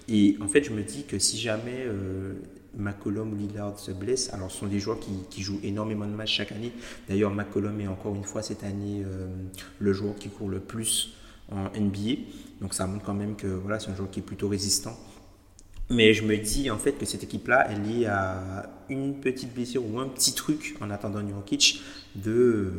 Et 0.09 0.37
en 0.41 0.49
fait, 0.49 0.65
je 0.65 0.73
me 0.73 0.83
dis 0.83 1.05
que 1.05 1.19
si 1.19 1.39
jamais 1.39 1.85
euh, 1.87 2.35
McCollum 2.77 3.33
ou 3.33 3.37
Lillard 3.37 3.79
se 3.79 3.91
blessent. 3.91 4.33
Alors, 4.33 4.51
ce 4.51 4.59
sont 4.59 4.67
des 4.67 4.81
joueurs 4.81 4.99
qui, 4.99 5.43
jouent 5.43 5.61
énormément 5.63 6.07
de 6.07 6.13
matchs 6.13 6.37
chaque 6.37 6.53
année. 6.53 6.73
D'ailleurs, 7.09 7.33
McCollum 7.33 7.81
est 7.81 7.89
encore 7.89 8.15
une 8.15 8.25
fois 8.25 8.43
cette 8.43 8.65
année 8.65 9.03
euh, 9.05 9.29
le 9.79 9.93
joueur 9.93 10.15
qui 10.17 10.29
court 10.29 10.49
le 10.49 10.61
plus 10.61 11.15
en 11.51 11.65
NBA. 11.65 12.23
Donc, 12.61 12.75
ça 12.75 12.87
montre 12.87 13.05
quand 13.05 13.15
même 13.15 13.37
que 13.37 13.47
voilà, 13.47 13.79
c'est 13.81 13.91
un 13.91 13.97
joueur 13.97 14.11
qui 14.11 14.21
est 14.21 14.23
plutôt 14.23 14.49
résistant. 14.49 14.97
Mais 15.91 16.15
je 16.15 16.25
me 16.25 16.37
dis 16.37 16.71
en 16.71 16.79
fait 16.79 16.93
que 16.93 17.05
cette 17.05 17.23
équipe-là, 17.23 17.69
elle 17.71 18.03
est 18.03 18.07
à 18.07 18.71
une 18.89 19.21
petite 19.21 19.53
blessure 19.53 19.83
ou 19.85 19.99
un 19.99 20.09
petit 20.09 20.35
truc 20.35 20.77
en 20.81 20.91
attendant 20.91 21.21
Nurkic 21.21 21.83
de 22.15 22.71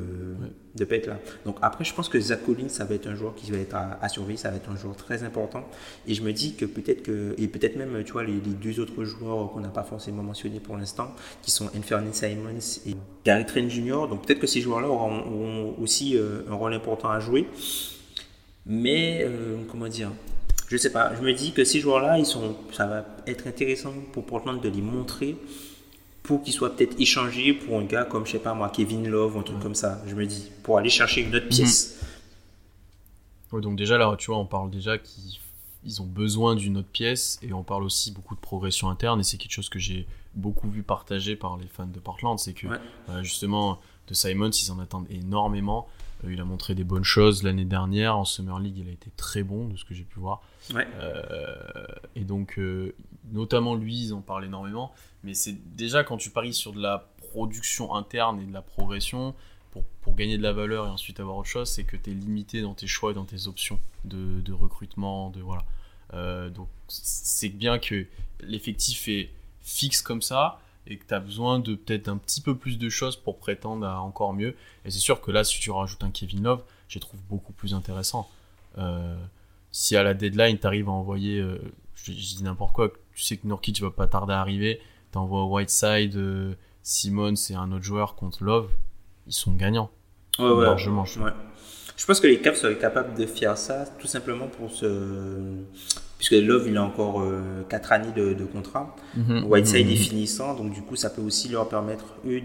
de 0.75 0.85
pas 0.85 0.95
être 0.95 1.07
là. 1.07 1.19
Donc 1.45 1.57
après, 1.61 1.83
je 1.83 1.93
pense 1.93 2.09
que 2.09 2.19
Zach 2.19 2.43
Collins, 2.43 2.69
ça 2.69 2.85
va 2.85 2.95
être 2.95 3.05
un 3.05 3.13
joueur 3.13 3.35
qui 3.35 3.51
va 3.51 3.57
être 3.57 3.75
à, 3.75 4.09
surveiller, 4.09 4.37
ça 4.37 4.49
va 4.49 4.55
être 4.55 4.69
un 4.71 4.75
joueur 4.75 4.95
très 4.95 5.23
important. 5.23 5.63
Et 6.07 6.15
je 6.15 6.23
me 6.23 6.33
dis 6.33 6.55
que 6.55 6.65
peut-être 6.65 7.03
que 7.03 7.35
et 7.37 7.47
peut-être 7.47 7.75
même, 7.75 8.03
tu 8.03 8.13
vois, 8.13 8.23
les, 8.23 8.33
deux 8.33 8.79
autres 8.79 9.03
joueurs 9.03 9.51
qu'on 9.51 9.59
n'a 9.59 9.69
pas 9.69 9.83
forcément 9.83 10.23
mentionnés 10.23 10.59
pour 10.59 10.75
l'instant, 10.77 11.13
qui 11.43 11.51
sont 11.51 11.69
Anthony 11.77 12.13
Simons 12.13 12.59
et 12.87 12.95
Gary 13.23 13.45
Trent 13.45 13.69
Jr. 13.69 14.07
Donc 14.09 14.25
peut-être 14.25 14.39
que 14.39 14.47
ces 14.47 14.61
joueurs-là 14.61 14.87
auront, 14.87 15.75
aussi 15.79 16.17
euh, 16.17 16.41
un 16.49 16.55
rôle 16.55 16.73
important 16.73 17.09
à 17.09 17.19
jouer. 17.19 17.47
Mais 18.65 19.23
euh, 19.23 19.57
comment 19.69 19.87
dire 19.87 20.11
je 20.73 20.79
sais 20.79 20.91
pas, 20.91 21.13
je 21.15 21.21
me 21.21 21.33
dis 21.33 21.51
que 21.51 21.63
ces 21.63 21.79
joueurs-là, 21.79 22.17
ils 22.17 22.25
sont, 22.25 22.55
ça 22.71 22.88
va 22.88 23.05
être 23.27 23.45
intéressant 23.45 23.93
pour 24.12 24.25
Portland 24.25 24.59
de 24.59 24.69
les 24.69 24.81
montrer 24.81 25.38
pour 26.23 26.41
qu'ils 26.41 26.53
soient 26.53 26.75
peut-être 26.75 26.99
échangés 26.99 27.53
pour 27.53 27.77
un 27.77 27.83
gars 27.83 28.05
comme, 28.05 28.25
je 28.25 28.31
sais 28.31 28.39
pas 28.39 28.55
moi, 28.55 28.69
Kevin 28.69 29.07
Love 29.07 29.36
ou 29.36 29.39
un 29.39 29.43
truc 29.43 29.59
comme 29.59 29.75
ça. 29.75 30.01
Je 30.07 30.15
me 30.15 30.25
dis, 30.25 30.49
pour 30.63 30.79
aller 30.79 30.89
chercher 30.89 31.21
une 31.21 31.36
autre 31.36 31.47
pièce. 31.47 31.99
Mhm. 33.51 33.62
donc 33.62 33.75
déjà 33.77 33.99
là, 33.99 34.15
tu 34.17 34.31
vois, 34.31 34.39
on 34.39 34.47
parle 34.47 34.71
déjà 34.71 34.97
qu'ils 34.97 36.01
ont 36.01 36.07
besoin 36.07 36.55
d'une 36.55 36.77
autre 36.77 36.88
pièce 36.91 37.38
et 37.43 37.53
on 37.53 37.62
parle 37.62 37.83
aussi 37.83 38.12
beaucoup 38.12 38.33
de 38.33 38.39
progression 38.39 38.89
interne 38.89 39.19
et 39.19 39.23
c'est 39.23 39.38
quelque 39.38 39.51
chose 39.51 39.69
que 39.69 39.77
j'ai 39.77 40.07
beaucoup 40.33 40.71
vu 40.71 40.81
partagé 40.81 41.36
par 41.36 41.57
les 41.57 41.67
fans 41.67 41.86
de 41.86 41.99
Portland, 41.99 42.39
c'est 42.39 42.53
que 42.53 42.65
euh, 42.65 43.21
justement 43.21 43.79
de 44.07 44.15
Simons, 44.15 44.49
ils 44.49 44.71
en 44.71 44.79
attendent 44.79 45.05
énormément. 45.12 45.88
Euh, 46.23 46.33
il 46.33 46.39
a 46.39 46.45
montré 46.45 46.75
des 46.75 46.83
bonnes 46.83 47.03
choses 47.03 47.43
l'année 47.43 47.65
dernière. 47.65 48.17
En 48.17 48.25
Summer 48.25 48.59
League, 48.59 48.77
il 48.77 48.89
a 48.89 48.91
été 48.91 49.12
très 49.15 49.43
bon 49.43 49.67
de 49.67 49.77
ce 49.77 49.86
que 49.86 49.93
j'ai 49.93 50.03
pu 50.03 50.19
voir. 50.19 50.41
Euh, 50.73 51.86
et 52.15 52.23
donc, 52.23 52.57
euh, 52.57 52.95
notamment 53.31 53.75
lui, 53.75 54.05
ils 54.05 54.13
en 54.13 54.21
parlent 54.21 54.45
énormément. 54.45 54.93
Mais 55.23 55.33
c'est 55.33 55.55
déjà 55.75 56.03
quand 56.03 56.17
tu 56.17 56.29
paries 56.29 56.53
sur 56.53 56.73
de 56.73 56.81
la 56.81 57.09
production 57.17 57.95
interne 57.95 58.39
et 58.39 58.45
de 58.45 58.53
la 58.53 58.62
progression, 58.62 59.33
pour, 59.71 59.83
pour, 60.01 60.15
gagner 60.15 60.38
de 60.38 60.43
la 60.43 60.53
valeur 60.53 60.86
et 60.86 60.89
ensuite 60.89 61.19
avoir 61.19 61.38
autre 61.38 61.49
chose, 61.49 61.67
c'est 61.67 61.83
que 61.83 61.97
tu 61.97 62.12
es 62.12 62.13
limité 62.13 62.62
dans 62.62 62.75
tes 62.75 62.86
choix 62.86 63.12
et 63.12 63.13
dans 63.15 63.25
tes 63.25 63.47
options 63.47 63.79
de, 64.05 64.39
de 64.41 64.53
recrutement. 64.53 65.31
De, 65.31 65.41
voilà. 65.41 65.63
donc, 66.49 66.67
c'est 66.88 67.49
bien 67.49 67.79
que 67.79 68.05
l'effectif 68.41 69.07
est 69.07 69.31
fixe 69.62 70.01
comme 70.01 70.21
ça 70.21 70.59
et 70.87 70.97
que 70.97 71.05
tu 71.05 71.13
as 71.13 71.19
besoin 71.19 71.59
de 71.59 71.75
peut-être 71.75 72.09
un 72.09 72.17
petit 72.17 72.41
peu 72.41 72.55
plus 72.55 72.77
de 72.77 72.89
choses 72.89 73.15
pour 73.15 73.37
prétendre 73.37 73.85
à 73.85 74.01
encore 74.01 74.33
mieux. 74.33 74.55
Et 74.85 74.91
c'est 74.91 74.99
sûr 74.99 75.21
que 75.21 75.31
là, 75.31 75.43
si 75.43 75.59
tu 75.59 75.71
rajoutes 75.71 76.03
un 76.03 76.11
Kevin 76.11 76.43
Love, 76.43 76.63
je 76.87 76.99
trouve 76.99 77.19
beaucoup 77.29 77.53
plus 77.53 77.73
intéressant. 77.73 78.29
Euh, 78.77 79.15
si 79.71 79.95
à 79.95 80.03
la 80.03 80.13
deadline, 80.13 80.59
tu 80.59 80.67
arrives 80.67 80.89
à 80.89 80.91
envoyer, 80.91 81.39
euh, 81.39 81.57
je, 81.95 82.11
dis 82.11 82.43
n'importe 82.43 82.73
quoi, 82.73 82.91
tu 83.13 83.23
sais 83.23 83.37
que 83.37 83.47
Nurkic 83.47 83.81
va 83.81 83.91
pas 83.91 84.07
tarder 84.07 84.33
à 84.33 84.41
arriver, 84.41 84.81
tu 85.11 85.17
envoies 85.17 85.45
Whiteside, 85.45 86.15
euh, 86.15 86.53
Simmons 86.81 87.33
et 87.49 87.55
un 87.55 87.71
autre 87.71 87.83
joueur 87.83 88.15
contre 88.15 88.43
Love, 88.43 88.69
ils 89.27 89.33
sont 89.33 89.53
gagnants. 89.53 89.89
Ouais, 90.37 90.49
ouais, 90.49 90.63
largement. 90.63 91.03
Ouais. 91.03 91.31
Je 91.95 92.05
pense 92.05 92.19
que 92.19 92.27
les 92.27 92.41
Caps 92.41 92.59
seraient 92.59 92.77
capables 92.77 93.17
de 93.17 93.25
faire 93.25 93.57
ça 93.57 93.85
tout 93.99 94.07
simplement 94.07 94.47
pour 94.47 94.71
se 94.71 94.85
puisque 96.23 96.41
Love 96.41 96.67
il 96.69 96.77
a 96.77 96.83
encore 96.83 97.21
4 97.67 97.91
euh, 97.91 97.95
années 97.95 98.12
de, 98.15 98.45
contrat. 98.45 98.95
Mhm. 99.15 99.45
Whiteside 99.45 99.89
est 99.89 99.91
mhm. 99.91 99.97
finissant, 99.97 100.55
donc 100.55 100.71
du 100.71 100.81
coup 100.81 100.95
ça 100.95 101.09
peut 101.09 101.21
aussi 101.21 101.49
leur 101.49 101.67
permettre 101.67 102.05
eux 102.25 102.41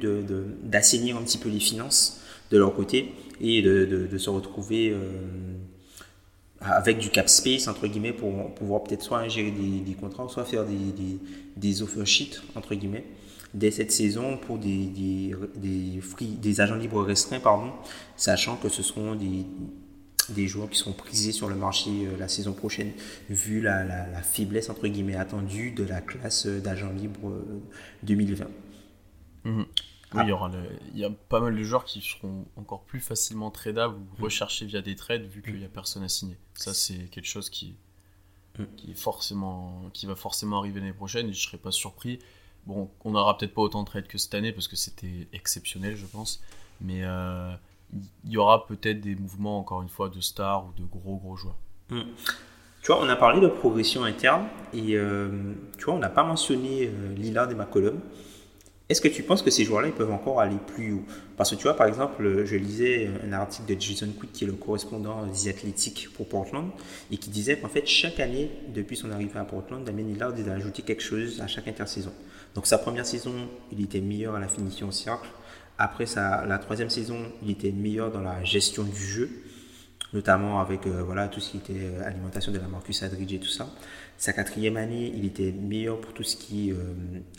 d'assainir 0.65 1.15
de, 1.15 1.21
un 1.21 1.25
petit 1.25 1.39
peu 1.39 1.49
les 1.49 1.61
finances 1.61 2.21
de 2.51 2.59
leur 2.59 2.75
côté 2.75 3.13
et 3.41 3.63
de, 3.63 4.19
se 4.19 4.31
retrouver 4.31 4.91
euh, 4.91 4.99
avec 6.61 6.99
du 6.99 7.11
cap 7.11 7.29
space 7.29 7.69
entre 7.69 7.87
guillemets 7.87 8.13
pour 8.13 8.53
pouvoir 8.55 8.83
peut-être 8.83 9.03
soit 9.03 9.29
gérer 9.29 9.53
des, 9.53 9.95
contrats, 9.95 10.27
soit 10.29 10.45
faire 10.45 10.65
des, 10.65 11.21
des, 11.57 11.83
offer 11.83 12.05
sheets 12.05 12.41
entre 12.57 12.75
guillemets 12.75 13.05
dès 13.55 13.71
cette 13.71 13.93
saison 13.93 14.39
pour 14.39 14.59
des, 14.59 14.87
des, 14.87 16.01
des 16.21 16.61
agents 16.61 16.75
libres 16.75 17.03
restreints, 17.03 17.41
pardon, 17.41 17.71
sachant 18.17 18.57
que 18.57 18.69
ce 18.69 18.83
seront 18.83 19.15
des, 19.15 19.47
des 20.31 20.47
joueurs 20.47 20.69
qui 20.69 20.79
seront 20.79 20.93
prisés 20.93 21.33
sur 21.33 21.49
le 21.49 21.55
marché 21.55 21.91
euh, 22.07 22.17
la 22.17 22.29
saison 22.29 22.53
prochaine, 22.53 22.93
vu 23.29 23.61
la, 23.61 23.85
la, 23.85 24.23
faiblesse 24.23 24.71
entre 24.71 24.87
guillemets 24.89 25.17
attendue 25.17 25.71
de 25.71 25.85
la 25.85 26.01
classe 26.01 26.47
euh, 26.47 26.61
d'agents 26.61 26.93
libres 26.93 27.33
2020. 28.03 28.45
Euh, 28.45 29.51
mhm. 29.51 29.67
Oui, 30.15 30.23
il, 30.25 30.29
y 30.29 30.33
aura 30.33 30.51
il 30.95 30.99
y 30.99 31.05
a 31.05 31.11
pas 31.11 31.41
mal 31.41 31.55
de 31.55 31.63
joueurs 31.63 31.85
qui 31.85 32.01
seront 32.01 32.47
encore 32.57 32.83
plus 32.85 33.01
facilement 33.01 33.51
tradables 33.51 33.95
ou 33.95 34.19
mhm. 34.19 34.25
recherchés 34.25 34.67
via 34.67 34.83
des 34.83 34.97
trades 34.97 35.27
vu 35.27 35.43
qu'il 35.43 35.59
n'y 35.59 35.65
a 35.65 35.69
personne 35.69 36.03
à 36.03 36.09
signer. 36.09 36.39
Ça, 36.55 36.73
c'est 36.75 37.11
quelque 37.11 37.29
chose 37.29 37.51
qui, 37.51 37.77
mhm. 38.59 38.67
qui, 38.77 38.91
est 38.91 38.99
forcément, 38.99 39.91
qui 39.93 40.07
va 40.07 40.17
forcément 40.17 40.59
arriver 40.59 40.81
l'année 40.81 40.93
prochaine 40.93 41.29
et 41.29 41.33
je 41.33 41.39
ne 41.39 41.43
serais 41.43 41.59
pas 41.59 41.73
surpris. 41.73 42.19
Bon, 42.67 42.91
on 43.05 43.13
n'aura 43.13 43.37
peut-être 43.39 43.55
pas 43.55 43.63
autant 43.63 43.83
de 43.83 43.89
trades 43.89 44.09
que 44.09 44.19
cette 44.19 44.35
année 44.35 44.53
parce 44.53 44.69
que 44.69 44.77
c'était 44.77 45.29
exceptionnel, 45.33 45.97
je 45.97 46.07
pense. 46.07 46.43
Mais 46.81 47.03
il 48.25 48.33
y 48.33 48.37
aura 48.37 48.67
peut-être 48.67 49.01
des 49.01 49.15
mouvements, 49.15 49.59
encore 49.59 49.83
une 49.83 49.89
fois, 49.89 50.09
de 50.09 50.21
stars 50.21 50.67
ou 50.67 50.81
de 50.81 50.87
gros, 50.87 51.17
gros 51.17 51.37
joueurs. 51.37 51.57
Hmm. 51.91 52.03
Tu 52.83 52.93
vois, 52.93 53.03
on 53.03 53.09
a 53.09 53.17
parlé 53.17 53.41
de 53.41 53.49
progression 53.49 54.05
interne 54.05 54.47
et 54.73 54.97
euh, 54.97 55.29
tu 55.77 55.87
vois, 55.87 55.95
on 55.95 55.99
n'a 55.99 56.09
pas 56.09 56.23
mentionné 56.23 56.87
euh, 56.87 57.15
Lillard 57.15 57.51
et 57.51 57.55
McCollum. 57.55 58.01
Est-ce 58.89 59.03
que 59.03 59.09
tu 59.09 59.23
penses 59.23 59.43
que 59.43 59.51
ces 59.51 59.65
joueurs-là, 59.65 59.89
ils 59.89 59.95
peuvent 59.95 60.13
encore 60.13 60.41
aller 60.41 60.57
plus 60.67 60.95
haut? 60.95 61.05
Parce 61.37 61.51
que 61.51 61.57
tu 61.57 61.65
vois, 61.65 61.75
par 61.75 61.87
exemple, 61.87 62.45
je 62.47 62.57
lisais 62.57 63.11
un 63.23 63.33
article 63.35 63.75
de 63.75 63.79
Jason 63.79 64.09
Quick, 64.19 64.33
qui 64.33 64.45
est 64.45 64.47
le 64.47 64.55
correspondant 64.55 65.27
des 65.27 65.49
athlétiques 65.49 66.09
pour 66.15 66.27
Portland, 66.27 66.71
et 67.11 67.19
qui 67.19 67.29
disait 67.29 67.59
qu'en 67.59 67.69
fait, 67.69 67.87
chaque 67.87 68.19
année, 68.19 68.51
depuis 68.75 68.97
son 68.97 69.11
arrivée 69.11 69.39
à 69.39 69.45
Portland, 69.45 69.85
Damien 69.85 70.05
Lillard 70.05 70.33
a 70.33 70.53
ajouté 70.53 70.81
quelque 70.81 71.03
chose 71.03 71.43
à 71.43 71.47
chaque 71.47 71.69
intersaison. 71.69 72.13
Donc 72.55 72.67
sa 72.67 72.79
première 72.79 73.05
saison, 73.05 73.35
il 73.71 73.85
était 73.85 74.01
meilleur 74.01 74.35
à 74.35 74.41
la 74.41 74.49
finition 74.49 74.89
au 74.89 74.93
cercle. 74.93 75.29
Après 75.79 76.07
la 76.17 76.59
troisième 76.59 76.91
saison, 76.91 77.19
il 77.43 77.51
était 77.51 77.73
meilleur 77.73 78.11
dans 78.11 78.21
la 78.21 78.43
gestion 78.45 78.83
du 78.83 79.01
jeu. 79.01 79.31
notamment 80.13 80.61
avec 80.61 80.87
voilà, 80.87 81.29
tout 81.29 81.41
ce 81.41 81.51
qui 81.51 81.59
était 81.59 81.97
alimentation 82.05 82.51
de 82.51 82.59
la 82.59 82.67
Marcus 82.67 83.03
Adridge 83.03 83.33
et 83.35 83.39
tout 83.39 83.49
ça. 83.49 83.69
Sa 84.17 84.33
quatrième 84.33 84.77
année, 84.77 85.13
il 85.15 85.25
était 85.27 85.53
meilleur 85.53 86.01
pour 86.01 86.13
tout 86.15 86.25
ce 86.25 86.37
qui 86.37 86.73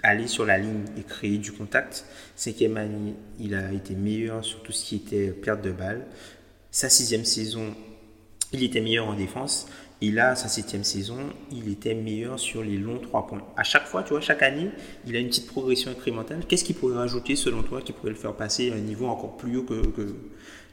aller 0.04 0.28
sur 0.28 0.45
la 0.45 0.58
ligne 0.58 0.86
et 0.97 1.04
créer 1.04 1.38
du 1.38 1.52
contact. 1.52 2.06
Cinquième 2.36 2.78
année, 2.78 3.15
il 3.39 3.56
a 3.56 3.73
été 3.73 3.95
meilleur 3.95 4.45
sur 4.45 4.62
tout 4.62 4.71
ce 4.71 4.86
qui 4.86 4.95
était 4.97 5.32
perte 5.32 5.62
de 5.62 5.71
balle. 5.71 6.06
Sa 6.71 6.89
sixième 6.89 7.25
saison, 7.25 7.75
il 8.54 8.63
était 8.63 8.82
meilleur 8.82 9.08
en 9.08 9.15
défense. 9.15 9.67
Et 10.01 10.12
là, 10.12 10.35
sa 10.35 10.47
septième 10.47 10.85
saison, 10.85 11.17
il 11.51 11.69
était 11.69 11.93
meilleur 11.93 12.39
sur 12.39 12.63
les 12.63 12.77
longs 12.77 12.99
trois 12.99 13.27
points. 13.27 13.41
À 13.57 13.63
chaque 13.63 13.85
fois, 13.85 14.01
tu 14.03 14.12
vois, 14.12 14.21
chaque 14.21 14.41
année, 14.41 14.69
il 15.05 15.15
a 15.15 15.19
une 15.19 15.27
petite 15.27 15.47
progression 15.47 15.91
incrémentale. 15.91 16.45
Qu'est-ce 16.47 16.63
qu'il 16.63 16.75
pourrait 16.75 16.95
rajouter, 16.95 17.35
selon 17.35 17.63
toi, 17.63 17.81
qui 17.81 17.91
pourrait 17.91 18.12
le 18.12 18.15
faire 18.15 18.33
passer 18.33 18.71
à 18.71 18.75
un 18.75 18.79
niveau 18.79 19.07
encore 19.07 19.35
plus 19.35 19.57
haut 19.57 19.63
que, 19.63 19.81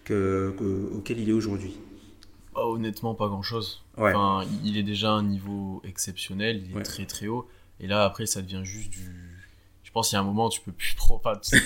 que, 0.04 0.54
auquel 0.94 1.18
il 1.18 1.28
est 1.28 1.32
aujourd'hui? 1.32 1.76
Ah, 2.54 2.66
Honnêtement, 2.66 3.14
pas 3.16 3.26
grand-chose. 3.26 3.84
Enfin, 3.96 4.44
il 4.64 4.78
est 4.78 4.84
déjà 4.84 5.08
à 5.08 5.14
un 5.14 5.24
niveau 5.24 5.82
exceptionnel, 5.84 6.62
il 6.70 6.78
est 6.78 6.82
très 6.82 7.06
très 7.06 7.26
haut. 7.26 7.48
Et 7.80 7.88
là, 7.88 8.04
après, 8.04 8.26
ça 8.26 8.42
devient 8.42 8.62
juste 8.62 8.90
du 8.90 9.25
pense 9.96 10.10
qu'il 10.10 10.16
y 10.16 10.18
a 10.18 10.20
un 10.20 10.24
moment, 10.24 10.50
tu 10.50 10.60
peux 10.60 10.72
plus 10.72 10.94
enfin, 11.08 11.36
tu 11.36 11.58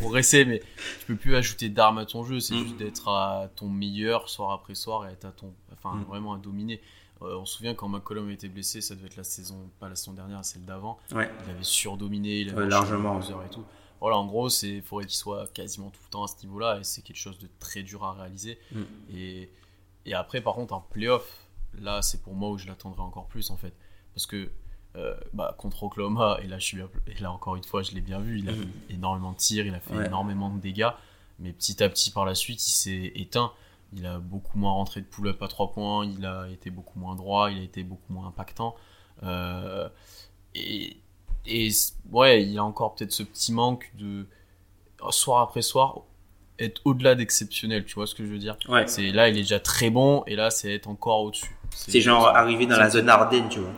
progresser, 0.00 0.44
mais 0.44 0.60
tu 0.98 1.06
peux 1.06 1.14
plus 1.14 1.36
ajouter 1.36 1.68
d'armes 1.68 1.98
à 1.98 2.04
ton 2.04 2.24
jeu. 2.24 2.40
C'est 2.40 2.56
mm. 2.56 2.64
juste 2.64 2.76
d'être 2.76 3.08
à 3.08 3.48
ton 3.54 3.68
meilleur 3.68 4.28
soir 4.28 4.50
après 4.50 4.74
soir 4.74 5.06
et 5.06 5.12
être 5.12 5.26
à 5.26 5.30
ton, 5.30 5.54
enfin, 5.72 5.94
mm. 5.94 6.02
vraiment 6.02 6.34
à 6.34 6.38
dominer. 6.38 6.80
Euh, 7.22 7.38
on 7.38 7.44
se 7.44 7.58
souvient 7.58 7.74
quand 7.74 7.88
McCollum 7.88 8.28
a 8.28 8.32
été 8.32 8.48
blessé, 8.48 8.80
ça 8.80 8.96
devait 8.96 9.06
être 9.06 9.16
la 9.16 9.22
saison, 9.22 9.70
pas 9.78 9.88
la 9.88 9.94
saison 9.94 10.14
dernière, 10.14 10.44
celle 10.44 10.64
d'avant. 10.64 10.98
Il 11.12 11.18
avait 11.18 11.28
surdominé, 11.62 12.40
il 12.40 12.50
avait 12.50 12.66
largement 12.66 13.20
et 13.20 13.50
tout. 13.52 13.64
Voilà, 14.00 14.16
en 14.16 14.26
gros, 14.26 14.48
c'est 14.48 14.80
faudrait 14.80 15.06
qu'il 15.06 15.14
soit 15.14 15.46
quasiment 15.52 15.90
tout 15.90 16.00
le 16.04 16.10
temps 16.10 16.24
à 16.24 16.26
ce 16.26 16.44
niveau-là 16.44 16.80
et 16.80 16.84
c'est 16.84 17.02
quelque 17.02 17.16
chose 17.16 17.38
de 17.38 17.48
très 17.60 17.84
dur 17.84 18.02
à 18.02 18.14
réaliser. 18.14 18.58
Mm. 18.72 18.82
Et, 19.14 19.50
et 20.06 20.14
après, 20.14 20.40
par 20.40 20.54
contre, 20.54 20.74
en 20.74 20.80
playoff, 20.80 21.46
là, 21.78 22.02
c'est 22.02 22.20
pour 22.20 22.34
moi 22.34 22.50
où 22.50 22.58
je 22.58 22.66
l'attendrai 22.66 23.00
encore 23.00 23.28
plus 23.28 23.48
en 23.50 23.56
fait, 23.56 23.74
parce 24.12 24.26
que 24.26 24.50
euh, 24.96 25.14
bah, 25.32 25.54
contre 25.58 25.82
Oklahoma, 25.82 26.38
et 26.42 26.46
là, 26.46 26.58
je 26.58 26.64
suis, 26.64 26.78
et 26.78 27.20
là 27.20 27.30
encore 27.30 27.56
une 27.56 27.64
fois, 27.64 27.82
je 27.82 27.92
l'ai 27.92 28.00
bien 28.00 28.18
vu, 28.18 28.38
il 28.38 28.48
a 28.48 28.52
mm. 28.52 28.70
énormément 28.90 29.32
de 29.32 29.36
tirs, 29.36 29.66
il 29.66 29.74
a 29.74 29.80
fait 29.80 30.06
énormément 30.06 30.50
de 30.50 30.58
dégâts, 30.58 30.90
mais 31.38 31.52
petit 31.52 31.82
à 31.82 31.88
petit 31.88 32.10
par 32.10 32.24
la 32.24 32.34
suite, 32.34 32.66
il 32.66 32.72
s'est 32.72 33.12
éteint. 33.14 33.52
Il 33.92 34.04
a 34.04 34.18
beaucoup 34.18 34.58
moins 34.58 34.72
rentré 34.72 35.00
de 35.00 35.06
pull-up 35.06 35.40
à 35.42 35.48
3 35.48 35.72
points, 35.72 36.04
il 36.04 36.26
a 36.26 36.48
été 36.48 36.70
beaucoup 36.70 36.98
moins 36.98 37.14
droit, 37.14 37.50
il 37.50 37.58
a 37.58 37.62
été 37.62 37.84
beaucoup 37.84 38.12
moins 38.12 38.26
impactant. 38.26 38.74
Euh, 39.22 39.88
et, 40.54 40.96
et 41.46 41.68
ouais, 42.10 42.42
il 42.42 42.58
a 42.58 42.64
encore 42.64 42.94
peut-être 42.94 43.12
ce 43.12 43.22
petit 43.22 43.52
manque 43.52 43.90
de 43.96 44.26
soir 45.10 45.42
après 45.42 45.62
soir 45.62 46.02
être 46.58 46.80
au-delà 46.84 47.14
d'exceptionnel, 47.14 47.84
tu 47.84 47.94
vois 47.94 48.06
ce 48.06 48.14
que 48.14 48.24
je 48.24 48.30
veux 48.30 48.38
dire? 48.38 48.56
C'est 48.86 49.10
là, 49.10 49.28
il 49.28 49.36
est 49.36 49.42
déjà 49.42 49.60
très 49.60 49.90
bon, 49.90 50.24
et 50.26 50.36
là, 50.36 50.50
c'est 50.50 50.72
être 50.72 50.88
encore 50.88 51.20
au-dessus. 51.20 51.54
C'est 51.70 52.00
genre 52.00 52.28
arriver 52.28 52.66
dans 52.66 52.78
la 52.78 52.88
zone 52.88 53.08
Ardennes, 53.08 53.48
tu 53.48 53.60
vois. 53.60 53.72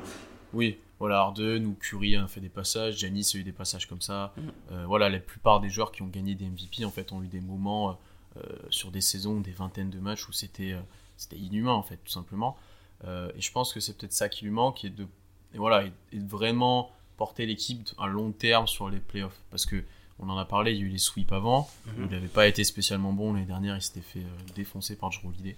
Oui, 0.53 0.79
voilà, 0.99 1.19
Harden 1.19 1.65
ou 1.65 1.75
Curry 1.75 2.17
a 2.17 2.27
fait 2.27 2.41
des 2.41 2.49
passages, 2.49 2.99
Giannis 2.99 3.33
a 3.35 3.39
eu 3.39 3.45
des 3.45 3.53
passages 3.53 3.87
comme 3.87 4.01
ça. 4.01 4.33
Mm. 4.37 4.41
Euh, 4.73 4.87
voilà, 4.87 5.09
la 5.09 5.21
plupart 5.21 5.61
des 5.61 5.71
joueurs 5.71 5.93
qui 5.93 6.03
ont 6.03 6.09
gagné 6.09 6.35
des 6.35 6.47
MVP 6.47 6.85
en 6.85 6.91
fait 6.91 7.13
ont 7.13 7.23
eu 7.23 7.29
des 7.29 7.41
moments 7.41 7.99
euh, 8.37 8.43
sur 8.71 8.91
des 8.91 9.01
saisons, 9.01 9.41
des 9.41 9.53
vingtaines 9.53 9.91
de 9.91 10.01
matchs 10.01 10.29
où 10.29 10.33
c'était 10.33 10.73
euh, 10.73 10.81
c'était 11.17 11.37
inhumain 11.37 11.73
en 11.73 11.83
fait, 11.83 11.97
tout 11.97 12.11
simplement. 12.11 12.57
et 13.05 13.41
je 13.41 13.53
pense 13.53 13.73
que 13.73 13.81
c'est 13.81 13.97
peut-être 13.97 14.13
ça 14.13 14.29
qui 14.29 14.45
lui 14.45 14.53
manque 14.53 14.85
et 14.85 14.91
de 14.91 15.07
et 15.55 15.59
voilà 15.59 15.85
et, 15.85 16.19
de 16.19 16.29
vraiment 16.29 16.93
porter 17.17 17.45
l'équipe 17.47 17.89
à 17.99 18.07
long 18.07 18.31
terme 18.31 18.69
sur 18.69 18.89
les 18.89 19.01
playoffs 19.01 19.41
parce 19.51 19.67
que 19.67 19.85
on 20.21 20.29
en 20.29 20.37
a 20.37 20.45
parlé, 20.45 20.73
il 20.73 20.79
y 20.79 20.83
a 20.83 20.85
eu 20.85 20.89
les 20.89 20.99
sweeps 20.99 21.33
avant, 21.33 21.69
mm-hmm. 21.87 21.93
il 21.99 22.07
n'avait 22.07 22.29
pas 22.29 22.47
été 22.47 22.65
spécialement 22.65 23.13
bon 23.13 23.33
l'année 23.33 23.47
dernière, 23.47 23.77
il 23.77 23.83
s'était 23.83 24.01
fait 24.01 24.25
défoncer 24.55 24.97
par 24.97 25.11
Drew 25.11 25.29
Holiday. 25.29 25.57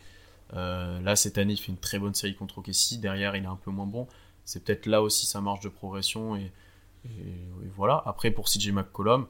là 0.52 1.16
cette 1.16 1.36
année, 1.36 1.54
il 1.54 1.58
fait 1.58 1.72
une 1.72 1.78
très 1.78 1.98
bonne 1.98 2.14
série 2.14 2.34
contre 2.34 2.58
OKC, 2.58 3.00
derrière 3.00 3.36
il 3.36 3.44
est 3.44 3.46
un 3.46 3.56
peu 3.56 3.70
moins 3.70 3.86
bon 3.86 4.06
c'est 4.44 4.64
peut-être 4.64 4.86
là 4.86 5.02
aussi 5.02 5.26
sa 5.26 5.40
marge 5.40 5.60
de 5.60 5.68
progression. 5.68 6.36
Et, 6.36 6.50
voilà. 7.76 8.02
Après, 8.06 8.30
pour 8.30 8.46
CJ 8.46 8.72
McCollum, 8.72 9.26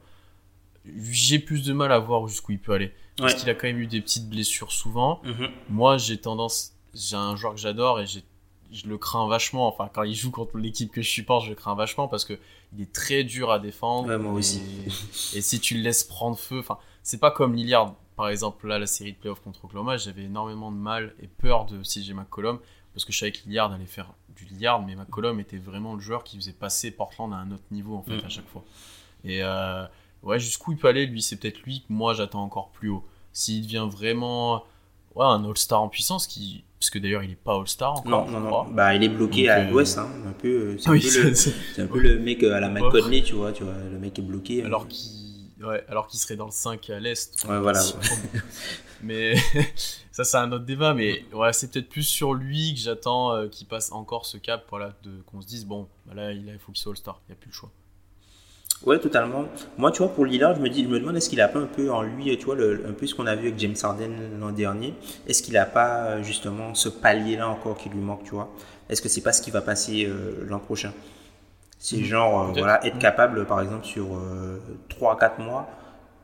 j'ai 0.85 1.39
plus 1.39 1.63
de 1.63 1.73
mal 1.73 1.91
à 1.91 1.99
voir 1.99 2.27
jusqu'où 2.27 2.53
il 2.53 2.59
peut 2.59 2.73
aller. 2.73 2.91
Parce 3.17 3.35
qu'il 3.35 3.49
a 3.49 3.55
quand 3.55 3.67
même 3.67 3.79
eu 3.79 3.87
des 3.87 4.01
petites 4.01 4.29
blessures 4.29 4.71
souvent. 4.71 5.21
Mhm. 5.23 5.49
Moi, 5.69 5.97
j'ai 5.97 6.17
tendance. 6.17 6.73
J'ai 6.93 7.15
un 7.15 7.35
joueur 7.35 7.53
que 7.53 7.59
j'adore 7.59 8.01
et 8.01 8.05
je 8.05 8.87
le 8.87 8.97
crains 8.97 9.27
vachement. 9.27 9.67
Enfin, 9.67 9.89
quand 9.93 10.03
il 10.03 10.15
joue 10.15 10.31
contre 10.31 10.57
l'équipe 10.57 10.91
que 10.91 11.01
je 11.01 11.09
supporte, 11.09 11.45
je 11.45 11.49
le 11.49 11.55
crains 11.55 11.75
vachement 11.75 12.07
parce 12.07 12.25
que 12.25 12.37
il 12.73 12.81
est 12.81 12.91
très 12.91 13.23
dur 13.23 13.51
à 13.51 13.59
défendre. 13.59 14.15
moi 14.17 14.33
aussi. 14.33 14.61
Et, 15.35 15.41
si 15.41 15.59
tu 15.59 15.75
le 15.75 15.81
laisses 15.81 16.03
prendre 16.03 16.37
feu, 16.37 16.59
enfin, 16.59 16.77
c'est 17.03 17.19
pas 17.19 17.31
comme 17.31 17.53
Lillard. 17.53 17.95
Par 18.15 18.29
exemple, 18.29 18.67
là, 18.67 18.77
la 18.77 18.87
série 18.87 19.13
de 19.13 19.17
playoffs 19.17 19.41
contre 19.41 19.65
Oklahoma, 19.65 19.97
j'avais 19.97 20.23
énormément 20.23 20.71
de 20.71 20.77
mal 20.77 21.15
et 21.21 21.27
peur 21.27 21.65
de 21.65 21.81
CJ 21.81 22.11
McCollum 22.13 22.59
parce 22.93 23.05
que 23.05 23.13
je 23.13 23.19
savais 23.19 23.31
que 23.31 23.39
Lillard 23.45 23.71
allait 23.71 23.85
faire 23.85 24.13
du 24.35 24.45
Lillard, 24.45 24.81
mais 24.81 24.95
McCollum 24.95 25.39
était 25.39 25.57
vraiment 25.57 25.95
le 25.95 26.01
joueur 26.01 26.23
qui 26.23 26.37
faisait 26.37 26.53
passer 26.53 26.91
Portland 26.91 27.33
à 27.33 27.37
un 27.37 27.51
autre 27.51 27.63
niveau 27.71 27.95
en 27.95 28.03
fait 28.03 28.17
mm. 28.21 28.25
à 28.25 28.29
chaque 28.29 28.47
fois. 28.47 28.63
Et 29.23 29.43
euh, 29.43 29.85
ouais, 30.23 30.39
jusqu'où 30.39 30.71
il 30.71 30.77
peut 30.77 30.87
aller, 30.87 31.05
lui, 31.05 31.21
c'est 31.21 31.35
peut-être 31.37 31.61
lui 31.61 31.81
que 31.81 31.93
moi 31.93 32.13
j'attends 32.13 32.43
encore 32.43 32.71
plus 32.71 32.89
haut. 32.89 33.05
S'il 33.33 33.63
devient 33.63 33.87
vraiment 33.89 34.63
ouais, 35.15 35.25
un 35.25 35.43
All-Star 35.45 35.81
en 35.81 35.89
puissance, 35.89 36.27
qui 36.27 36.63
parce 36.79 36.89
que 36.89 36.97
d'ailleurs 36.97 37.23
il 37.23 37.31
est 37.31 37.35
pas 37.35 37.55
All-Star 37.55 37.99
encore. 37.99 38.29
Non, 38.29 38.39
non, 38.39 38.49
non. 38.49 38.71
Bah, 38.71 38.95
il 38.95 39.03
est 39.03 39.09
bloqué 39.09 39.49
à 39.49 39.59
euh, 39.59 39.69
l'Ouest, 39.69 39.97
hein, 39.97 40.09
un 40.27 40.31
peu. 40.31 40.77
C'est 40.79 41.81
un, 41.81 41.87
peu 41.87 41.99
le 41.99 42.19
mec 42.19 42.43
euh, 42.43 42.55
à 42.55 42.59
la 42.59 42.69
McConney, 42.69 43.21
tu 43.21 43.33
vois, 43.33 43.51
tu 43.51 43.63
vois, 43.63 43.73
le 43.73 43.99
mec 43.99 44.17
est 44.17 44.23
bloqué. 44.23 44.63
Alors 44.63 44.87
qu'il 44.87 45.21
Ouais, 45.63 45.83
alors 45.87 46.07
qu'il 46.07 46.19
serait 46.19 46.35
dans 46.35 46.45
le 46.45 46.51
5 46.51 46.89
à 46.89 46.99
l'Est. 46.99 47.45
Ouais, 47.47 47.59
voilà. 47.59 47.79
mais 49.03 49.35
ça, 50.11 50.23
c'est 50.23 50.37
un 50.37 50.51
autre 50.51 50.65
débat. 50.65 50.93
Mais 50.93 51.25
ouais, 51.33 51.53
c'est 51.53 51.71
peut-être 51.71 51.89
plus 51.89 52.03
sur 52.03 52.33
lui 52.33 52.73
que 52.73 52.79
j'attends 52.79 53.33
euh, 53.33 53.47
qu'il 53.47 53.67
passe 53.67 53.91
encore 53.91 54.25
ce 54.25 54.37
cap, 54.37 54.65
voilà, 54.69 54.93
de, 55.03 55.11
qu'on 55.25 55.41
se 55.41 55.47
dise, 55.47 55.65
bon, 55.65 55.87
bah 56.05 56.13
là, 56.15 56.31
il 56.31 56.57
faut 56.59 56.71
qu'il 56.71 56.81
soit 56.81 56.91
All-Star, 56.91 57.21
il 57.27 57.31
n'y 57.31 57.37
a 57.37 57.39
plus 57.39 57.49
le 57.49 57.55
choix. 57.55 57.71
Ouais, 58.85 58.97
totalement. 58.97 59.45
Moi, 59.77 59.91
tu 59.91 59.99
vois, 59.99 60.11
pour 60.11 60.25
Lillard, 60.25 60.55
je 60.55 60.61
me, 60.61 60.67
dis, 60.67 60.83
je 60.83 60.89
me 60.89 60.99
demande 60.99 61.15
est-ce 61.15 61.29
qu'il 61.29 61.39
a 61.39 61.47
pas 61.47 61.59
un 61.59 61.67
peu 61.67 61.91
en 61.91 62.01
lui, 62.01 62.35
tu 62.37 62.45
vois, 62.45 62.55
un 62.55 62.93
peu 62.93 63.05
ce 63.05 63.13
qu'on 63.13 63.27
a 63.27 63.35
vu 63.35 63.49
avec 63.49 63.59
James 63.59 63.75
Harden 63.81 64.39
l'an 64.39 64.51
dernier? 64.51 64.95
Est-ce 65.27 65.43
qu'il 65.43 65.55
a 65.57 65.65
pas 65.65 66.21
justement 66.23 66.73
ce 66.73 66.89
palier-là 66.89 67.47
encore 67.47 67.77
qui 67.77 67.89
lui 67.89 67.99
manque, 67.99 68.23
tu 68.23 68.31
vois? 68.31 68.49
Est-ce 68.89 69.01
que 69.01 69.07
c'est 69.07 69.21
pas 69.21 69.33
ce 69.33 69.41
qui 69.43 69.51
va 69.51 69.61
passer 69.61 70.05
euh, 70.05 70.45
l'an 70.47 70.57
prochain? 70.57 70.93
C'est 71.77 71.97
mmh. 71.97 72.03
genre, 72.03 72.49
euh, 72.49 72.51
voilà, 72.57 72.83
être 72.85 72.97
capable, 72.97 73.45
par 73.45 73.61
exemple, 73.61 73.85
sur 73.85 74.07
3-4 74.89 75.31
euh, 75.39 75.43
mois, 75.43 75.69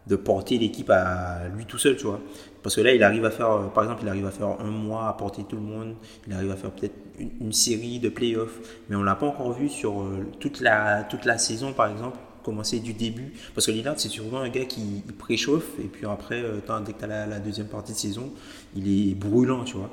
de 0.08 0.16
porter 0.16 0.58
l'équipe 0.58 0.90
à 0.90 1.48
lui 1.56 1.66
tout 1.66 1.78
seul, 1.78 1.96
tu 1.96 2.06
vois? 2.06 2.20
Parce 2.68 2.76
que 2.76 2.82
là, 2.82 2.94
il 2.94 3.02
arrive 3.02 3.24
à 3.24 3.32
faire, 3.32 3.52
euh, 3.52 3.68
par 3.68 3.84
exemple, 3.84 4.02
il 4.04 4.10
arrive 4.10 4.26
à 4.26 4.32
faire 4.32 4.60
un 4.60 4.70
mois 4.70 5.08
à 5.08 5.14
porter 5.14 5.46
tout 5.48 5.56
le 5.56 5.62
monde, 5.62 5.96
il 6.28 6.34
arrive 6.34 6.52
à 6.52 6.58
faire 6.58 6.72
peut-être 6.72 6.96
une, 7.40 7.54
série 7.54 8.00
de 8.00 8.10
playoffs, 8.10 8.60
mais 8.90 8.98
on 8.98 9.04
l'a 9.04 9.16
pas 9.16 9.26
encore 9.26 9.54
vu 9.54 9.70
sur 9.70 10.04
toute, 10.42 10.60
la, 10.60 11.04
toute 11.04 11.24
la 11.24 11.38
saison, 11.38 11.72
par 11.72 11.90
exemple, 11.90 12.18
commencer 12.44 12.80
du 12.80 12.92
début. 12.92 13.32
Parce 13.56 13.68
que 13.68 13.72
Lillard, 13.72 13.94
c'est 13.96 14.10
souvent 14.10 14.40
un 14.40 14.50
gars 14.50 14.66
qui 14.66 15.02
préchauffe, 15.18 15.80
et 15.80 15.88
puis 15.88 16.06
après, 16.06 16.44
dès 16.86 16.92
que 16.92 17.00
tu 17.00 17.06
as 17.06 17.26
la, 17.26 17.40
deuxième 17.40 17.68
partie 17.68 17.94
de 17.94 17.98
saison, 17.98 18.34
il 18.76 19.12
est 19.12 19.16
brûlant, 19.16 19.64
tu 19.64 19.78
vois 19.78 19.90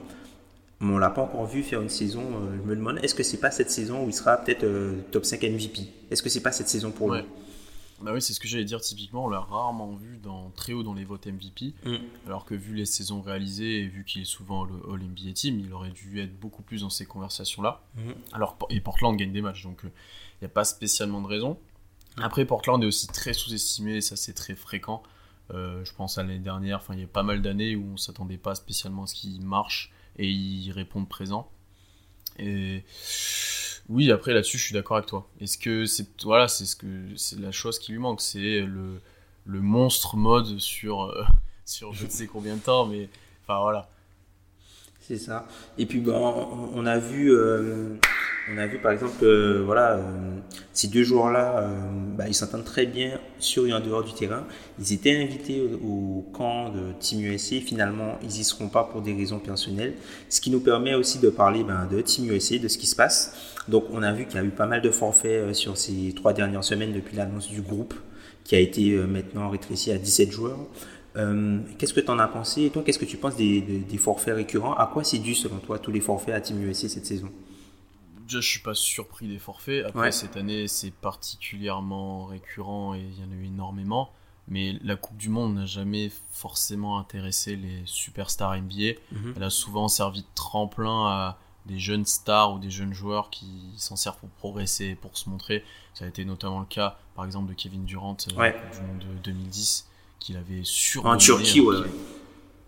on 0.92 0.98
l'a 0.98 1.10
pas 1.10 1.22
encore 1.22 1.46
vu 1.46 1.62
faire 1.62 1.80
une 1.80 1.88
saison. 1.88 2.22
Euh, 2.22 2.56
je 2.62 2.68
me 2.68 2.76
demande, 2.76 2.98
est-ce 3.02 3.14
que 3.14 3.22
c'est 3.22 3.38
pas 3.38 3.50
cette 3.50 3.70
saison 3.70 4.04
où 4.04 4.08
il 4.08 4.14
sera 4.14 4.36
peut-être 4.36 4.64
euh, 4.64 4.94
top 5.10 5.24
5 5.24 5.42
MVP 5.42 5.82
Est-ce 6.10 6.22
que 6.22 6.28
c'est 6.28 6.40
pas 6.40 6.52
cette 6.52 6.68
saison 6.68 6.90
pour 6.90 7.12
lui? 7.12 7.22
Bah 8.02 8.12
oui, 8.12 8.20
c'est 8.20 8.32
ce 8.32 8.40
que 8.40 8.48
j'allais 8.48 8.64
dire 8.64 8.80
typiquement. 8.80 9.24
On 9.24 9.28
l'a 9.28 9.40
rarement 9.40 9.94
vu 9.94 10.18
dans, 10.18 10.50
très 10.50 10.72
haut 10.72 10.82
dans 10.82 10.94
les 10.94 11.04
votes 11.04 11.26
MVP. 11.26 11.74
Mm. 11.84 11.96
Alors 12.26 12.44
que 12.44 12.54
vu 12.54 12.74
les 12.74 12.86
saisons 12.86 13.22
réalisées 13.22 13.80
et 13.80 13.86
vu 13.86 14.04
qu'il 14.04 14.22
est 14.22 14.26
souvent 14.26 14.64
le 14.64 14.74
All-NBA 14.92 15.32
Team, 15.34 15.60
il 15.60 15.72
aurait 15.72 15.90
dû 15.90 16.20
être 16.20 16.38
beaucoup 16.38 16.62
plus 16.62 16.82
dans 16.82 16.90
ces 16.90 17.06
conversations-là. 17.06 17.82
Mm. 17.94 18.12
Alors, 18.32 18.58
et 18.70 18.80
Portland 18.80 19.16
gagne 19.16 19.32
des 19.32 19.42
matchs, 19.42 19.62
donc 19.62 19.80
il 19.84 19.86
euh, 19.86 19.90
n'y 20.42 20.46
a 20.46 20.50
pas 20.50 20.64
spécialement 20.64 21.20
de 21.20 21.28
raison. 21.28 21.58
Après, 22.18 22.44
Portland 22.44 22.82
est 22.82 22.86
aussi 22.86 23.06
très 23.08 23.32
sous-estimé, 23.32 24.00
ça 24.00 24.16
c'est 24.16 24.34
très 24.34 24.54
fréquent. 24.54 25.02
je 25.50 25.92
pense 25.94 26.16
à 26.16 26.22
l'année 26.22 26.38
dernière, 26.38 26.78
enfin 26.78 26.94
il 26.94 27.00
y 27.00 27.04
a 27.04 27.08
pas 27.08 27.24
mal 27.24 27.42
d'années 27.42 27.74
où 27.74 27.94
on 27.94 27.96
s'attendait 27.96 28.38
pas 28.38 28.54
spécialement 28.54 29.02
à 29.02 29.06
ce 29.08 29.14
qu'il 29.14 29.44
marche 29.44 29.92
et 30.16 30.30
ils 30.30 30.70
répondent 30.70 31.08
présent. 31.08 31.50
Et 32.38 32.84
oui, 33.88 34.10
après 34.10 34.32
là-dessus, 34.32 34.58
je 34.58 34.64
suis 34.64 34.74
d'accord 34.74 34.96
avec 34.96 35.08
toi. 35.08 35.28
Est-ce 35.40 35.58
que 35.58 35.84
c'est 35.84 36.06
voilà, 36.22 36.48
c'est 36.48 36.64
ce 36.64 36.76
que 36.76 36.86
c'est 37.16 37.38
la 37.38 37.52
chose 37.52 37.78
qui 37.78 37.92
lui 37.92 37.98
manque, 37.98 38.20
c'est 38.20 38.60
le, 38.60 39.00
monstre 39.46 40.16
mode 40.16 40.58
sur 40.58 41.04
euh, 41.04 41.24
sur 41.66 41.92
je 41.92 42.06
ne 42.06 42.10
sais 42.10 42.26
combien 42.26 42.56
de 42.56 42.60
temps, 42.60 42.86
mais 42.86 43.08
enfin 43.42 43.60
voilà. 43.60 43.88
C'est 45.00 45.18
ça. 45.18 45.46
Et 45.76 45.84
puis 45.84 46.00
bon, 46.00 46.70
on 46.74 46.86
a 46.86 46.98
vu 46.98 47.30
euh, 47.30 47.96
on 48.52 48.58
a 48.58 48.66
vu 48.66 48.78
par 48.78 48.92
exemple, 48.92 49.24
euh, 49.24 49.62
voilà, 49.64 49.92
euh, 49.92 50.02
ces 50.72 50.88
deux 50.88 51.02
joueurs-là, 51.02 51.60
euh, 51.60 51.68
bah, 52.16 52.24
ils 52.28 52.34
s'entendent 52.34 52.64
très 52.64 52.84
bien 52.84 53.18
sur 53.38 53.66
et 53.66 53.72
en 53.72 53.80
dehors 53.80 54.04
du 54.04 54.12
terrain. 54.12 54.44
Ils 54.78 54.92
étaient 54.92 55.16
invités 55.16 55.62
au, 55.82 56.26
camp 56.32 56.70
de 56.70 56.92
Team 56.98 57.22
USA. 57.22 57.56
Finalement, 57.60 58.18
ils 58.22 58.40
y 58.40 58.44
seront 58.44 58.68
pas 58.68 58.84
pour 58.84 59.00
des 59.00 59.14
raisons 59.14 59.38
personnelles. 59.38 59.94
Ce 60.28 60.40
qui 60.40 60.50
nous 60.50 60.60
permet 60.60 60.94
aussi 60.94 61.18
de 61.18 61.30
parler 61.30 61.64
ben, 61.64 61.88
de 61.90 62.00
Team 62.00 62.30
USA, 62.30 62.58
de 62.58 62.68
ce 62.68 62.76
qui 62.76 62.86
se 62.86 62.96
passe. 62.96 63.34
Donc, 63.68 63.84
on 63.92 64.02
a 64.02 64.12
vu 64.12 64.26
qu'il 64.26 64.36
y 64.36 64.38
a 64.38 64.44
eu 64.44 64.50
pas 64.50 64.66
mal 64.66 64.82
de 64.82 64.90
forfaits 64.90 65.54
sur 65.54 65.76
ces 65.76 66.12
trois 66.14 66.32
dernières 66.32 66.64
semaines 66.64 66.92
depuis 66.92 67.16
l'annonce 67.16 67.48
du 67.48 67.62
groupe, 67.62 67.94
qui 68.44 68.56
a 68.56 68.58
été 68.58 68.94
maintenant 68.96 69.48
rétréci 69.48 69.90
à 69.90 69.96
17 69.96 70.30
joueurs. 70.30 70.58
qu'est-ce 71.78 71.94
que 71.94 72.00
tu 72.00 72.10
en 72.10 72.18
as 72.18 72.28
pensé? 72.28 72.64
Et 72.64 72.70
toi, 72.70 72.82
qu'est-ce 72.84 72.98
que 72.98 73.04
tu 73.04 73.16
penses 73.16 73.36
des, 73.36 73.60
des, 73.60 73.98
forfaits 73.98 74.34
récurrents? 74.34 74.74
À 74.74 74.90
quoi 74.92 75.04
c'est 75.04 75.18
dû, 75.18 75.34
selon 75.34 75.58
toi, 75.58 75.78
tous 75.78 75.92
les 75.92 76.00
forfaits 76.00 76.34
à 76.34 76.40
Team 76.40 76.62
USA 76.62 76.88
cette 76.88 77.06
saison? 77.06 77.30
Déjà, 78.26 78.40
je 78.40 78.48
suis 78.48 78.60
pas 78.60 78.74
surpris 78.74 79.28
des 79.28 79.38
forfaits. 79.38 79.84
Après, 79.84 80.12
cette 80.12 80.36
année, 80.36 80.68
c'est 80.68 80.92
particulièrement 80.92 82.26
récurrent 82.26 82.94
et 82.94 83.00
il 83.00 83.20
y 83.20 83.24
en 83.24 83.30
a 83.30 83.34
eu 83.34 83.46
énormément. 83.46 84.10
Mais 84.48 84.78
la 84.82 84.96
Coupe 84.96 85.16
du 85.16 85.30
Monde 85.30 85.54
n'a 85.54 85.66
jamais 85.66 86.10
forcément 86.30 86.98
intéressé 86.98 87.56
les 87.56 87.82
superstars 87.86 88.56
NBA. 88.56 88.98
Mhm. 89.12 89.34
Elle 89.36 89.42
a 89.42 89.50
souvent 89.50 89.88
servi 89.88 90.20
de 90.20 90.26
tremplin 90.34 91.06
à 91.06 91.38
des 91.66 91.78
jeunes 91.78 92.04
stars 92.04 92.54
ou 92.54 92.58
des 92.58 92.70
jeunes 92.70 92.92
joueurs 92.92 93.30
qui 93.30 93.46
s'en 93.78 93.96
servent 93.96 94.18
pour 94.18 94.28
progresser, 94.30 94.96
pour 94.96 95.16
se 95.16 95.30
montrer. 95.30 95.64
Ça 95.94 96.04
a 96.04 96.08
été 96.08 96.24
notamment 96.24 96.60
le 96.60 96.66
cas, 96.66 96.98
par 97.14 97.24
exemple, 97.24 97.48
de 97.48 97.54
Kevin 97.54 97.84
Durant 97.84 98.16
euh, 98.32 98.38
ouais. 98.38 98.54
du 98.72 98.80
Monde 98.82 98.98
de 98.98 99.18
2010, 99.22 99.88
qu'il 100.18 100.36
avait 100.36 100.60
surdominé. 100.64 101.14
En 101.14 101.18
Turquie, 101.18 101.60
ouais. 101.60 101.76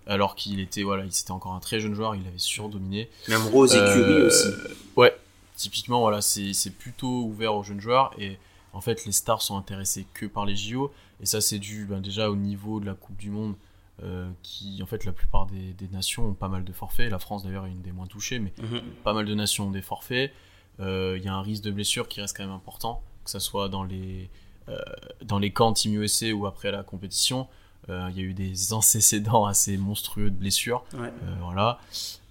Alors 0.07 0.37
qu'il 0.37 0.61
était, 0.61 0.83
voilà, 0.83 1.05
il 1.05 1.09
était 1.09 1.31
encore 1.33 1.53
un 1.53 1.61
très 1.61 1.81
jeune 1.81 1.95
joueur, 1.95 2.15
il 2.15 2.27
avait 2.27 2.39
surdominé. 2.39 3.11
Même 3.29 3.43
Rose 3.49 3.75
et 3.75 3.79
Curry 3.79 4.13
euh, 4.13 4.27
aussi. 4.29 4.49
Ouais, 4.97 5.15
typiquement, 5.57 6.01
voilà, 6.01 6.21
c'est 6.21 6.71
plutôt 6.79 7.25
ouvert 7.25 7.55
aux 7.55 7.63
jeunes 7.63 7.81
joueurs 7.81 8.13
et 8.19 8.39
en 8.73 8.81
fait, 8.81 9.07
les 9.07 9.13
stars 9.13 9.43
sont 9.43 9.57
intéressés 9.57 10.07
que 10.15 10.27
par 10.27 10.45
les 10.45 10.55
JO 10.55 10.93
et 11.21 11.27
ça, 11.27 11.41
c'est 11.41 11.59
dû 11.59 11.87
ben, 11.87 12.01
déjà 12.01 12.31
au 12.31 12.37
niveau 12.37 12.79
de 12.79 12.87
la 12.87 12.95
Coupe 12.95 13.17
du 13.17 13.31
Monde. 13.31 13.55
Euh, 14.03 14.31
qui 14.43 14.79
en 14.83 14.87
fait 14.87 15.07
la 15.07 15.13
plupart 15.13 15.47
des, 15.47 15.89
nations 15.91 16.27
ont 16.27 16.35
pas 16.35 16.49
mal 16.49 16.65
de 16.65 16.73
forfaits. 16.73 17.11
La 17.11 17.19
France 17.19 17.45
d'ailleurs 17.45 17.65
est 17.65 17.71
une 17.71 17.81
des 17.81 17.93
moins 17.93 18.07
touchées, 18.07 18.39
mais 18.39 18.53
mhm. 18.59 18.83
pas 19.03 19.15
mal 19.15 19.25
de 19.25 19.35
nations 19.35 19.69
ont 19.69 19.71
des 19.71 19.81
forfaits. 19.81 20.33
Euh, 20.81 21.17
il 21.17 21.25
y 21.25 21.29
a 21.29 21.35
un 21.35 21.41
risque 21.41 21.63
de 21.63 21.71
blessure 21.71 22.07
qui 22.07 22.21
reste 22.21 22.37
quand 22.37 22.45
même 22.45 22.53
important, 22.53 23.03
que 23.25 23.31
ce 23.31 23.39
soit 23.39 23.71
dans 23.71 23.85
les, 23.85 24.29
euh, 24.69 24.79
dans 25.23 25.39
les 25.39 25.51
camps 25.51 25.73
Team 25.73 25.95
USA 25.95 26.31
ou 26.33 26.47
après 26.47 26.71
la 26.71 26.83
compétition. 26.83 27.49
Il 27.89 28.17
y 28.17 28.21
a 28.21 28.25
eu 28.25 28.35
des 28.35 28.73
antécédents 28.75 29.47
assez 29.47 29.79
monstrueux 29.79 30.29
de 30.29 30.37
blessures. 30.37 30.85
voilà. 31.41 31.79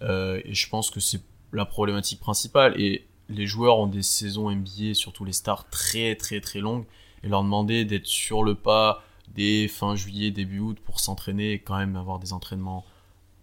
et 0.01 0.53
je 0.53 0.69
pense 0.69 0.91
que 0.91 0.99
c'est 0.99 1.21
la 1.51 1.65
problématique 1.65 2.19
principale. 2.19 2.79
Et 2.79 3.07
les 3.29 3.47
joueurs 3.47 3.79
ont 3.79 3.87
des 3.87 4.03
saisons 4.03 4.51
NBA, 4.51 4.93
surtout 4.93 5.25
les 5.25 5.33
stars, 5.33 5.69
très 5.69 6.15
très 6.15 6.41
très 6.41 6.59
longues. 6.59 6.85
Et 7.23 7.27
leur 7.27 7.43
demander 7.43 7.85
d'être 7.85 8.05
sur 8.05 8.43
le 8.43 8.55
pas 8.55 9.03
dès 9.33 9.67
fin 9.67 9.95
juillet, 9.95 10.31
début 10.31 10.59
août 10.59 10.77
pour 10.83 10.99
s'entraîner 10.99 11.53
et 11.53 11.59
quand 11.59 11.77
même 11.77 11.95
avoir 11.95 12.19
des 12.19 12.33
entraînements 12.33 12.85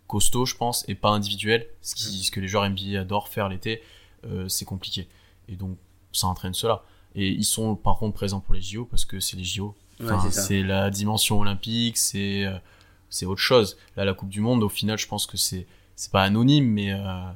costauds, 0.07 0.47
je 0.47 0.57
pense, 0.57 0.85
et 0.89 0.95
pas 0.95 1.09
individuels, 1.09 1.67
ce, 1.81 1.95
qui, 1.95 2.23
ce 2.23 2.31
que 2.31 2.39
les 2.39 2.49
joueurs 2.49 2.69
NBA 2.69 3.01
adorent 3.01 3.29
faire 3.29 3.49
l'été, 3.49 3.83
euh, 4.25 4.49
c'est 4.49 4.65
compliqué. 4.65 5.09
Et 5.49 5.57
donc, 5.57 5.77
ça 6.13 6.29
entraîne 6.29 6.55
cela. 6.55 6.85
Et 7.15 7.29
ils 7.29 7.45
sont 7.45 7.75
par 7.77 7.99
contre 7.99 8.15
présents 8.15 8.41
pour 8.41 8.55
les 8.55 8.61
JO 8.61 8.85
parce 8.85 9.05
que 9.05 9.21
c'est 9.21 9.37
les 9.37 9.45
JO. 9.45 9.75
c'est 10.31 10.63
la 10.63 10.91
dimension 10.91 11.41
olympique, 11.41 11.97
c'est 11.97 12.45
euh, 12.45 12.57
c'est 13.11 13.27
autre 13.27 13.41
chose. 13.41 13.77
Là, 13.97 14.05
la 14.05 14.15
Coupe 14.15 14.31
du 14.31 14.41
Monde, 14.41 14.63
au 14.63 14.69
final, 14.69 14.99
je 14.99 15.07
pense 15.07 15.27
que 15.27 15.37
c'est 15.37 15.67
c'est 15.95 16.11
pas 16.11 16.23
anonyme, 16.23 16.67
mais 16.67 16.93
euh, 16.93 17.31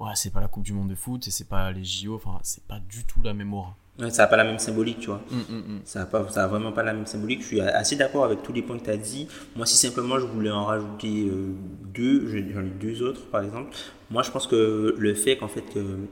ouais, 0.00 0.12
c'est 0.14 0.32
pas 0.32 0.40
la 0.40 0.48
Coupe 0.48 0.64
du 0.64 0.72
Monde 0.72 0.88
de 0.88 0.94
foot 0.94 1.26
et 1.26 1.30
c'est 1.30 1.48
pas 1.48 1.70
les 1.72 1.84
JO. 1.84 2.14
Enfin, 2.16 2.38
c'est 2.42 2.64
pas 2.64 2.80
du 2.80 3.04
tout 3.04 3.20
la 3.22 3.34
même 3.34 3.52
aura 3.54 3.76
ça 4.08 4.22
n'a 4.22 4.28
pas 4.28 4.36
la 4.36 4.44
même 4.44 4.58
symbolique, 4.58 5.00
tu 5.00 5.06
vois. 5.08 5.20
Mm, 5.30 5.36
mm, 5.36 5.58
mm. 5.58 5.80
Ça 5.84 5.98
n'a 6.00 6.06
pas, 6.06 6.26
ça 6.30 6.44
a 6.44 6.46
vraiment 6.46 6.72
pas 6.72 6.82
la 6.82 6.94
même 6.94 7.06
symbolique. 7.06 7.42
Je 7.42 7.46
suis 7.46 7.60
assez 7.60 7.96
d'accord 7.96 8.24
avec 8.24 8.42
tous 8.42 8.52
les 8.52 8.62
points 8.62 8.78
que 8.78 8.84
tu 8.84 8.90
as 8.90 8.96
dit. 8.96 9.28
Moi, 9.56 9.66
si 9.66 9.76
simplement 9.76 10.18
je 10.18 10.26
voulais 10.26 10.50
en 10.50 10.64
rajouter 10.64 11.26
euh, 11.28 11.52
deux, 11.92 12.26
j'en 12.26 12.60
ai 12.60 12.70
deux 12.80 13.02
autres, 13.02 13.26
par 13.26 13.42
exemple. 13.42 13.76
Moi, 14.10 14.22
je 14.22 14.30
pense 14.30 14.46
que 14.46 14.94
le 14.98 15.14
fait 15.14 15.36
qu'en 15.36 15.48
fait, 15.48 15.64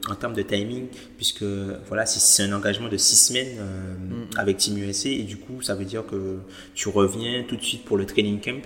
en 0.09 0.15
termes 0.15 0.35
de 0.35 0.43
timing, 0.43 0.87
puisque 1.17 1.43
voilà, 1.89 2.07
c'est 2.07 2.45
un 2.45 2.53
engagement 2.53 2.89
de 2.89 2.97
six 2.97 3.17
semaines 3.17 3.57
euh, 3.59 4.25
avec 4.37 4.59
Team 4.59 4.79
USA, 4.79 5.09
et 5.09 5.25
du 5.25 5.37
coup, 5.37 5.63
ça 5.63 5.75
veut 5.75 5.85
dire 5.85 6.07
que 6.07 6.39
tu 6.75 6.89
reviens 6.89 7.43
tout 7.49 7.57
de 7.57 7.63
suite 7.63 7.85
pour 7.85 7.97
le 7.97 8.07
training 8.07 8.41
camp. 8.41 8.63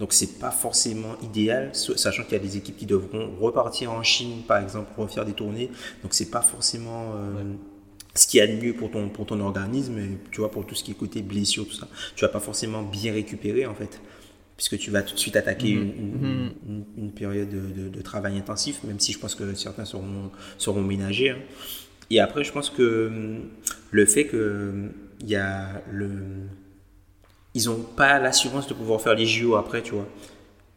Donc 0.00 0.14
c'est 0.14 0.38
pas 0.38 0.50
forcément 0.50 1.14
idéal, 1.22 1.70
sachant 1.74 2.24
qu'il 2.24 2.32
y 2.32 2.36
a 2.36 2.38
des 2.42 2.56
équipes 2.56 2.78
qui 2.78 2.86
devront 2.86 3.36
repartir 3.38 3.92
en 3.92 4.02
Chine, 4.02 4.42
par 4.48 4.62
exemple, 4.62 4.90
pour 4.94 5.04
refaire 5.04 5.26
des 5.26 5.34
tournées. 5.34 5.70
Donc 6.02 6.14
c'est 6.14 6.30
pas 6.30 6.40
forcément 6.40 7.12
euh, 7.14 7.52
ce 8.14 8.26
qui 8.26 8.40
a 8.40 8.46
de 8.46 8.54
mieux 8.54 8.72
pour 8.72 8.90
ton, 8.90 9.10
pour 9.10 9.26
ton 9.26 9.38
organisme, 9.40 10.00
tu 10.30 10.40
vois, 10.40 10.50
pour 10.50 10.66
tout 10.66 10.74
ce 10.74 10.82
qui 10.82 10.92
est 10.92 10.94
côté 10.94 11.20
blessure, 11.20 11.68
tout 11.68 11.74
ça. 11.74 11.86
Tu 12.16 12.24
vas 12.24 12.30
pas 12.30 12.40
forcément 12.40 12.82
bien 12.82 13.12
récupérer, 13.12 13.66
en 13.66 13.74
fait, 13.74 14.00
puisque 14.56 14.78
tu 14.78 14.90
vas 14.90 15.02
tout 15.02 15.14
de 15.14 15.20
suite 15.20 15.36
attaquer 15.36 15.74
mhm. 15.74 15.84
Mhm. 15.84 16.50
une, 16.66 16.84
une, 16.96 17.12
période 17.12 17.50
de, 17.50 17.90
de, 17.90 18.02
travail 18.02 18.38
intensif, 18.38 18.82
même 18.84 19.00
si 19.00 19.12
je 19.12 19.18
pense 19.18 19.34
que 19.34 19.54
certains 19.54 19.84
seront, 19.84 20.30
seront 20.56 20.82
ménagés. 20.82 21.30
Hein. 21.30 21.38
Et 22.08 22.20
après, 22.20 22.42
je 22.42 22.52
pense 22.52 22.70
que 22.70 23.08
hum, 23.08 23.50
le 23.90 24.06
fait 24.06 24.24
que 24.24 24.70
hum, 24.70 24.92
y 25.26 25.36
a 25.36 25.82
le 25.92 26.08
ils 27.54 27.66
n'ont 27.66 27.82
pas 27.82 28.18
l'assurance 28.18 28.66
de 28.66 28.74
pouvoir 28.74 29.00
faire 29.00 29.14
les 29.14 29.26
JO 29.26 29.56
après, 29.56 29.82
tu 29.82 29.92
vois. 29.92 30.06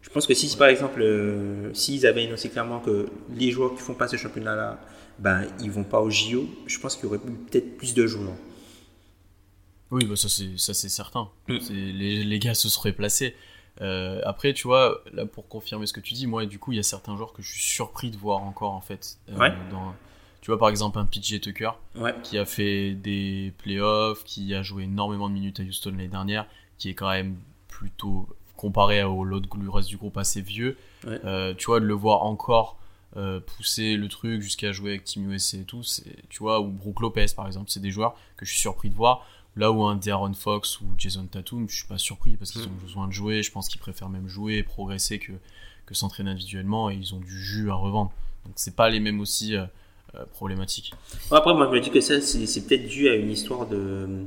Je 0.01 0.09
pense 0.09 0.27
que 0.27 0.33
si, 0.33 0.55
par 0.57 0.67
exemple, 0.67 1.01
euh, 1.01 1.73
s'ils 1.73 2.05
avaient 2.05 2.25
annoncé 2.27 2.49
clairement 2.49 2.79
que 2.79 3.07
les 3.35 3.51
joueurs 3.51 3.73
qui 3.73 3.81
font 3.81 3.93
pas 3.93 4.07
ce 4.07 4.17
championnat-là 4.17 4.79
ben, 5.19 5.47
ils 5.61 5.71
vont 5.71 5.83
pas 5.83 6.01
au 6.01 6.09
JO, 6.09 6.49
je 6.65 6.79
pense 6.79 6.95
qu'il 6.95 7.05
y 7.05 7.07
aurait 7.07 7.19
peut-être 7.19 7.77
plus 7.77 7.93
de 7.93 8.07
joueurs. 8.07 8.35
Oui, 9.91 10.05
bah 10.05 10.15
ça 10.15 10.27
c'est 10.27 10.73
certain. 10.89 11.29
Mm. 11.47 11.57
Les, 11.69 12.23
les, 12.23 12.39
gars 12.39 12.55
se 12.55 12.67
seraient 12.67 12.93
placés. 12.93 13.35
Euh, 13.81 14.21
après, 14.25 14.53
tu 14.53 14.67
vois, 14.67 15.03
là 15.13 15.25
pour 15.25 15.47
confirmer 15.47 15.85
ce 15.85 15.93
que 15.93 15.99
tu 15.99 16.15
dis, 16.15 16.25
moi 16.25 16.45
du 16.45 16.57
coup, 16.57 16.71
il 16.71 16.77
y 16.77 16.79
a 16.79 16.83
certains 16.83 17.15
joueurs 17.15 17.33
que 17.33 17.43
je 17.43 17.51
suis 17.51 17.61
surpris 17.61 18.09
de 18.09 18.17
voir 18.17 18.41
encore 18.41 18.71
en 18.71 18.81
fait. 18.81 19.17
Euh, 19.29 19.49
dans, 19.69 19.93
tu 20.41 20.51
vois, 20.51 20.57
par 20.57 20.69
exemple, 20.69 20.99
un 20.99 21.05
PJ 21.05 21.39
Tucker 21.39 21.71
qui 22.23 22.37
a 22.37 22.45
fait 22.45 22.95
des 22.95 23.53
playoffs, 23.59 24.23
qui 24.23 24.53
a 24.53 24.63
joué 24.63 24.83
énormément 24.83 25.29
de 25.29 25.33
minutes 25.33 25.59
à 25.59 25.63
Houston 25.63 25.91
l'année 25.91 26.07
dernière, 26.07 26.47
qui 26.83 26.89
est 26.89 26.95
quand 26.95 27.09
même 27.09 27.37
plutôt 27.69 28.27
comparé 28.57 29.03
au 29.03 29.23
l'autre 29.23 29.47
reste 29.71 29.87
du 29.87 29.95
groupe 29.95 30.17
assez 30.17 30.41
vieux. 30.41 30.75
Euh, 31.07 31.53
tu 31.53 31.67
vois, 31.67 31.79
de 31.79 31.85
le 31.85 31.93
voir 31.93 32.23
encore 32.23 32.77
euh, 33.15 33.39
pousser 33.39 33.95
le 33.95 34.09
truc 34.09 34.41
jusqu'à 34.41 34.73
jouer 34.73 34.89
avec 34.91 35.05
Team 35.05 35.31
USA 35.31 35.59
et 35.59 35.63
tout, 35.63 35.81
tu 36.27 36.39
vois, 36.39 36.59
ou 36.59 36.67
Brook 36.67 36.99
Lopez 36.99 37.27
par 37.37 37.47
exemple, 37.47 37.71
c'est 37.71 37.79
des 37.79 37.89
joueurs 37.89 38.17
que 38.35 38.45
je 38.45 38.51
suis 38.51 38.59
surpris 38.59 38.89
de 38.89 38.95
voir. 38.95 39.25
Là 39.55 39.71
où 39.71 39.85
un 39.85 39.95
De'Aaron 39.95 40.33
Fox 40.33 40.81
ou 40.81 40.87
Jason 40.97 41.25
Tatum, 41.25 41.69
je 41.69 41.75
suis 41.77 41.87
pas 41.87 41.97
surpris 41.97 42.35
parce 42.35 42.51
qu'ils 42.51 42.63
ont 42.63 42.81
besoin 42.81 43.07
de 43.07 43.13
jouer. 43.13 43.43
Je 43.43 43.51
pense 43.51 43.69
qu'ils 43.69 43.79
préfèrent 43.79 44.09
même 44.09 44.27
jouer 44.27 44.55
et 44.55 44.63
progresser 44.63 45.19
que, 45.19 45.31
que 45.85 45.95
s'entraîner 45.95 46.31
individuellement 46.31 46.89
et 46.89 46.95
ils 46.95 47.15
ont 47.15 47.19
du 47.19 47.41
jus 47.41 47.71
à 47.71 47.75
revendre. 47.75 48.11
Donc 48.45 48.55
c'est 48.57 48.75
pas 48.75 48.89
les 48.89 48.99
mêmes 48.99 49.21
aussi 49.21 49.55
euh, 49.55 49.63
euh, 50.15 50.25
problématiques. 50.33 50.93
Après, 51.31 51.53
moi 51.53 51.65
je 51.67 51.75
me 51.77 51.79
dis 51.79 51.91
que 51.91 52.01
ça 52.01 52.19
c'est 52.19 52.67
peut-être 52.67 52.87
dû 52.89 53.07
à 53.07 53.15
une 53.15 53.31
histoire 53.31 53.67
de. 53.67 54.25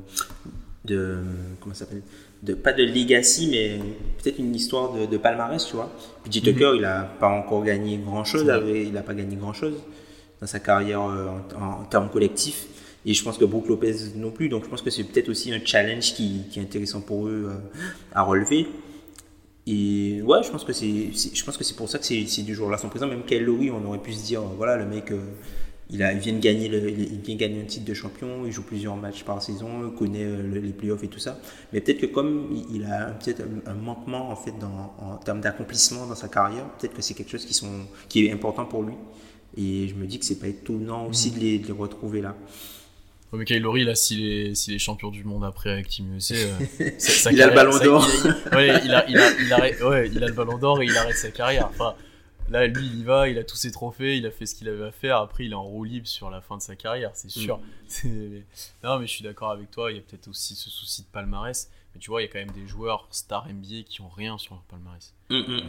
de 0.86 1.22
comment 1.60 1.74
ça 1.74 1.80
s'appelle? 1.84 2.02
De, 2.46 2.54
pas 2.54 2.72
de 2.72 2.84
legacy, 2.84 3.48
mais 3.50 3.78
peut-être 4.22 4.38
une 4.38 4.54
histoire 4.54 4.92
de, 4.92 5.16
palmarès, 5.16 5.64
tu 5.66 5.74
vois. 5.74 5.90
Puis 6.22 6.40
Tucker, 6.40 6.70
mhm. 6.70 6.76
il 6.76 6.82
n'a 6.82 7.02
pas 7.02 7.28
encore 7.28 7.64
gagné 7.64 7.98
grand-chose, 7.98 8.46
il 8.66 8.92
n'a 8.92 9.02
pas 9.02 9.14
gagné 9.14 9.36
grand-chose 9.36 9.74
dans 10.40 10.46
sa 10.46 10.60
carrière 10.60 11.02
euh, 11.02 11.28
en, 11.58 11.84
termes 11.84 12.08
collectifs. 12.08 12.66
Et 13.04 13.14
je 13.14 13.22
pense 13.22 13.38
que 13.38 13.44
Brook 13.44 13.68
Lopez 13.68 13.94
non 14.16 14.30
plus. 14.30 14.48
Donc 14.48 14.64
je 14.64 14.68
pense 14.68 14.82
que 14.82 14.90
c'est 14.90 15.04
peut-être 15.04 15.28
aussi 15.28 15.52
un 15.52 15.60
challenge 15.64 16.14
qui, 16.14 16.42
est 16.56 16.60
intéressant 16.60 17.00
pour 17.00 17.26
eux 17.26 17.48
euh, 17.48 17.80
à 18.12 18.22
relever. 18.22 18.66
Et 19.66 20.22
ouais, 20.22 20.42
je 20.44 20.50
pense 20.50 20.64
que 20.64 20.72
c'est, 20.72 21.10
je 21.34 21.44
pense 21.44 21.56
que 21.56 21.64
c'est 21.64 21.76
pour 21.76 21.88
ça 21.88 21.98
que 21.98 22.04
c'est 22.04 22.42
du 22.42 22.54
jour 22.54 22.70
là 22.70 22.78
son 22.78 22.88
présent. 22.88 23.06
Même 23.08 23.24
Kyle 23.24 23.48
on 23.48 23.84
aurait 23.84 23.98
pu 23.98 24.12
se 24.12 24.24
dire, 24.24 24.40
voilà, 24.42 24.76
le 24.76 24.86
mec, 24.86 25.10
euh, 25.10 25.20
il, 25.90 26.02
a, 26.02 26.12
vient 26.14 26.32
de 26.32 26.40
gagner 26.40 26.68
le, 26.68 26.90
il 26.90 27.20
vient 27.20 27.36
gagner 27.36 27.62
un 27.62 27.64
titre 27.64 27.84
de 27.84 27.94
champion, 27.94 28.44
il 28.44 28.52
joue 28.52 28.62
plusieurs 28.62 28.96
matchs 28.96 29.22
par 29.22 29.40
saison, 29.40 29.88
il 29.88 29.96
connaît 29.96 30.24
euh, 30.24 30.60
les 30.60 30.72
playoffs 30.72 31.04
et 31.04 31.08
tout 31.08 31.18
ça. 31.18 31.38
Mais 31.72 31.80
peut-être 31.80 32.00
que 32.00 32.06
comme 32.06 32.48
il 32.72 32.84
a 32.84 33.12
peut-être 33.12 33.42
un, 33.66 33.74
manquement 33.74 34.30
en 34.30 34.36
fait 34.36 34.54
dans, 34.58 34.94
en 34.98 35.16
termes 35.16 35.40
d'accomplissement 35.40 36.06
dans 36.06 36.14
sa 36.14 36.28
carrière, 36.28 36.68
peut-être 36.78 36.94
que 36.94 37.02
c'est 37.02 37.14
quelque 37.14 37.30
chose 37.30 37.44
qui, 37.44 37.54
sont, 37.54 37.86
qui 38.08 38.26
est 38.26 38.32
important 38.32 38.64
pour 38.64 38.82
lui. 38.82 38.94
Et 39.56 39.88
je 39.88 39.94
me 39.94 40.06
dis 40.06 40.18
que 40.18 40.24
c'est 40.24 40.40
pas 40.40 40.48
étonnant 40.48 41.06
aussi 41.06 41.30
de 41.30 41.38
les, 41.38 41.62
retrouver 41.72 42.20
là. 42.20 42.36
mais 43.32 43.44
Kyle 43.44 43.62
Lowry, 43.62 43.84
là, 43.84 43.94
s'il 43.94 44.26
est, 44.26 44.54
s'il 44.54 44.74
est 44.74 44.78
champion 44.78 45.10
du 45.10 45.24
monde 45.24 45.44
après 45.44 45.70
avec 45.70 45.88
Team 45.88 46.14
USA, 46.14 46.34
euh, 46.34 46.90
il 47.30 47.40
a 47.40 47.46
le 47.46 47.54
ballon 47.54 47.78
d'or. 47.78 48.06
ouais, 48.52 48.80
il 48.84 48.92
a, 48.92 49.08
il, 49.08 49.16
a, 49.18 49.30
il, 49.40 49.52
a, 49.52 49.88
ouais, 49.88 50.10
il 50.12 50.22
a 50.22 50.26
le 50.26 50.32
ballon 50.32 50.58
d'or 50.58 50.82
et 50.82 50.86
il 50.86 50.96
arrête 50.96 51.16
sa 51.16 51.30
carrière. 51.30 51.68
Enfin, 51.70 51.94
Là, 52.48 52.66
lui, 52.66 52.86
il 52.86 53.00
y 53.00 53.04
va, 53.04 53.28
il 53.28 53.38
a 53.38 53.44
tous 53.44 53.56
ses 53.56 53.72
trophées, 53.72 54.16
il 54.16 54.26
a 54.26 54.30
fait 54.30 54.46
ce 54.46 54.54
qu'il 54.54 54.68
avait 54.68 54.84
à 54.84 54.92
faire. 54.92 55.18
Après, 55.18 55.44
il 55.44 55.52
est 55.52 55.56
en 55.56 55.64
roue 55.64 55.84
libre 55.84 56.06
sur 56.06 56.30
la 56.30 56.40
fin 56.40 56.56
de 56.56 56.62
sa 56.62 56.76
carrière, 56.76 57.10
c'est 57.14 57.30
sûr. 57.30 57.60
Mm. 58.02 58.40
Non, 58.82 58.98
mais 58.98 59.06
je 59.06 59.12
suis 59.12 59.22
d'accord 59.22 59.52
avec 59.52 59.70
toi. 59.70 59.92
Il 59.92 59.96
y 59.96 60.00
a 60.00 60.02
peut-être 60.02 60.26
aussi 60.26 60.56
ce 60.56 60.70
souci 60.70 61.02
de 61.02 61.06
palmarès. 61.06 61.70
Mais 61.94 62.00
tu 62.00 62.10
vois, 62.10 62.20
il 62.20 62.24
y 62.24 62.28
a 62.28 62.32
quand 62.32 62.40
même 62.40 62.50
des 62.50 62.66
joueurs 62.66 63.06
stars 63.10 63.46
NBA 63.48 63.84
qui 63.88 64.00
ont 64.00 64.08
rien 64.08 64.38
sur 64.38 64.54
leur 64.54 64.64
palmarès. 64.64 65.14
Mm, 65.30 65.36
mm. 65.36 65.44
Euh, 65.50 65.60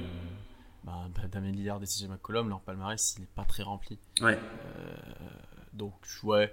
bah, 0.83 0.93
bah, 1.15 1.21
Damien 1.31 1.51
Lillard 1.51 1.79
et 1.83 1.85
CJ 1.85 2.07
McCollum, 2.09 2.49
leur 2.49 2.61
palmarès, 2.61 3.15
il 3.17 3.21
n'est 3.21 3.27
pas 3.35 3.43
très 3.43 3.61
rempli. 3.61 3.99
Ouais. 4.19 4.33
Euh, 4.35 4.95
donc, 5.73 5.93
ouais. 6.23 6.51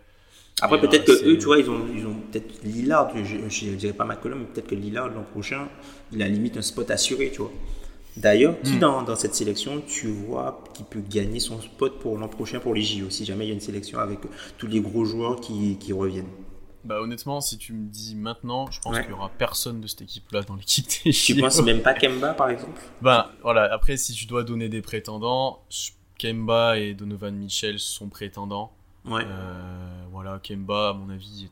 Après, 0.61 0.81
peut-être 0.81 1.07
que 1.07 1.27
eux, 1.27 1.39
tu 1.39 1.47
vois, 1.47 1.59
ils 1.59 1.71
ont, 1.71 1.89
ils 1.93 2.07
ont 2.07 2.21
peut-être 2.31 2.63
Lillard, 2.63 3.11
je 3.17 3.37
ne 3.37 3.77
dirais 3.77 3.95
pas 3.95 4.05
McCollum, 4.05 4.41
mais 4.41 4.47
peut-être 4.47 4.69
que 4.69 4.75
Lillard, 4.75 5.09
l'an 5.09 5.25
prochain, 5.25 5.69
il 6.13 6.23
a 6.23 6.29
limite 6.29 6.57
un 6.57 6.63
spot 6.63 6.91
assuré, 6.91 7.31
tu 7.33 7.39
vois. 7.39 7.53
D'ailleurs, 8.17 8.55
qui 8.63 8.75
hmm. 8.75 8.79
dans, 8.79 9.03
dans, 9.03 9.17
cette 9.17 9.35
sélection, 9.35 9.83
tu 9.87 10.07
vois 10.07 10.63
qui 10.73 10.85
peut 10.85 11.03
gagner 11.09 11.41
son 11.41 11.61
spot 11.61 11.99
pour 11.99 12.17
l'an 12.17 12.29
prochain 12.29 12.61
pour 12.61 12.75
les 12.75 12.83
JO, 12.83 13.11
si 13.11 13.25
jamais 13.25 13.47
il 13.47 13.49
y 13.49 13.51
a 13.51 13.55
une 13.55 13.61
sélection 13.61 13.99
avec 13.99 14.21
tous 14.57 14.67
les 14.67 14.81
gros 14.81 15.05
joueurs 15.05 15.41
qui, 15.41 15.77
qui 15.79 15.93
reviennent? 15.93 16.31
Bah 16.85 17.01
honnêtement, 17.01 17.41
si 17.41 17.57
tu 17.57 17.73
me 17.73 17.89
dis 17.89 18.15
maintenant, 18.15 18.71
je 18.71 18.79
pense 18.79 19.01
qu'il 19.01 19.09
y 19.09 19.13
aura 19.13 19.31
personne 19.31 19.81
de 19.81 19.87
cette 19.87 20.03
équipe-là 20.03 20.43
dans 20.43 20.55
l'équipe 20.55 20.87
des 21.05 21.13
Tu 21.13 21.35
penses 21.35 21.63
même 21.63 21.81
pas 21.81 21.95
Kemba 21.95 22.35
par 22.35 22.51
exemple? 22.51 22.79
Bah 23.01 23.33
voilà, 23.43 23.73
après 23.73 23.97
si 23.97 24.13
tu 24.13 24.27
dois 24.27 24.45
donner 24.45 24.69
des 24.69 24.83
prétendants, 24.83 25.65
Kemba 26.19 26.79
et 26.79 26.93
Donovan 26.93 27.35
Mitchell 27.35 27.79
sont 27.79 28.09
prétendants. 28.09 28.73
Ouais. 29.07 29.23
Euh, 29.25 30.05
voilà, 30.13 30.39
Kemba 30.43 30.91
à 30.91 30.93
mon 30.93 31.09
avis. 31.09 31.49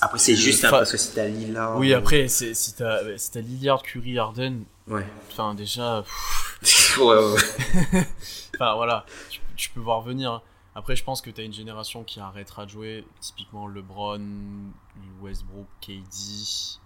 Après 0.00 0.18
c'est 0.18 0.36
juste 0.36 0.64
hein, 0.64 0.70
parce 0.70 0.92
que 0.92 0.96
si 0.96 1.12
t'as 1.14 1.26
Lillard. 1.26 1.76
Oui, 1.76 1.92
après 1.92 2.28
c'est 2.28 2.54
si 2.54 2.74
t'as 2.74 3.00
si 3.18 3.42
Lillard, 3.42 3.82
Curry, 3.82 4.18
Harden. 4.18 4.64
Ouais. 4.88 5.06
Enfin 5.30 5.54
déjà. 5.54 6.02
ouais, 6.98 7.04
ouais. 7.04 7.40
enfin 8.54 8.74
voilà, 8.74 9.04
tu, 9.28 9.40
tu, 9.56 9.70
peux 9.70 9.80
voir 9.80 10.00
venir. 10.00 10.42
Après, 10.74 10.94
je 10.94 11.04
pense 11.04 11.22
que 11.22 11.30
tu 11.30 11.40
as 11.40 11.44
une 11.44 11.54
génération 11.54 12.04
qui 12.04 12.20
arrêtera 12.20 12.66
de 12.66 12.70
jouer. 12.70 13.04
Typiquement 13.20 13.66
LeBron, 13.66 14.20
Westbrook, 15.22 15.66
KD. 15.80 16.78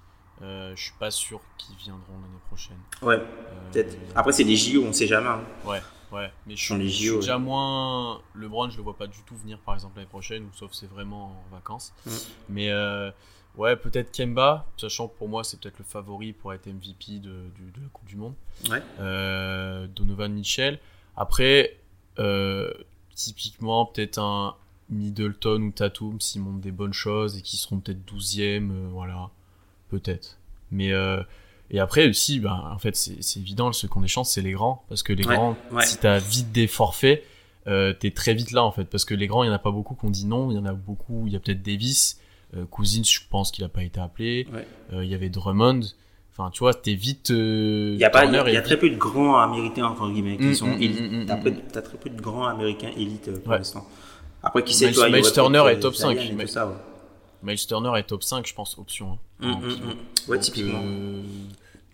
Euh, 0.42 0.72
je 0.74 0.82
suis 0.82 0.94
pas 0.98 1.10
sûr 1.10 1.40
qu'ils 1.58 1.76
viendront 1.76 2.14
l'année 2.14 2.40
prochaine. 2.46 2.78
Ouais, 3.02 3.16
euh, 3.16 3.70
peut-être. 3.72 3.96
Après, 4.14 4.32
c'est 4.32 4.44
les 4.44 4.56
JO, 4.56 4.84
on 4.86 4.92
sait 4.92 5.06
jamais. 5.06 5.28
Hein. 5.28 5.42
Ouais, 5.64 5.82
ouais. 6.12 6.30
Mais 6.46 6.56
je, 6.56 6.62
suis, 6.62 6.74
les 6.76 7.16
déjà 7.16 7.38
moins. 7.38 8.20
LeBron, 8.34 8.70
je 8.70 8.76
le 8.76 8.82
vois 8.82 8.96
pas 8.96 9.06
du 9.06 9.22
tout 9.26 9.36
venir, 9.36 9.58
par 9.58 9.74
exemple, 9.74 9.96
l'année 9.96 10.08
prochaine, 10.08 10.44
ou 10.44 10.52
sauf 10.54 10.72
c'est 10.72 10.88
vraiment 10.88 11.26
en 11.26 11.54
vacances. 11.54 11.92
Mm. 12.06 12.10
Mais 12.50 12.70
euh, 12.70 13.10
ouais, 13.56 13.76
peut-être 13.76 14.12
Kemba, 14.16 14.66
sachant 14.76 15.08
que 15.08 15.16
pour 15.16 15.28
moi, 15.28 15.44
c'est 15.44 15.60
peut-être 15.60 15.78
le 15.78 15.84
favori 15.84 16.32
pour 16.32 16.52
être 16.52 16.66
MVP 16.66 17.18
de, 17.18 17.30
de, 17.30 17.80
la 17.80 17.88
Coupe 17.92 18.08
du 18.08 18.16
Monde. 18.16 18.34
Ouais. 18.68 18.82
Donovan 19.94 20.32
Mitchell. 20.32 20.78
Après, 21.16 21.76
typiquement 23.14 23.86
peut-être 23.86 24.18
un 24.18 24.56
Middleton 24.90 25.62
ou 25.62 25.70
Tatum 25.70 26.20
s'ils 26.20 26.42
montrent 26.42 26.60
des 26.60 26.72
bonnes 26.72 26.92
choses 26.92 27.38
et 27.38 27.42
qui 27.42 27.56
seront 27.56 27.78
peut-être 27.80 28.00
12e, 28.12 28.70
euh, 28.70 28.88
voilà, 28.90 29.30
peut-être. 29.88 30.38
Mais 30.70 30.92
euh, 30.92 31.22
et 31.70 31.80
après 31.80 32.08
aussi, 32.08 32.40
ben, 32.40 32.70
en 32.72 32.78
fait, 32.78 32.96
c'est 32.96 33.40
évident, 33.40 33.72
ceux 33.72 33.88
qui 33.88 33.96
ont 33.96 34.00
des 34.00 34.08
chances, 34.08 34.32
c'est 34.32 34.42
les 34.42 34.52
grands. 34.52 34.84
Parce 34.88 35.02
que 35.02 35.12
les 35.12 35.22
grands, 35.22 35.56
si 35.82 35.98
tu 35.98 36.06
as 36.06 36.18
vite 36.18 36.52
des 36.52 36.66
forfaits, 36.66 37.24
euh, 37.66 37.92
t'es 37.92 38.10
très 38.10 38.34
vite 38.34 38.52
là, 38.52 38.64
en 38.64 38.72
fait. 38.72 38.84
Parce 38.84 39.04
que 39.04 39.14
les 39.14 39.26
grands, 39.26 39.44
il 39.44 39.46
n'y 39.46 39.52
en 39.52 39.56
a 39.56 39.60
pas 39.60 39.70
beaucoup 39.70 39.94
qu'on 39.94 40.10
dit 40.10 40.26
non. 40.26 40.50
Il 40.50 40.56
y 40.56 40.58
en 40.58 40.66
a 40.66 40.72
beaucoup, 40.72 41.24
il 41.26 41.32
y 41.32 41.36
a 41.36 41.40
peut-être 41.40 41.62
Davis. 41.62 42.18
Euh, 42.56 42.64
Cousins, 42.64 43.04
je 43.04 43.20
pense 43.28 43.52
qu'il 43.52 43.64
n'a 43.64 43.68
pas 43.68 43.84
été 43.84 44.00
appelé. 44.00 44.46
Il 44.92 45.04
y 45.04 45.14
avait 45.14 45.28
Drummond. 45.28 45.82
Enfin, 46.32 46.50
tu 46.50 46.60
vois, 46.60 46.74
t'es 46.74 46.94
vite. 46.94 47.30
Euh, 47.30 47.92
il 47.94 48.00
y 48.00 48.04
a, 48.04 48.10
pas, 48.10 48.24
il 48.24 48.32
y 48.32 48.56
a, 48.56 48.62
très 48.62 48.78
peu 48.78 48.88
de 48.88 48.96
grands 48.96 49.38
américains, 49.38 49.86
entre 49.86 50.08
guillemets, 50.10 50.36
qui 50.36 50.44
mm, 50.44 50.54
sont 50.54 50.68
mm. 50.68 51.24
Mm, 51.24 51.26
t'as, 51.72 51.82
très 51.82 51.98
peu 51.98 52.08
de 52.08 52.20
grands 52.20 52.46
américains 52.46 52.90
élites 52.96 53.28
euh, 53.28 53.38
pour 53.38 53.52
l'instant. 53.52 53.86
Après, 54.42 54.62
qui 54.62 54.72
sait, 54.72 54.92
toi, 54.92 55.08
Miles 55.10 55.32
Turner 55.32 55.64
est 55.70 55.80
top 55.80 55.94
5. 55.94 56.16
Miles 57.42 57.66
Turner 57.66 57.98
est 57.98 58.04
top 58.04 58.22
5, 58.22 58.46
je 58.46 58.54
pense, 58.54 58.78
option. 58.78 59.18
Hein, 59.40 59.60
ouais, 60.28 60.38
typiquement. 60.38 60.82
Euh, 60.82 61.22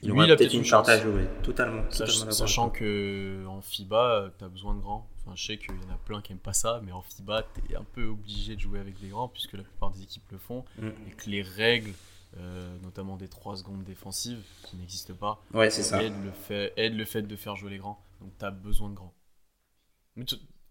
il 0.03 0.11
lui, 0.11 0.25
il 0.25 0.31
a 0.31 0.37
peut-être 0.37 0.55
une 0.55 0.65
charte 0.65 0.89
à 0.89 0.99
jouer, 1.01 1.27
totalement. 1.43 1.83
totalement 1.85 2.31
sachant 2.31 2.71
que 2.71 3.45
en 3.47 3.61
FIBA, 3.61 4.33
t'as 4.39 4.49
besoin 4.49 4.75
de 4.75 4.81
grands. 4.81 5.09
Enfin, 5.25 5.35
je 5.35 5.47
sais 5.47 5.59
qu'il 5.59 5.71
y 5.71 5.91
en 5.91 5.95
a 5.95 5.99
plein 6.05 6.21
qui 6.21 6.33
aiment 6.33 6.39
pas 6.39 6.53
ça, 6.53 6.81
mais 6.85 6.93
en 6.93 7.03
FIBA, 7.03 7.43
t'es 7.43 7.77
un 7.77 7.85
peu 7.95 8.05
obligé 8.07 8.55
de 8.57 8.61
jouer 8.61 8.79
avec 8.79 9.01
des 9.01 9.09
grands, 9.09 9.29
puisque 9.29 9.55
la 9.55 9.63
plupart 9.63 9.91
des 9.91 10.03
équipes 10.03 10.31
le 10.31 10.39
font, 10.39 10.65
et 10.83 11.11
que 11.17 11.31
les 11.31 11.43
règles 11.43 11.93
euh, 12.39 12.77
notamment 12.83 13.17
des 13.17 13.29
3 13.29 13.57
secondes 13.57 13.83
défensives 13.85 14.43
qui 14.65 14.77
n'existent 14.77 15.15
pas. 15.15 15.43
Ouais, 15.55 15.71
c'est 15.71 15.83
ça. 15.83 16.03
Le, 16.03 16.31
fait, 16.33 16.73
le 16.77 17.05
fait 17.05 17.23
de 17.23 17.37
faire 17.37 17.57
jouer 17.57 17.71
les 17.71 17.79
grands. 17.79 17.99
Donc 18.21 18.31
tu 18.39 18.45
as 18.45 18.51
besoin 18.51 18.91
de 18.91 18.95
grands. 18.95 19.15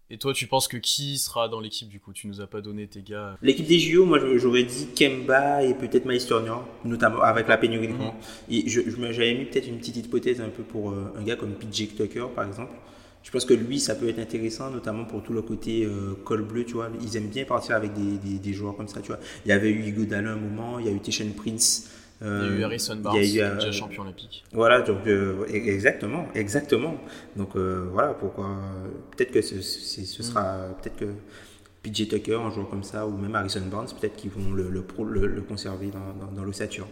Et 0.08 0.18
toi, 0.18 0.32
tu 0.32 0.46
penses 0.46 0.68
que 0.68 0.76
qui 0.76 1.18
sera 1.18 1.48
dans 1.48 1.60
l'équipe 1.60 1.88
du 1.88 1.98
coup? 1.98 2.12
Tu 2.12 2.28
nous 2.28 2.40
as 2.40 2.46
pas 2.46 2.60
donné 2.60 2.86
tes 2.86 3.02
gars. 3.02 3.36
L'équipe 3.42 3.66
des 3.66 3.78
JO, 3.78 4.04
moi 4.04 4.18
j'aurais 4.36 4.62
dit 4.62 4.88
Kemba 4.94 5.64
et 5.64 5.74
peut-être 5.74 6.06
Turner, 6.26 6.52
notamment 6.84 7.22
avec 7.22 7.48
la 7.48 7.56
pénurie 7.56 7.88
de 7.88 7.94
grands. 7.94 8.16
Et 8.48 8.68
j'avais 8.68 9.34
mis 9.34 9.46
peut-être 9.46 9.66
une 9.66 9.78
petite 9.78 9.96
hypothèse 9.96 10.40
un 10.40 10.48
peu 10.48 10.62
pour 10.62 10.90
euh, 10.90 11.12
un 11.18 11.22
gars 11.22 11.36
comme 11.36 11.54
PJ 11.54 11.96
Tucker 11.96 12.26
par 12.34 12.46
exemple 12.46 12.72
je 13.26 13.32
pense 13.32 13.44
que 13.44 13.54
lui, 13.54 13.80
ça 13.80 13.96
peut 13.96 14.08
être 14.08 14.20
intéressant, 14.20 14.70
notamment 14.70 15.04
pour 15.04 15.20
tout 15.20 15.32
le 15.32 15.42
côté 15.42 15.84
euh, 15.84 16.14
col 16.24 16.42
bleu, 16.42 16.64
tu 16.64 16.74
vois. 16.74 16.90
Ils 17.02 17.16
aiment 17.16 17.26
bien 17.26 17.44
partir 17.44 17.74
avec 17.74 17.92
des, 17.92 18.38
des, 18.38 18.52
joueurs 18.52 18.76
comme 18.76 18.86
ça, 18.86 19.00
tu 19.00 19.08
vois. 19.08 19.18
Il 19.44 19.48
y 19.48 19.52
avait 19.52 19.68
eu 19.68 19.88
Hugo 19.88 20.04
Dallin 20.04 20.34
un 20.34 20.36
moment, 20.36 20.78
il 20.78 20.86
y 20.86 20.88
a 20.88 20.92
eu 20.92 21.00
Tishan 21.00 21.30
Prince. 21.36 21.90
Euh, 22.22 22.48
il 22.48 22.52
y 22.52 22.54
a 22.54 22.60
eu 22.60 22.64
Harrison 22.64 22.96
Barnes, 22.96 23.18
il 23.18 23.30
y 23.30 23.42
a 23.42 23.52
eu, 23.52 23.54
déjà 23.56 23.72
champion 23.72 24.02
olympique. 24.02 24.44
Voilà, 24.52 24.80
donc 24.80 25.06
euh, 25.06 25.44
e-, 25.48 25.54
exactement, 25.54 26.28
exactement. 26.34 26.96
Donc 27.36 27.56
voilà 27.56 28.14
pourquoi. 28.14 28.56
Peut-être 29.16 29.32
que 29.32 29.42
ce, 29.42 29.60
ce 29.60 30.00
mm. 30.00 30.24
sera, 30.24 30.68
peut-être 30.80 30.96
que 30.96 31.06
PJ 31.82 32.08
Tucker, 32.08 32.36
un 32.36 32.50
joueur 32.50 32.68
comme 32.68 32.84
ça, 32.84 33.06
ou 33.06 33.16
même 33.16 33.34
Harrison 33.34 33.66
Barnes, 33.70 33.88
peut-être 34.00 34.16
qu'ils 34.16 34.30
vont 34.30 34.52
le, 34.52 34.68
le, 34.70 35.26
le, 35.26 35.42
conserver 35.42 35.88
dans, 35.88 36.26
dans, 36.32 36.44
l'ossature. 36.44 36.88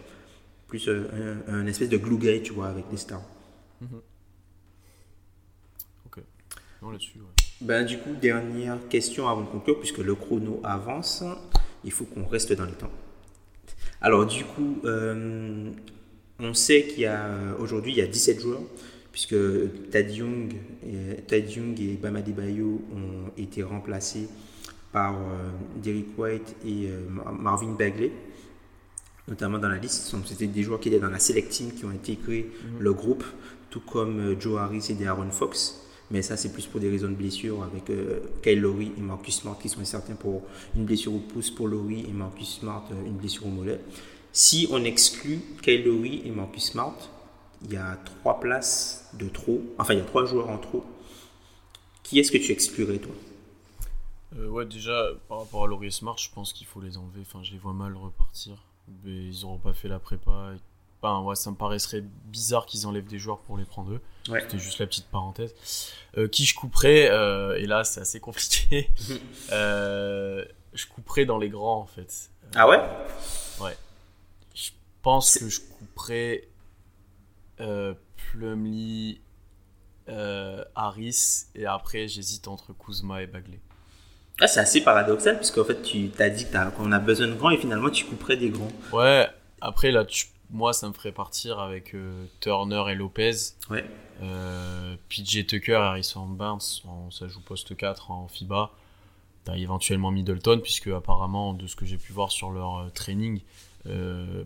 Plus 0.67 0.89
un, 1.47 1.65
espèce 1.67 1.89
de 1.89 1.97
glue 1.97 2.17
guy, 2.17 2.41
tu 2.41 2.53
vois, 2.53 2.67
avec 2.67 2.87
des 2.89 2.97
stars. 2.97 3.21
Mm-hmm. 3.83 4.01
Ben, 7.61 7.85
du 7.85 7.97
coup, 7.97 8.13
dernière 8.21 8.77
question 8.89 9.27
avant 9.27 9.41
de 9.41 9.47
conclure, 9.47 9.79
puisque 9.79 9.99
le 9.99 10.15
chrono 10.15 10.59
avance, 10.63 11.23
il 11.83 11.91
faut 11.91 12.05
qu'on 12.05 12.25
reste 12.25 12.53
dans 12.53 12.65
les 12.65 12.73
temps. 12.73 12.91
Alors, 14.05 14.27
du 14.27 14.43
coup, 14.43 14.77
euh, 14.85 15.71
on 16.39 16.53
sait 16.53 16.83
qu'il 16.83 16.99
y 16.99 17.05
a 17.07 17.27
aujourd'hui 17.57 17.93
il 17.93 17.97
y 17.97 18.01
a 18.01 18.05
17 18.05 18.39
joueurs, 18.39 18.61
puisque 19.11 19.35
Tad 19.89 20.11
Young 20.11 20.53
et, 20.85 21.21
Tad 21.23 21.49
Young 21.49 21.81
et 21.81 21.97
Bama 21.99 22.19
ont 22.19 23.31
été 23.35 23.63
remplacés 23.63 24.27
par 24.91 25.15
euh, 25.15 25.49
Derek 25.77 26.05
White 26.19 26.55
et 26.63 26.85
euh, 26.85 26.99
Marvin 27.31 27.71
Bagley, 27.71 28.11
notamment 29.27 29.57
dans 29.57 29.69
la 29.69 29.79
liste. 29.79 30.15
C'était 30.27 30.45
des 30.45 30.61
joueurs 30.61 30.79
qui 30.79 30.89
étaient 30.89 30.99
dans 30.99 31.09
la 31.09 31.17
select 31.17 31.49
team 31.49 31.71
qui 31.71 31.83
ont 31.83 31.89
intégré 31.89 32.45
mhm. 32.45 32.83
le 32.83 32.93
groupe, 32.93 33.23
tout 33.71 33.81
comme 33.81 34.39
Joe 34.39 34.59
Harris 34.59 34.95
et 35.01 35.07
Aaron 35.07 35.31
Fox. 35.31 35.83
Mais 36.11 36.21
ça, 36.21 36.37
c'est 36.37 36.53
plus 36.53 36.67
pour 36.67 36.79
des 36.79 36.89
raisons 36.89 37.09
de 37.09 37.15
blessure 37.15 37.63
avec 37.63 37.89
euh, 37.89 38.19
Kyle 38.43 38.63
et 38.97 39.01
Marcus 39.01 39.37
Smart 39.41 39.57
qui 39.57 39.69
sont 39.69 39.79
incertains 39.81 40.15
pour 40.15 40.43
une 40.75 40.85
blessure 40.85 41.13
au 41.13 41.19
pouce 41.19 41.49
pour 41.49 41.67
Lowry 41.67 42.01
et 42.01 42.13
Marcus 42.13 42.59
Smart 42.59 42.85
euh, 42.91 43.05
une 43.05 43.17
blessure 43.17 43.47
au 43.47 43.49
mollet. 43.49 43.79
Si 44.31 44.67
on 44.71 44.83
exclut 44.83 45.39
Kyle 45.63 45.83
Lowry 45.83 46.21
et 46.25 46.29
Marcus 46.31 46.65
Smart, 46.71 46.95
il 47.63 47.73
y 47.73 47.77
a 47.77 47.97
trois 48.05 48.39
places 48.39 49.09
de 49.13 49.29
trop. 49.29 49.61
Enfin, 49.79 49.93
il 49.93 49.97
y 49.97 50.01
a 50.01 50.05
trois 50.05 50.25
joueurs 50.25 50.49
en 50.49 50.57
trop. 50.59 50.83
Qui 52.03 52.19
est-ce 52.19 52.31
que 52.31 52.37
tu 52.37 52.51
exclurais, 52.51 52.99
toi? 52.99 53.13
Euh, 54.37 54.47
Ouais, 54.49 54.65
déjà, 54.65 55.07
par 55.27 55.39
rapport 55.39 55.63
à 55.63 55.67
Lowry 55.67 55.87
et 55.87 55.91
Smart, 55.91 56.17
je 56.17 56.29
pense 56.29 56.53
qu'il 56.53 56.67
faut 56.67 56.81
les 56.81 56.97
enlever. 56.97 57.21
Enfin, 57.21 57.41
je 57.43 57.51
les 57.51 57.57
vois 57.57 57.73
mal 57.73 57.95
repartir. 57.95 58.63
Mais 59.03 59.29
ils 59.29 59.41
n'auront 59.41 59.57
pas 59.57 59.73
fait 59.73 59.87
la 59.87 59.97
prépa. 59.97 60.51
Enfin, 61.05 61.21
ouais, 61.21 61.35
ça 61.35 61.51
me 61.51 61.55
paraîtrait 61.55 62.03
bizarre 62.25 62.65
qu'ils 62.65 62.87
enlèvent 62.87 63.05
des 63.05 63.19
joueurs 63.19 63.39
pour 63.39 63.57
les 63.57 63.65
prendre 63.65 63.91
eux. 63.91 64.01
C'était 64.25 64.57
juste 64.57 64.79
la 64.79 64.87
petite 64.87 65.05
parenthèse. 65.05 65.53
Euh, 66.17 66.27
qui 66.27 66.45
je 66.45 66.55
couperais 66.55 67.09
euh, 67.11 67.57
Et 67.57 67.67
là, 67.67 67.83
c'est 67.83 68.01
assez 68.01 68.19
compliqué. 68.19 68.89
Euh, 69.51 70.43
je 70.73 70.87
couperais 70.87 71.25
dans 71.25 71.37
les 71.37 71.49
grands, 71.49 71.79
en 71.81 71.85
fait. 71.85 72.29
ah 72.55 72.67
ouais? 72.67 72.81
Ouais. 73.61 73.77
Je 74.55 74.71
pense 75.03 75.37
que 75.37 75.47
je 75.47 75.61
couperais 75.61 76.47
Plumlee, 78.17 79.21
Harris, 80.07 81.45
et 81.53 81.67
après, 81.67 82.07
j'hésite 82.07 82.47
entre 82.47 82.73
Kuzma 82.73 83.21
et 83.21 83.27
Bagley. 83.27 83.59
Ah, 84.41 84.47
c'est 84.47 84.59
assez 84.59 84.83
paradoxal, 84.83 85.37
puisqu'en 85.37 85.63
fait, 85.63 85.81
tu 85.83 86.09
t'as 86.09 86.29
dit 86.29 86.47
qu'on 86.75 86.91
a 86.91 86.99
besoin 86.99 87.27
de 87.27 87.35
grands, 87.35 87.51
et 87.51 87.57
finalement, 87.57 87.91
tu 87.91 88.05
couperais 88.05 88.37
des 88.37 88.49
grands. 88.49 88.71
Ouais, 88.91 89.27
après, 89.61 89.91
là, 89.91 90.03
tu 90.03 90.25
moi, 90.51 90.73
ça 90.73 90.87
me 90.87 90.93
ferait 90.93 91.11
partir 91.11 91.59
avec 91.59 91.93
euh, 91.93 92.25
Turner 92.39 92.83
et 92.89 92.95
Lopez. 92.95 93.33
Ouais. 93.69 93.85
Euh, 94.21 94.95
PJ 95.09 95.45
Tucker, 95.45 95.75
Harrison 95.75 96.27
Barnes, 96.27 96.61
ça 96.61 97.27
joue 97.27 97.41
poste 97.41 97.75
4 97.75 98.11
en 98.11 98.27
FIBA. 98.27 98.71
T'as 99.43 99.55
éventuellement 99.57 100.11
Middleton, 100.11 100.59
puisque 100.61 100.87
apparemment, 100.87 101.53
de 101.53 101.67
ce 101.67 101.75
que 101.75 101.85
j'ai 101.85 101.97
pu 101.97 102.13
voir 102.13 102.31
sur 102.31 102.51
leur 102.51 102.77
euh, 102.77 102.89
training, 102.89 103.41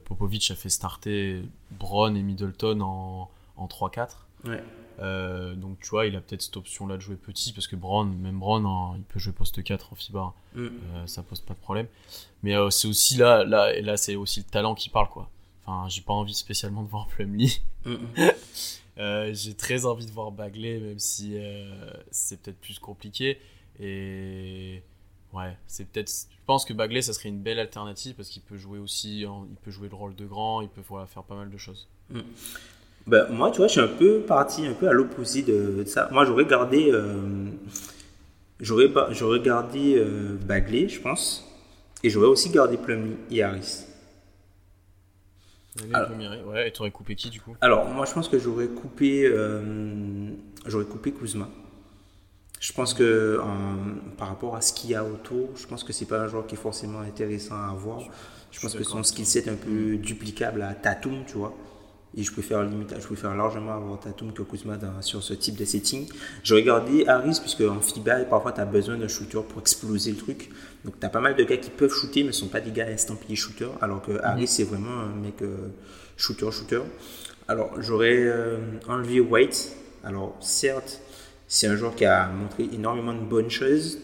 Popovic 0.03 0.51
a 0.51 0.55
fait 0.55 0.67
starter 0.67 1.41
Brown 1.71 2.17
et 2.17 2.23
Middleton 2.23 2.81
en, 2.81 3.29
en 3.55 3.67
3-4. 3.67 4.09
Ouais. 4.43 4.61
donc 5.55 5.79
tu 5.79 5.89
vois, 5.91 6.07
il 6.07 6.15
a 6.17 6.21
peut-être 6.21 6.41
cette 6.41 6.57
option-là 6.57 6.97
de 6.97 7.01
jouer 7.01 7.15
petit, 7.15 7.53
parce 7.53 7.67
que 7.67 7.77
Brown, 7.77 8.13
même 8.17 8.37
Brown, 8.37 8.65
hein, 8.65 8.95
il 8.97 9.03
peut 9.03 9.17
jouer 9.17 9.31
poste 9.31 9.63
4 9.63 9.93
en 9.93 9.95
FIBA. 9.95 10.33
Mm. 10.55 10.67
ça 11.05 11.23
pose 11.23 11.39
pas 11.39 11.53
de 11.53 11.59
problème. 11.59 11.87
Mais 12.43 12.53
c'est 12.69 12.89
aussi 12.89 13.15
là, 13.15 13.45
là, 13.45 13.73
et 13.73 13.81
là 13.81 13.95
c'est 13.95 14.17
aussi 14.17 14.41
le 14.41 14.45
talent 14.45 14.75
qui 14.75 14.89
parle, 14.89 15.07
quoi. 15.07 15.29
Enfin, 15.69 15.87
j'ai 15.87 16.01
pas 16.01 16.13
envie 16.13 16.33
spécialement 16.33 16.83
de 16.83 16.89
voir 16.89 17.07
Plumlee. 17.15 17.61
euh, 18.97 19.31
j'ai 19.33 19.53
très 19.53 19.85
envie 19.85 20.05
de 20.05 20.11
voir 20.11 20.31
Bagley, 20.31 20.79
même 20.79 20.99
si 20.99 21.33
euh, 21.35 21.91
c'est 22.11 22.41
peut-être 22.41 22.59
plus 22.59 22.79
compliqué. 22.79 23.37
Et 23.79 24.81
ouais, 25.33 25.55
c'est 25.67 25.87
peut-être. 25.87 26.09
Je 26.09 26.45
pense 26.45 26.65
que 26.65 26.73
Bagley, 26.73 27.01
ça 27.01 27.13
serait 27.13 27.29
une 27.29 27.41
belle 27.41 27.59
alternative 27.59 28.15
parce 28.15 28.29
qu'il 28.29 28.41
peut 28.41 28.57
jouer 28.57 28.79
aussi, 28.79 29.21
il 29.21 29.55
peut 29.63 29.71
jouer 29.71 29.87
le 29.87 29.95
rôle 29.95 30.15
de 30.15 30.25
grand, 30.25 30.61
il 30.61 30.69
peut 30.69 30.81
voilà, 30.87 31.05
faire 31.05 31.23
pas 31.23 31.35
mal 31.35 31.51
de 31.51 31.57
choses. 31.57 31.87
Mm. 32.09 32.21
Ben, 33.07 33.27
moi, 33.29 33.51
tu 33.51 33.57
vois, 33.57 33.67
je 33.67 33.73
suis 33.73 33.81
un 33.81 33.87
peu 33.87 34.21
parti 34.21 34.65
un 34.65 34.73
peu 34.73 34.87
à 34.87 34.93
l'opposé 34.93 35.43
de, 35.43 35.83
ça. 35.85 36.09
Moi, 36.11 36.25
j'aurais 36.25 36.45
gardé, 36.45 36.91
euh, 36.91 37.49
j'aurais, 38.59 38.87
j'aurais 39.11 39.39
gardé 39.39 39.95
euh, 39.97 40.37
Bagley, 40.41 40.89
je 40.89 40.99
pense. 40.99 41.45
Et 42.03 42.09
j'aurais 42.09 42.27
aussi 42.27 42.49
gardé 42.49 42.77
Plumlee 42.77 43.17
et 43.31 43.43
Harris. 43.43 43.85
Alors, 45.93 46.09
ouais, 46.47 46.67
et 46.67 46.71
t'aurais 46.71 46.91
coupé 46.91 47.15
qui 47.15 47.29
du 47.29 47.41
coup? 47.41 47.55
Alors, 47.61 47.85
moi 47.87 48.05
je 48.05 48.13
pense 48.13 48.27
que 48.27 48.39
j'aurais 48.39 48.67
coupé, 48.67 49.25
euh, 49.25 50.31
j'aurais 50.65 50.85
coupé 50.85 51.11
Kuzma. 51.11 51.49
Je 52.59 52.73
pense 52.73 52.93
que 52.93 53.39
par 54.17 54.27
rapport 54.27 54.55
à 54.55 54.61
ce 54.61 54.73
qu'il 54.73 54.89
y 54.89 54.95
a 54.95 55.03
autour, 55.05 55.55
je 55.55 55.65
pense 55.65 55.83
que 55.83 55.93
c'est 55.93 56.05
pas 56.05 56.19
un 56.19 56.27
joueur 56.27 56.45
qui 56.45 56.55
est 56.55 56.57
forcément 56.57 56.99
intéressant 56.99 57.55
à 57.55 57.69
avoir. 57.71 58.01
Je 58.51 58.59
pense 58.59 58.75
que 58.75 58.83
son 58.83 59.03
skill 59.03 59.25
set 59.25 59.47
est 59.47 59.51
un 59.51 59.55
peu 59.55 59.95
duplicable 59.95 60.61
à 60.61 60.73
Tatum, 60.73 61.23
tu 61.25 61.37
vois. 61.37 61.55
Et 62.17 62.23
je 62.23 62.31
préfère, 62.31 62.63
limite, 62.63 62.93
je 62.99 63.27
largement 63.27 63.73
avoir 63.73 63.99
Tatum 63.99 64.33
que 64.33 64.41
Kuzma 64.41 64.79
sur 65.01 65.21
ce 65.21 65.33
type 65.33 65.55
de 65.55 65.65
setting. 65.65 66.07
Je 66.43 66.55
regardais 66.55 67.07
Harris, 67.07 67.37
puisque 67.39 67.61
en 67.61 67.79
FIBA, 67.79 68.25
parfois 68.25 68.51
tu 68.51 68.61
as 68.61 68.65
besoin 68.65 68.97
d'un 68.97 69.07
shooter 69.07 69.41
pour 69.47 69.61
exploser 69.61 70.11
le 70.11 70.17
truc. 70.17 70.49
Donc 70.83 70.99
tu 70.99 71.05
as 71.05 71.09
pas 71.09 71.19
mal 71.19 71.35
de 71.35 71.43
gars 71.43 71.57
qui 71.57 71.69
peuvent 71.69 71.93
shooter, 71.93 72.21
mais 72.21 72.29
ne 72.29 72.33
sont 72.33 72.47
pas 72.47 72.61
des 72.61 72.71
gars 72.71 72.89
estampillés 72.89 73.35
shooter. 73.35 73.69
Alors 73.81 74.01
que 74.01 74.19
Harris, 74.23 74.47
c'est 74.47 74.63
vraiment 74.63 75.01
un 75.01 75.15
mec. 75.21 75.41
Euh, 75.43 75.69
alors 77.47 77.81
j'aurais 77.81 78.17
euh, 78.17 78.57
enlevé 78.87 79.19
White. 79.19 79.75
Alors 80.03 80.35
certes, 80.41 81.01
c'est 81.47 81.67
un 81.67 81.75
joueur 81.75 81.95
qui 81.95 82.05
a 82.05 82.27
montré 82.27 82.67
énormément 82.73 83.13
de 83.13 83.21
bonnes 83.21 83.49
choses 83.49 83.97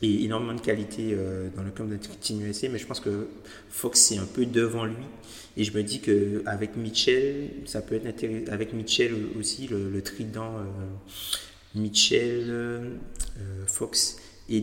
et 0.00 0.24
énormément 0.24 0.54
de 0.54 0.60
qualité 0.60 1.10
euh, 1.12 1.48
dans 1.54 1.62
le 1.62 1.70
camp 1.70 1.84
de 1.84 1.96
Team 1.96 2.42
USA, 2.42 2.68
mais 2.68 2.78
je 2.78 2.86
pense 2.86 3.00
que 3.00 3.28
Fox 3.68 4.12
est 4.12 4.18
un 4.18 4.26
peu 4.26 4.46
devant 4.46 4.84
lui. 4.84 4.96
Et 5.56 5.64
je 5.64 5.76
me 5.76 5.82
dis 5.82 6.00
qu'avec 6.00 6.76
Mitchell, 6.76 7.50
ça 7.66 7.82
peut 7.82 7.94
être 7.96 8.06
intéressant. 8.06 8.52
Avec 8.52 8.72
Mitchell 8.72 9.12
aussi, 9.38 9.68
le, 9.68 10.02
trident 10.02 10.56
euh, 10.56 10.64
Mitchell, 11.74 12.44
euh, 12.48 12.96
Fox 13.66 14.18
et, 14.48 14.62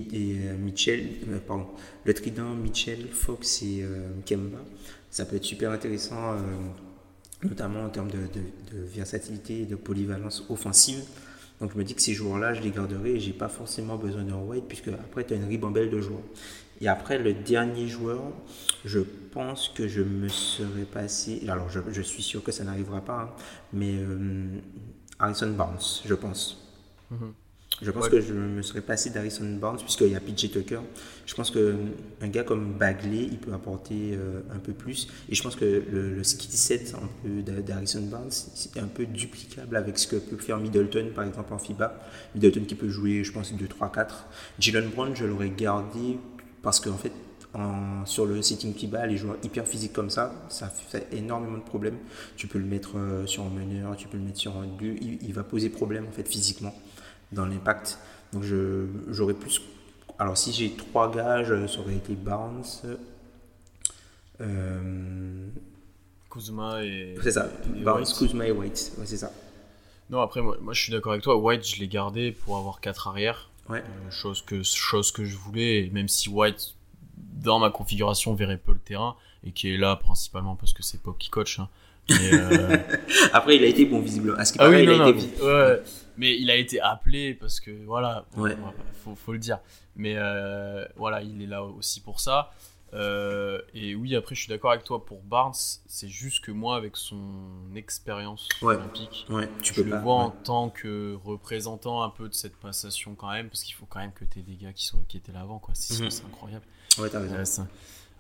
Mitchell, 0.60 1.08
pardon, 1.48 1.68
le 2.06 2.14
trident 2.14 2.56
Mitchell, 2.56 3.08
Fox 3.12 3.64
et 3.64 3.84
Kemba, 4.26 4.60
ça 5.10 5.26
peut 5.26 5.38
être 5.38 5.46
super 5.46 5.72
intéressant, 5.72 6.36
notamment 7.42 7.86
en 7.86 7.90
termes 7.90 8.12
de, 8.12 8.18
de 8.18 8.84
versatilité 8.94 9.62
et 9.62 9.66
de 9.66 9.76
polyvalence 9.76 10.46
offensive. 10.50 11.04
Donc 11.60 11.72
je 11.74 11.78
me 11.78 11.84
dis 11.84 11.94
que 11.94 12.02
ces 12.02 12.14
joueurs-là, 12.14 12.54
je 12.54 12.62
les 12.62 12.72
garderai 12.72 13.16
et 13.16 13.20
j'ai 13.20 13.34
pas 13.34 13.50
forcément 13.50 13.98
besoin 13.98 14.24
d'un 14.24 14.38
White 14.38 14.66
puisque 14.68 14.88
après 14.88 15.26
tu 15.26 15.34
as 15.34 15.38
une 15.38 15.48
ribambelle 15.48 15.90
de 15.90 16.00
joueurs. 16.00 16.24
Et 16.82 16.88
après 16.88 17.18
le 17.18 17.34
dernier 17.34 17.88
joueur, 17.88 18.22
je 18.86 19.00
pense 19.40 19.70
que 19.70 19.88
je 19.88 20.02
me 20.02 20.28
serais 20.28 20.84
passé. 20.84 21.42
Alors 21.48 21.70
je, 21.70 21.80
je 21.92 22.02
suis 22.02 22.24
sûr 22.24 22.44
que 22.44 22.52
ça 22.52 22.66
n'arrivera 22.66 23.00
pas, 23.00 23.22
hein, 23.22 23.30
mais 23.72 23.94
euh, 23.96 24.60
Harrison 25.18 25.52
Barnes, 25.52 25.80
je 26.06 26.14
pense. 26.14 26.42
Mhm. 27.10 27.34
Je 27.82 27.92
pense 27.92 28.10
que 28.10 28.20
je 28.20 28.34
me 28.34 28.62
serais 28.62 28.82
passé 28.82 29.10
d'Harrison 29.10 29.56
Barnes 29.56 29.78
puisqu'il 29.78 30.10
y 30.10 30.16
a 30.16 30.20
PJ 30.20 30.52
Tucker. 30.52 30.82
Je 31.26 31.34
pense 31.34 31.50
qu'un 31.50 32.28
gars 32.28 32.44
comme 32.44 32.74
Bagley, 32.74 33.30
il 33.32 33.38
peut 33.38 33.54
apporter 33.54 34.16
euh, 34.16 34.42
un 34.54 34.60
peu 34.60 34.74
plus. 34.74 35.08
Et 35.30 35.36
je 35.36 35.42
pense 35.42 35.56
que 35.56 35.64
le, 35.90 36.14
le 36.14 36.24
skill 36.26 36.52
set 36.52 36.94
d'Harrison 37.24 38.02
Barnes, 38.02 38.32
c'est 38.32 38.78
un 38.80 38.88
peu 38.88 39.06
duplicable 39.06 39.78
avec 39.78 39.98
ce 39.98 40.08
que 40.08 40.18
peut 40.18 40.36
faire 40.36 40.58
Middleton, 40.58 41.12
par 41.16 41.24
exemple, 41.24 41.54
en 41.54 41.60
FIBA. 41.60 41.98
Middleton 42.36 42.66
qui 42.66 42.76
peut 42.76 42.90
jouer, 42.90 43.24
je 43.24 43.32
pense, 43.32 43.54
2, 43.54 43.66
3, 43.66 43.90
4. 43.94 44.26
Jalen 44.60 44.90
Brown, 44.90 45.16
je 45.16 45.24
l'aurais 45.24 45.52
gardé 45.52 46.18
parce 46.62 46.82
qu'en 46.82 46.98
fait, 46.98 47.14
en, 47.54 48.06
sur 48.06 48.26
le 48.26 48.42
sitting 48.42 48.74
FIBA, 48.74 49.08
les 49.08 49.18
joueurs 49.18 49.38
hyper 49.44 49.68
physiques 49.68 49.94
comme 49.94 50.10
ça, 50.10 50.34
ça 50.50 50.70
fait 50.70 51.08
énormément 51.12 51.58
de 51.58 51.64
problèmes. 51.64 51.98
Tu 52.36 52.48
peux 52.48 52.60
le 52.60 52.66
mettre 52.66 52.98
euh, 52.98 53.26
sur 53.26 53.44
un 53.44 53.50
meneur, 53.50 53.96
tu 53.96 54.08
peux 54.08 54.18
le 54.18 54.24
mettre 54.24 54.38
sur 54.38 54.56
un 54.58 54.68
2, 54.68 54.86
il, 55.02 55.24
il 55.24 55.34
va 55.34 55.44
poser 55.44 55.70
problème 55.70 56.06
en 56.08 56.12
fait 56.12 56.28
physiquement 56.28 56.74
dans 57.32 57.46
l'impact. 57.46 58.00
Donc 58.34 58.44
j'aurais 59.10 59.34
plus. 59.34 59.62
Alors 60.20 60.38
si 60.38 60.52
j'ai 60.52 60.72
trois 60.72 61.12
gages, 61.12 61.54
ça 61.68 61.80
aurait 61.80 61.96
été 61.96 62.14
Barnes. 62.14 62.64
Euh, 64.42 65.48
Kuzma 66.30 66.84
et. 66.84 67.16
C'est 67.24 67.32
ça, 67.32 67.50
Barnes, 67.84 68.06
Kuzma 68.06 68.48
et 68.48 68.52
White. 68.52 68.94
Ouais, 68.98 69.06
c'est 69.06 69.18
ça. 69.18 69.32
Non, 70.10 70.22
après, 70.22 70.42
moi, 70.42 70.58
moi 70.62 70.74
je 70.74 70.82
suis 70.82 70.92
d'accord 70.92 71.12
avec 71.14 71.24
toi. 71.24 71.38
White, 71.38 71.66
je 71.68 71.80
l'ai 71.80 71.88
gardé 71.88 72.32
pour 72.32 72.58
avoir 72.58 72.82
quatre 72.82 73.08
arrières. 73.08 73.50
Ouais. 73.70 73.80
Euh, 73.80 74.12
chose, 74.12 74.42
que, 74.42 74.64
chose 74.64 75.12
que 75.12 75.24
je 75.26 75.38
voulais, 75.38 75.90
même 75.94 76.08
si 76.08 76.30
White, 76.30 76.76
dans 77.20 77.60
ma 77.60 77.70
configuration, 77.70 78.34
verrait 78.34 78.58
peu 78.58 78.74
le 78.74 78.80
terrain 78.80 79.16
et 79.44 79.52
qui 79.52 79.74
est 79.74 79.78
là 79.78 79.96
principalement 79.96 80.56
parce 80.56 80.74
que 80.74 80.84
c'est 80.84 81.02
Pop 81.02 81.18
qui 81.18 81.30
coach. 81.30 81.60
Hein. 81.60 81.70
Euh, 82.12 82.78
Après, 83.34 83.56
il 83.56 83.64
a 83.64 83.68
été 83.68 83.86
bon, 83.86 84.00
visiblement. 84.00 84.38
À 84.38 84.46
ce 84.46 84.54
ah 84.60 84.70
oui, 84.70 84.84
il 84.84 84.90
a 84.90 85.10
été. 85.10 85.30
Mais 86.18 86.38
il 86.38 86.52
a 86.52 86.56
été 86.56 86.82
appelé 86.82 87.34
parce 87.34 87.60
que, 87.60 87.72
voilà, 87.86 88.26
ouais. 88.36 88.58
faut, 89.04 89.16
faut, 89.16 89.32
le 89.32 89.40
dire. 89.40 89.60
Mais 89.96 90.16
euh, 90.18 90.86
voilà, 90.98 91.22
il 91.22 91.42
est 91.42 91.48
là 91.48 91.64
aussi 91.64 92.02
pour 92.02 92.20
ça. 92.20 92.52
Euh, 92.94 93.62
et 93.74 93.96
oui, 93.96 94.16
après, 94.16 94.36
je 94.36 94.42
suis 94.42 94.50
d'accord 94.50 94.72
avec 94.72 94.84
toi 94.84 95.06
pour 95.06 95.22
Barnes. 95.22 95.54
C'est 95.54 96.10
juste 96.10 96.44
que 96.44 96.52
moi, 96.52 96.76
avec 96.76 96.98
son 96.98 97.22
expérience 97.76 98.50
olympique, 98.62 99.28
tu 99.62 99.74
je 99.74 99.82
peux 99.82 99.90
le 99.90 99.98
vois 100.00 100.16
en 100.16 100.32
tant 100.32 100.70
que 100.70 101.18
représentant 101.24 102.04
un 102.04 102.10
peu 102.10 102.28
de 102.28 102.34
cette 102.34 102.56
passation 102.58 103.16
quand 103.16 103.32
même, 103.32 103.48
parce 103.48 103.64
qu'il 103.64 103.76
faut 103.76 103.86
quand 103.86 104.00
même 104.00 104.14
que 104.14 104.26
tu 104.26 104.40
aies 104.40 104.44
des 104.44 104.56
gars 104.56 104.74
qui, 104.74 104.86
soient, 104.86 105.00
qui 105.08 105.18
étaient 105.18 105.32
là 105.32 105.42
avant. 105.42 105.62
C'est 105.74 106.02
mhm. 106.02 106.10
incroyable. 106.28 106.66
Ouais, 106.98 107.10
t'as 107.10 107.20
raison. 107.20 107.68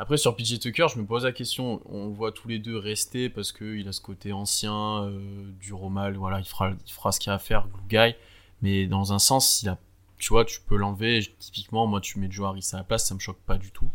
Après, 0.02 0.16
sur 0.16 0.34
PJ 0.34 0.60
Tucker, 0.60 0.88
je 0.94 0.98
me 0.98 1.06
pose 1.06 1.26
la 1.26 1.34
question. 1.34 1.82
On 1.86 2.08
voit 2.08 2.32
tous 2.32 2.48
les 2.48 2.58
deux 2.58 2.78
rester 2.78 3.30
parce 3.30 3.52
qu'il 3.52 3.86
a 3.86 3.92
ce 3.92 4.00
côté 4.00 4.32
ancien, 4.32 5.04
euh, 5.04 5.52
du 5.60 5.74
romal. 5.74 6.16
Voilà, 6.16 6.40
il 6.40 6.46
fera, 6.46 6.72
il 6.86 6.92
fera 6.92 7.12
ce 7.12 7.20
qu'il 7.20 7.32
a 7.32 7.36
à 7.36 7.40
faire, 7.40 7.68
glue 7.68 7.84
guy. 7.90 8.16
Mais 8.62 8.88
dans 8.88 9.12
un 9.12 9.20
sens, 9.20 9.62
il 9.62 9.68
a, 9.68 9.78
tu 10.18 10.30
vois, 10.30 10.46
tu 10.46 10.62
peux 10.62 10.78
l'enlever. 10.78 11.20
Typiquement, 11.40 11.86
moi, 11.86 12.00
tu 12.00 12.18
mets 12.18 12.32
Joe 12.32 12.48
Harris 12.48 12.70
à 12.72 12.78
la 12.78 12.84
place, 12.86 13.08
ça 13.08 13.14
me 13.14 13.20
choque 13.20 13.40
pas 13.46 13.58
du 13.58 13.72
tout. 13.72 13.90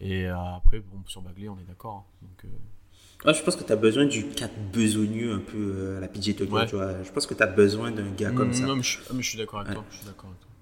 Et 0.00 0.26
euh, 0.26 0.38
après, 0.56 0.78
bon, 0.78 1.02
sur 1.06 1.20
Bagley, 1.20 1.48
on 1.48 1.58
est 1.58 1.66
d'accord. 1.66 2.06
Hein. 2.06 2.26
Donc. 2.26 2.44
Euh, 2.44 3.32
je 3.32 3.42
pense 3.42 3.56
que 3.56 3.64
tu 3.64 3.72
as 3.72 3.76
besoin 3.76 4.04
du 4.04 4.26
4 4.26 4.52
besogneux 4.72 5.32
un 5.32 5.38
peu 5.38 5.96
à 5.96 6.00
la 6.00 6.06
PJ 6.06 6.36
Tucker, 6.36 6.66
tu 6.68 6.76
vois. 6.76 7.02
Je 7.02 7.10
pense 7.10 7.26
que 7.26 7.34
tu 7.34 7.42
as 7.42 7.46
besoin 7.46 7.90
d'un 7.90 8.10
gars 8.10 8.30
comme 8.30 8.52
ça. 8.52 8.66
Non, 8.66 8.76
mais 8.76 8.82
je, 8.82 8.98
mais 9.12 9.22
je 9.22 9.28
suis 9.30 9.38
d'accord 9.38 9.60
avec, 9.60 9.74
toi. 9.74 9.84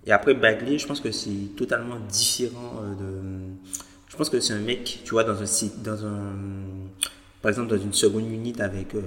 Et 0.07 0.13
après, 0.13 0.35
Bagley, 0.35 0.79
je 0.79 0.87
pense 0.87 1.01
que 1.01 1.13
c'est 1.13 1.55
totalement 1.57 1.99
différent 2.09 2.83
de 2.99 3.21
je 4.13 4.17
pense 4.19 4.29
que 4.29 4.41
c'est 4.41 4.53
un 4.53 4.61
mec, 4.61 5.01
tu 5.05 5.13
vois, 5.13 5.25
dans 5.25 5.41
un 5.41 5.47
site, 5.47 5.83
dans 5.83 6.05
un, 6.05 6.35
par 7.41 7.49
exemple, 7.49 7.71
dans 7.71 7.83
une 7.83 7.95
seconde 7.95 8.31
unité 8.31 8.63
avec 8.63 8.95
euh, 8.95 9.01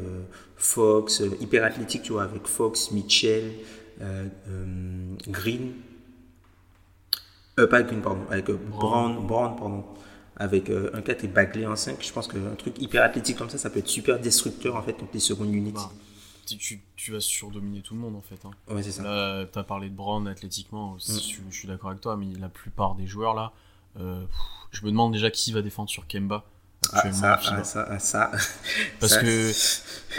Fox, 0.58 1.22
euh, 1.22 1.30
hyper 1.40 1.64
athlétique, 1.64 2.02
tu 2.02 2.14
vois, 2.14 2.24
avec 2.24 2.48
Fox, 2.48 2.90
Mitchell, 2.90 3.52
euh, 4.02 4.26
Green, 5.28 5.74
pas 7.56 7.84
Green, 7.84 8.02
pardon, 8.02 8.24
avec 8.32 8.48
Brown, 8.48 9.28
Brown, 9.28 9.56
pardon, 9.56 9.84
avec 10.38 10.72
un 10.72 11.02
4 11.02 11.24
et 11.24 11.28
Bagley 11.28 11.68
en 11.68 11.76
5. 11.76 11.98
Je 12.02 12.12
pense 12.12 12.28
qu'un 12.28 12.56
truc 12.58 12.82
hyper 12.82 13.04
athlétique 13.04 13.38
comme 13.38 13.52
ça, 13.52 13.60
ça 13.60 13.70
peut 13.70 13.80
être 13.80 13.88
super 13.88 14.20
destructeur 14.20 14.76
en 14.76 14.82
fait 14.82 14.94
contre 14.94 15.12
les 15.14 15.20
secondes 15.20 15.54
unités. 15.54 15.76
Bah, 15.76 15.92
tu, 16.46 16.82
tu, 16.96 17.12
vas 17.12 17.20
surdominer 17.20 17.82
tout 17.82 17.94
le 17.94 18.00
monde 18.00 18.16
en 18.16 18.22
fait. 18.22 18.46
Hein. 18.46 18.52
Ouais, 18.74 18.84
c'est 18.84 18.92
ça. 18.92 19.04
Là, 19.04 19.46
tu 19.46 19.58
as 19.58 19.64
parlé 19.64 19.90
de 19.90 19.96
Brown 19.96 20.28
athlétiquement, 20.28 20.96
mm. 20.96 21.00
je, 21.00 21.56
suis 21.56 21.68
d'accord 21.68 21.90
avec 21.90 22.02
toi, 22.02 22.16
mais 22.18 22.28
la 22.40 22.50
plupart 22.50 22.96
des 22.96 23.08
joueurs 23.08 23.34
là, 23.34 23.52
je 23.96 24.86
me 24.86 24.92
demande 24.92 25.14
déjà 25.14 25.32
qui 25.32 25.52
va 25.52 25.62
défendre 25.62 25.90
sur 25.90 26.08
Kemba. 26.08 26.44
Ah, 26.94 27.12
ça, 27.12 27.40
ah, 27.42 27.64
ça, 27.64 27.88
ah, 27.90 28.00
ça. 28.00 28.32
Parce 29.00 29.18
que, 29.18 29.52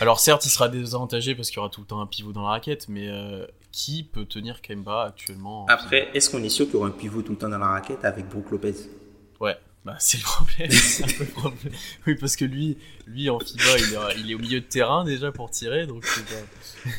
alors 0.01 0.21
certes, 0.21 0.45
il 0.47 0.51
sera 0.51 0.69
désavantagé 0.69 1.35
parce 1.35 1.49
qu'il 1.49 1.57
y 1.57 1.61
aura 1.61 1.69
tout 1.69 1.81
le 1.81 1.87
temps 1.87 2.01
un 2.01 2.07
pivot 2.07 2.33
dans 2.33 2.43
la 2.43 2.51
raquette, 2.51 2.89
mais 2.89 3.09
euh, 3.09 3.47
qui 3.73 4.03
peut 4.03 4.25
tenir 4.25 4.63
Kemba 4.63 5.05
actuellement 5.05 5.67
Après, 5.69 6.09
est-ce 6.15 6.31
qu'on 6.31 6.43
est 6.43 6.49
sûr 6.49 6.67
qu'il 6.67 6.75
y 6.75 6.79
aura 6.79 6.89
un 6.89 6.93
pivot 6.93 7.23
tout 7.23 7.33
le 7.33 7.39
temps 7.39 7.49
dans 7.49 7.59
la 7.59 7.69
raquette 7.69 8.05
avec 8.05 8.29
Brook 8.29 8.51
Lopez? 8.51 8.75
Ouais, 9.41 9.57
bah, 9.87 9.97
c'est 10.01 10.19
le 10.19 10.25
problème. 10.25 10.71
un 10.71 11.19
peu 11.19 11.25
le 11.25 11.31
problème. 11.31 11.73
Oui, 12.07 12.17
parce 12.17 12.37
que 12.37 12.45
lui, 12.45 12.77
lui 13.07 13.31
en 13.31 13.39
FIBA, 13.39 13.79
il 13.79 13.95
est, 13.95 14.21
il 14.21 14.31
est, 14.33 14.35
au 14.35 14.39
milieu 14.39 14.61
de 14.61 14.67
terrain 14.67 15.05
déjà 15.05 15.33
pour 15.33 15.51
tirer, 15.51 15.87
donc. 15.87 16.05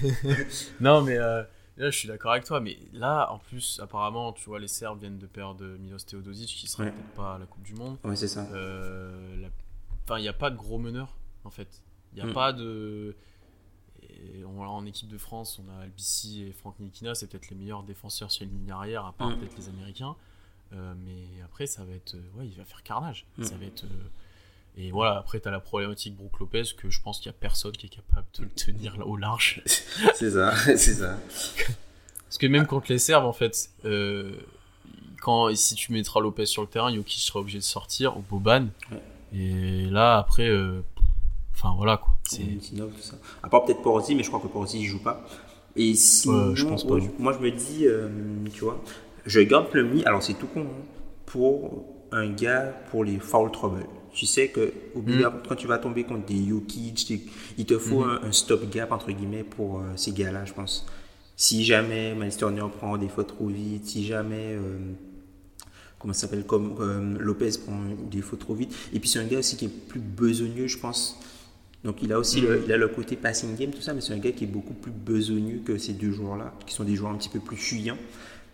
non, 0.79 1.01
mais. 1.01 1.17
Euh, 1.17 1.43
Là, 1.77 1.91
je 1.91 1.97
suis 1.97 2.07
d'accord 2.07 2.31
avec 2.31 2.43
toi, 2.43 2.59
mais 2.59 2.75
là, 2.91 3.31
en 3.31 3.37
plus, 3.37 3.79
apparemment, 3.83 4.33
tu 4.33 4.45
vois, 4.45 4.59
les 4.59 4.67
Serbes 4.67 4.99
viennent 4.99 5.19
de 5.19 5.27
perdre 5.27 5.63
Milos 5.77 5.99
Teodosic, 5.99 6.47
qui 6.47 6.67
sera 6.67 6.85
peut-être 6.85 7.13
pas 7.15 7.35
à 7.35 7.37
la 7.37 7.45
Coupe 7.45 7.61
du 7.61 7.75
Monde. 7.75 7.97
Ouais, 8.03 8.15
c'est 8.15 8.27
ça. 8.27 8.47
Euh, 8.51 9.47
enfin, 10.03 10.17
il 10.17 10.23
n'y 10.23 10.27
a 10.27 10.33
pas 10.33 10.49
de 10.49 10.55
gros 10.55 10.79
meneurs, 10.79 11.15
en 11.43 11.51
fait. 11.51 11.83
Il 12.13 12.15
n'y 12.15 12.27
a 12.27 12.31
mm. 12.31 12.33
pas 12.33 12.51
de. 12.51 13.15
en 14.55 14.85
équipe 14.87 15.07
de 15.07 15.19
France, 15.19 15.61
on 15.63 15.71
a 15.71 15.83
Albici 15.83 16.45
et 16.45 16.51
Franck 16.51 16.79
Nikina, 16.79 17.13
c'est 17.13 17.27
peut-être 17.27 17.51
les 17.51 17.55
meilleurs 17.55 17.83
défenseurs 17.83 18.31
sur 18.31 18.43
une 18.43 18.57
ligne 18.57 18.71
arrière, 18.71 19.05
à 19.05 19.13
part 19.13 19.29
mm. 19.29 19.37
peut-être 19.37 19.57
les 19.57 19.69
Américains. 19.69 20.15
Euh, 20.73 20.93
mais 21.05 21.41
après, 21.43 21.67
ça 21.67 21.83
va 21.83 21.93
être. 21.93 22.15
Ouais, 22.35 22.45
il 22.45 22.55
va 22.57 22.65
faire 22.65 22.83
carnage. 22.83 23.25
Mm. 23.37 23.43
Ça 23.43 23.55
va 23.55 23.65
être. 23.65 23.83
Euh, 23.83 24.09
et 24.77 24.91
voilà, 24.91 25.17
après, 25.17 25.39
tu 25.39 25.47
as 25.47 25.51
la 25.51 25.59
problématique 25.59 26.15
Brook 26.15 26.39
Lopez 26.39 26.63
que 26.77 26.89
je 26.89 27.01
pense 27.01 27.19
qu'il 27.19 27.31
n'y 27.31 27.35
a 27.35 27.39
personne 27.39 27.71
qui 27.71 27.87
est 27.87 27.89
capable 27.89 28.27
de 28.37 28.43
le 28.43 28.49
tenir 28.49 28.95
au 29.07 29.17
large. 29.17 29.63
c'est 29.65 30.31
ça, 30.31 30.55
c'est 30.77 30.93
ça. 30.93 31.17
Parce 32.27 32.37
que 32.37 32.45
même 32.45 32.67
contre 32.67 32.91
les 32.91 32.99
Serbes, 32.99 33.25
en 33.25 33.33
fait, 33.33 33.71
euh, 33.85 34.35
quand, 35.21 35.53
si 35.55 35.73
tu 35.73 35.93
mettras 35.93 36.19
Lopez 36.19 36.45
sur 36.45 36.61
le 36.61 36.67
terrain, 36.67 36.93
Jokic 36.93 37.21
sera 37.21 37.39
obligé 37.39 37.57
de 37.57 37.63
sortir, 37.63 38.17
ou 38.17 38.21
Boban. 38.29 38.67
Et 39.33 39.87
là, 39.89 40.19
après, 40.19 40.47
euh, 40.47 40.81
enfin 41.53 41.73
voilà 41.75 41.97
quoi. 41.97 42.15
C'est 42.23 42.45
ça. 43.01 43.15
À 43.41 43.49
part 43.49 43.65
peut-être 43.65 43.81
Porossi, 43.81 44.13
mais 44.13 44.23
je 44.23 44.27
crois 44.27 44.39
que 44.39 44.47
Porossi 44.47 44.79
il 44.79 44.85
joue 44.85 45.01
pas. 45.01 45.25
Et 45.75 45.93
si 45.95 46.29
je 46.53 46.63
pense 46.65 46.85
pas. 46.85 46.95
moi 47.19 47.33
je 47.33 47.39
me 47.39 47.51
dis, 47.51 47.85
euh, 47.85 48.09
tu 48.53 48.63
vois, 48.63 48.81
je 49.27 49.41
garde 49.41 49.75
mi 49.75 50.03
alors 50.05 50.23
c'est 50.23 50.33
tout 50.33 50.47
con, 50.47 50.61
hein, 50.61 50.85
pour 51.25 51.85
un 52.11 52.31
gars 52.31 52.73
pour 52.89 53.03
les 53.03 53.19
foul 53.19 53.51
trouble. 53.51 53.85
Tu 54.13 54.25
sais 54.25 54.47
que 54.47 54.73
mm. 54.95 55.23
quand 55.47 55.55
tu 55.55 55.67
vas 55.67 55.77
tomber 55.77 56.03
contre 56.03 56.25
des 56.25 56.47
Jokic, 56.47 57.21
il 57.57 57.65
te 57.65 57.77
faut 57.77 58.03
mm-hmm. 58.03 58.25
un, 58.25 58.31
stop 58.31 58.69
gap 58.71 58.91
entre 58.91 59.11
guillemets 59.11 59.43
pour 59.43 59.79
euh, 59.79 59.83
ces 59.95 60.11
gars-là, 60.11 60.45
je 60.45 60.53
pense. 60.53 60.87
Si 61.35 61.63
jamais 61.63 62.15
Miles 62.15 62.35
Turner 62.35 62.65
prend 62.75 62.97
des 62.97 63.09
fautes 63.09 63.27
trop 63.27 63.47
vite, 63.47 63.85
si 63.85 64.05
jamais 64.05 64.55
euh, 64.55 64.79
comment 65.99 66.13
ça 66.13 66.21
s'appelle 66.21 66.45
comme 66.45 66.77
euh, 66.79 67.15
Lopez 67.19 67.51
prend 67.63 67.79
des 68.09 68.21
fautes 68.21 68.39
trop 68.39 68.55
vite, 68.55 68.73
et 68.91 68.99
puis 68.99 69.07
c'est 69.07 69.19
un 69.19 69.25
gars 69.25 69.39
aussi 69.39 69.55
qui 69.55 69.65
est 69.65 69.87
plus 69.87 69.99
besogneux, 69.99 70.67
je 70.67 70.79
pense. 70.79 71.19
Donc 71.83 72.01
il 72.01 72.11
a 72.11 72.17
aussi 72.17 72.41
le, 72.41 72.63
il 72.65 72.71
a 72.73 72.77
le 72.77 72.87
côté 72.87 73.15
passing 73.15 73.55
game, 73.55 73.69
tout 73.69 73.81
ça, 73.81 73.93
mais 73.93 74.01
c'est 74.01 74.13
un 74.13 74.17
gars 74.17 74.31
qui 74.31 74.45
est 74.45 74.47
beaucoup 74.47 74.73
plus 74.73 74.91
besogneux 74.91 75.59
que 75.63 75.77
ces 75.77 75.93
deux 75.93 76.11
joueurs-là, 76.11 76.53
qui 76.65 76.73
sont 76.73 76.83
des 76.83 76.95
joueurs 76.95 77.11
un 77.11 77.17
petit 77.17 77.29
peu 77.29 77.39
plus 77.39 77.55
fuyants. 77.55 77.99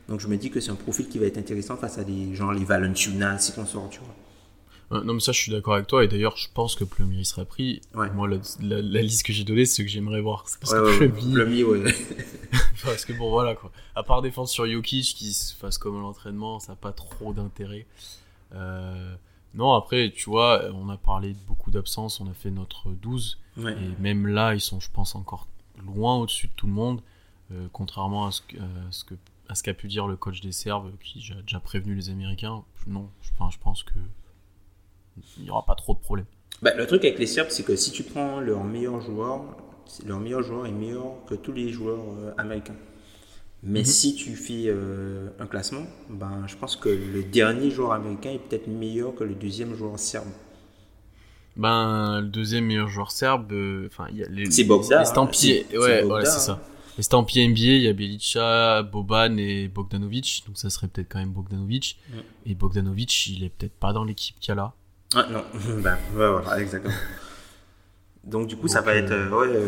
Donc 0.09 0.19
je 0.19 0.27
me 0.27 0.37
dis 0.37 0.49
que 0.49 0.59
c'est 0.59 0.71
un 0.71 0.75
profil 0.75 1.07
qui 1.07 1.17
va 1.17 1.25
être 1.25 1.37
intéressant 1.37 1.77
face 1.77 1.97
à 1.97 2.03
des 2.03 2.35
gens, 2.35 2.51
les 2.51 2.65
Valenciunas, 2.65 3.39
si 3.39 3.57
on 3.57 3.65
sort, 3.65 3.89
tu 3.89 3.99
vois. 3.99 5.03
non, 5.03 5.13
mais 5.13 5.19
ça, 5.19 5.31
je 5.31 5.39
suis 5.39 5.51
d'accord 5.51 5.75
avec 5.75 5.87
toi. 5.87 6.03
Et 6.03 6.07
d'ailleurs, 6.07 6.35
je 6.37 6.47
pense 6.53 6.75
que 6.75 6.83
Plumy 6.83 7.23
sera 7.23 7.45
pris. 7.45 7.81
Moi, 7.93 8.29
la, 8.61 9.01
liste 9.01 9.25
que 9.25 9.31
j'ai 9.31 9.43
donnée, 9.43 9.65
c'est 9.65 9.77
ce 9.77 9.81
que 9.83 9.87
j'aimerais 9.87 10.21
voir. 10.21 10.43
Parce 10.59 10.73
que 10.73 11.07
Plumy, 11.07 11.63
ouais. 11.63 11.83
parce 12.83 13.05
que 13.05 13.13
bon, 13.13 13.29
voilà 13.29 13.55
quoi. 13.55 13.71
À 13.95 14.03
part 14.03 14.21
défense 14.21 14.51
sur 14.51 14.69
Jokic, 14.69 15.15
qui 15.15 15.33
se 15.33 15.55
fasse 15.55 15.77
comme 15.77 15.99
l'entraînement, 15.99 16.59
ça 16.59 16.73
n'a 16.73 16.75
pas 16.75 16.91
trop 16.91 17.33
d'intérêt. 17.33 17.85
Euh, 18.53 19.15
non, 19.55 19.73
après, 19.73 20.11
tu 20.13 20.29
vois, 20.29 20.69
on 20.73 20.89
a 20.89 20.97
parlé 20.97 21.29
de 21.29 21.39
beaucoup 21.47 21.71
d'absences, 21.71 22.19
on 22.19 22.29
a 22.29 22.33
fait 22.33 22.51
notre 22.51 22.89
12. 22.89 23.39
Et 23.57 24.01
même 24.01 24.27
là, 24.27 24.53
ils 24.53 24.61
sont, 24.61 24.79
je 24.79 24.89
pense, 24.91 25.15
encore 25.15 25.47
loin 25.85 26.17
au-dessus 26.17 26.47
de 26.47 26.53
tout 26.55 26.67
le 26.67 26.73
monde. 26.73 27.01
Euh, 27.51 27.67
contrairement 27.71 28.25
à 28.25 28.31
ce, 28.31 28.41
que, 28.41 28.57
ce 28.89 29.03
que 29.03 29.15
à 29.53 29.55
ce 29.55 29.63
qu'a 29.63 29.73
pu 29.73 29.87
dire 29.87 30.07
le 30.07 30.17
coach 30.17 30.41
des 30.41 30.51
Serbes, 30.51 30.91
qui 30.99 31.31
a 31.31 31.41
déjà 31.41 31.59
prévenu 31.59 31.93
les 31.93 32.09
Américains. 32.09 32.63
Non, 32.87 33.09
je, 33.21 33.29
je 33.29 33.57
pense 33.59 33.83
que 33.83 33.93
il 35.37 35.43
n'y 35.43 35.51
aura 35.51 35.63
pas 35.63 35.75
trop 35.75 35.93
de 35.93 35.99
problèmes. 35.99 36.25
Bah, 36.63 36.71
le 36.75 36.87
truc 36.87 37.05
avec 37.05 37.19
les 37.19 37.27
Serbes, 37.27 37.49
c'est 37.51 37.63
que 37.63 37.75
si 37.75 37.91
tu 37.91 38.03
prends 38.03 38.39
leur 38.39 38.63
meilleur 38.63 38.99
joueur, 38.99 39.41
leur 40.05 40.19
meilleur 40.19 40.41
joueur 40.41 40.65
est 40.65 40.71
meilleur 40.71 41.23
que 41.27 41.35
tous 41.35 41.51
les 41.51 41.69
joueurs 41.69 41.99
euh, 41.99 42.33
américains. 42.37 42.75
Mais 43.61 43.81
mhm. 43.81 43.85
si 43.85 44.15
tu 44.15 44.35
fais 44.35 44.65
euh, 44.67 45.29
un 45.39 45.45
classement, 45.45 45.85
ben, 46.09 46.45
je 46.47 46.55
pense 46.55 46.75
que 46.75 46.89
le 46.89 47.23
dernier 47.23 47.69
joueur 47.69 47.93
américain 47.93 48.31
est 48.31 48.39
peut-être 48.39 48.67
meilleur 48.67 49.13
que 49.13 49.23
le 49.23 49.35
deuxième 49.35 49.75
joueur 49.75 49.99
serbe. 49.99 50.27
Ben, 51.55 52.21
le 52.21 52.27
deuxième 52.27 52.65
meilleur 52.65 52.87
joueur 52.87 53.11
serbe, 53.11 53.51
euh, 53.51 53.87
enfin, 53.87 54.07
il 54.09 54.17
y 54.17 54.23
a 54.23 54.27
les. 54.29 54.49
C'est 54.49 54.63
Bogdan. 54.63 55.01
Estampillés, 55.01 55.67
hein, 55.71 55.77
ouais, 55.77 56.03
ouais 56.03 56.25
c'est 56.25 56.39
ça. 56.39 56.59
Estampillé 56.97 57.47
NBA, 57.47 57.59
il 57.59 57.81
y 57.81 57.87
a 57.87 57.93
Belica, 57.93 58.83
Boban 58.83 59.37
et 59.37 59.67
Bogdanovic, 59.67 60.43
donc 60.45 60.57
ça 60.57 60.69
serait 60.69 60.87
peut-être 60.87 61.11
quand 61.11 61.19
même 61.19 61.31
Bogdanovic. 61.31 61.99
Et 62.45 62.53
Bogdanovic, 62.53 63.27
il 63.27 63.43
est 63.43 63.49
peut-être 63.49 63.73
pas 63.73 63.93
dans 63.93 64.03
l'équipe 64.03 64.39
qu'il 64.39 64.49
y 64.49 64.51
a 64.51 64.55
là. 64.55 64.73
Ah 65.15 65.27
non, 65.29 65.43
ben, 65.81 65.97
voilà, 66.13 66.59
exactement. 66.59 66.93
Donc 68.23 68.47
du 68.47 68.55
coup, 68.55 68.69
ça 68.69 68.79
va 68.79 68.95
être... 68.95 69.11
Euh, 69.11 69.29
ouais, 69.29 69.47
euh, 69.47 69.67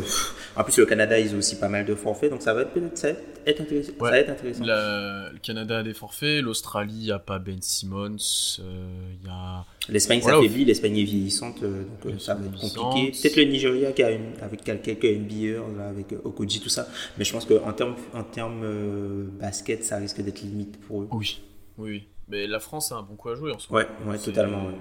en 0.55 0.63
plus, 0.63 0.77
le 0.77 0.85
Canada, 0.85 1.19
ils 1.19 1.35
ont 1.35 1.39
aussi 1.39 1.59
pas 1.59 1.67
mal 1.67 1.83
de 1.83 1.93
forfaits, 1.93 2.31
donc 2.31 2.41
ça 2.41 2.53
va 2.53 2.61
être 2.61 2.71
peut-être 2.71 2.97
ça 2.97 3.11
va 3.11 3.17
être 3.45 3.59
intéressant. 3.59 3.91
ça 3.99 4.09
va 4.11 4.17
être 4.17 4.29
intéressant. 4.29 4.63
le 4.65 5.37
Canada 5.39 5.79
a 5.79 5.83
des 5.83 5.93
forfaits, 5.93 6.41
l'Australie, 6.41 6.93
il 6.93 7.03
n'y 7.05 7.11
a 7.11 7.19
pas 7.19 7.37
Ben 7.37 7.61
Simmons, 7.61 8.15
euh, 8.59 9.13
il 9.21 9.27
y 9.27 9.29
a... 9.29 9.65
L'Espagne 9.89 10.21
voilà, 10.21 10.37
s'affaiblit, 10.37 10.63
l'Espagne 10.63 10.97
est 10.97 11.03
vieillissante, 11.03 11.61
donc 11.61 12.21
ça 12.21 12.35
va 12.35 12.45
être 12.45 12.81
compliqué. 12.81 13.11
Peut-être 13.11 13.35
le 13.35 13.43
Nigeria 13.43 13.91
qui 13.91 14.03
a 14.03 14.11
une, 14.11 14.31
avec 14.41 14.63
quelques 14.63 15.03
NBA, 15.03 15.77
là, 15.77 15.89
avec 15.89 16.15
Okoji, 16.23 16.61
tout 16.61 16.69
ça, 16.69 16.87
mais 17.17 17.25
je 17.25 17.33
pense 17.33 17.45
qu'en 17.45 17.73
termes 17.73 17.95
en 18.13 18.23
termes 18.23 19.27
basket, 19.37 19.83
ça 19.83 19.97
risque 19.97 20.21
d'être 20.21 20.41
limite 20.41 20.79
pour 20.79 21.01
eux. 21.01 21.07
Oui, 21.11 21.41
oui, 21.77 22.07
mais 22.29 22.47
la 22.47 22.61
France 22.61 22.93
a 22.93 22.95
un 22.95 23.03
bon 23.03 23.15
coup 23.15 23.29
à 23.29 23.35
jouer 23.35 23.51
en 23.51 23.59
ce 23.59 23.71
moment. 23.71 23.85
Ouais, 24.05 24.11
ouais 24.13 24.17
totalement. 24.17 24.71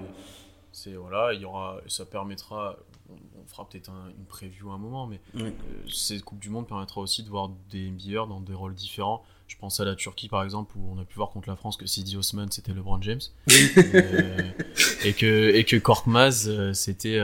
C'est 0.71 0.93
voilà, 0.93 1.33
il 1.33 1.41
y 1.41 1.45
aura, 1.45 1.81
ça 1.87 2.05
permettra 2.05 2.77
on 3.45 3.49
fera 3.49 3.67
peut-être 3.67 3.91
une 4.17 4.25
preview 4.25 4.71
à 4.71 4.73
un 4.73 4.77
moment, 4.77 5.07
mais 5.07 5.19
euh, 5.37 5.51
cette 5.91 6.23
Coupe 6.23 6.39
du 6.39 6.49
Monde 6.49 6.67
permettra 6.67 7.01
aussi 7.01 7.23
de 7.23 7.29
voir 7.29 7.49
des 7.69 7.89
NBA 7.89 8.25
dans 8.27 8.39
des 8.39 8.53
rôles 8.53 8.73
différents. 8.73 9.23
Je 9.47 9.55
pense 9.57 9.79
à 9.79 9.85
la 9.85 9.95
Turquie 9.95 10.27
par 10.27 10.43
exemple, 10.43 10.73
où 10.75 10.91
on 10.95 10.99
a 10.99 11.05
pu 11.05 11.15
voir 11.15 11.29
contre 11.29 11.49
la 11.49 11.55
France 11.55 11.77
que 11.77 11.85
Sidi 11.85 12.17
Osman 12.17 12.51
c'était 12.51 12.73
LeBron 12.73 13.01
James. 13.01 13.21
Euh, 13.77 14.51
et, 15.03 15.13
que, 15.13 15.53
et 15.53 15.63
que 15.63 15.75
Korkmaz 15.75 16.47
euh, 16.47 16.73
c'était. 16.73 17.21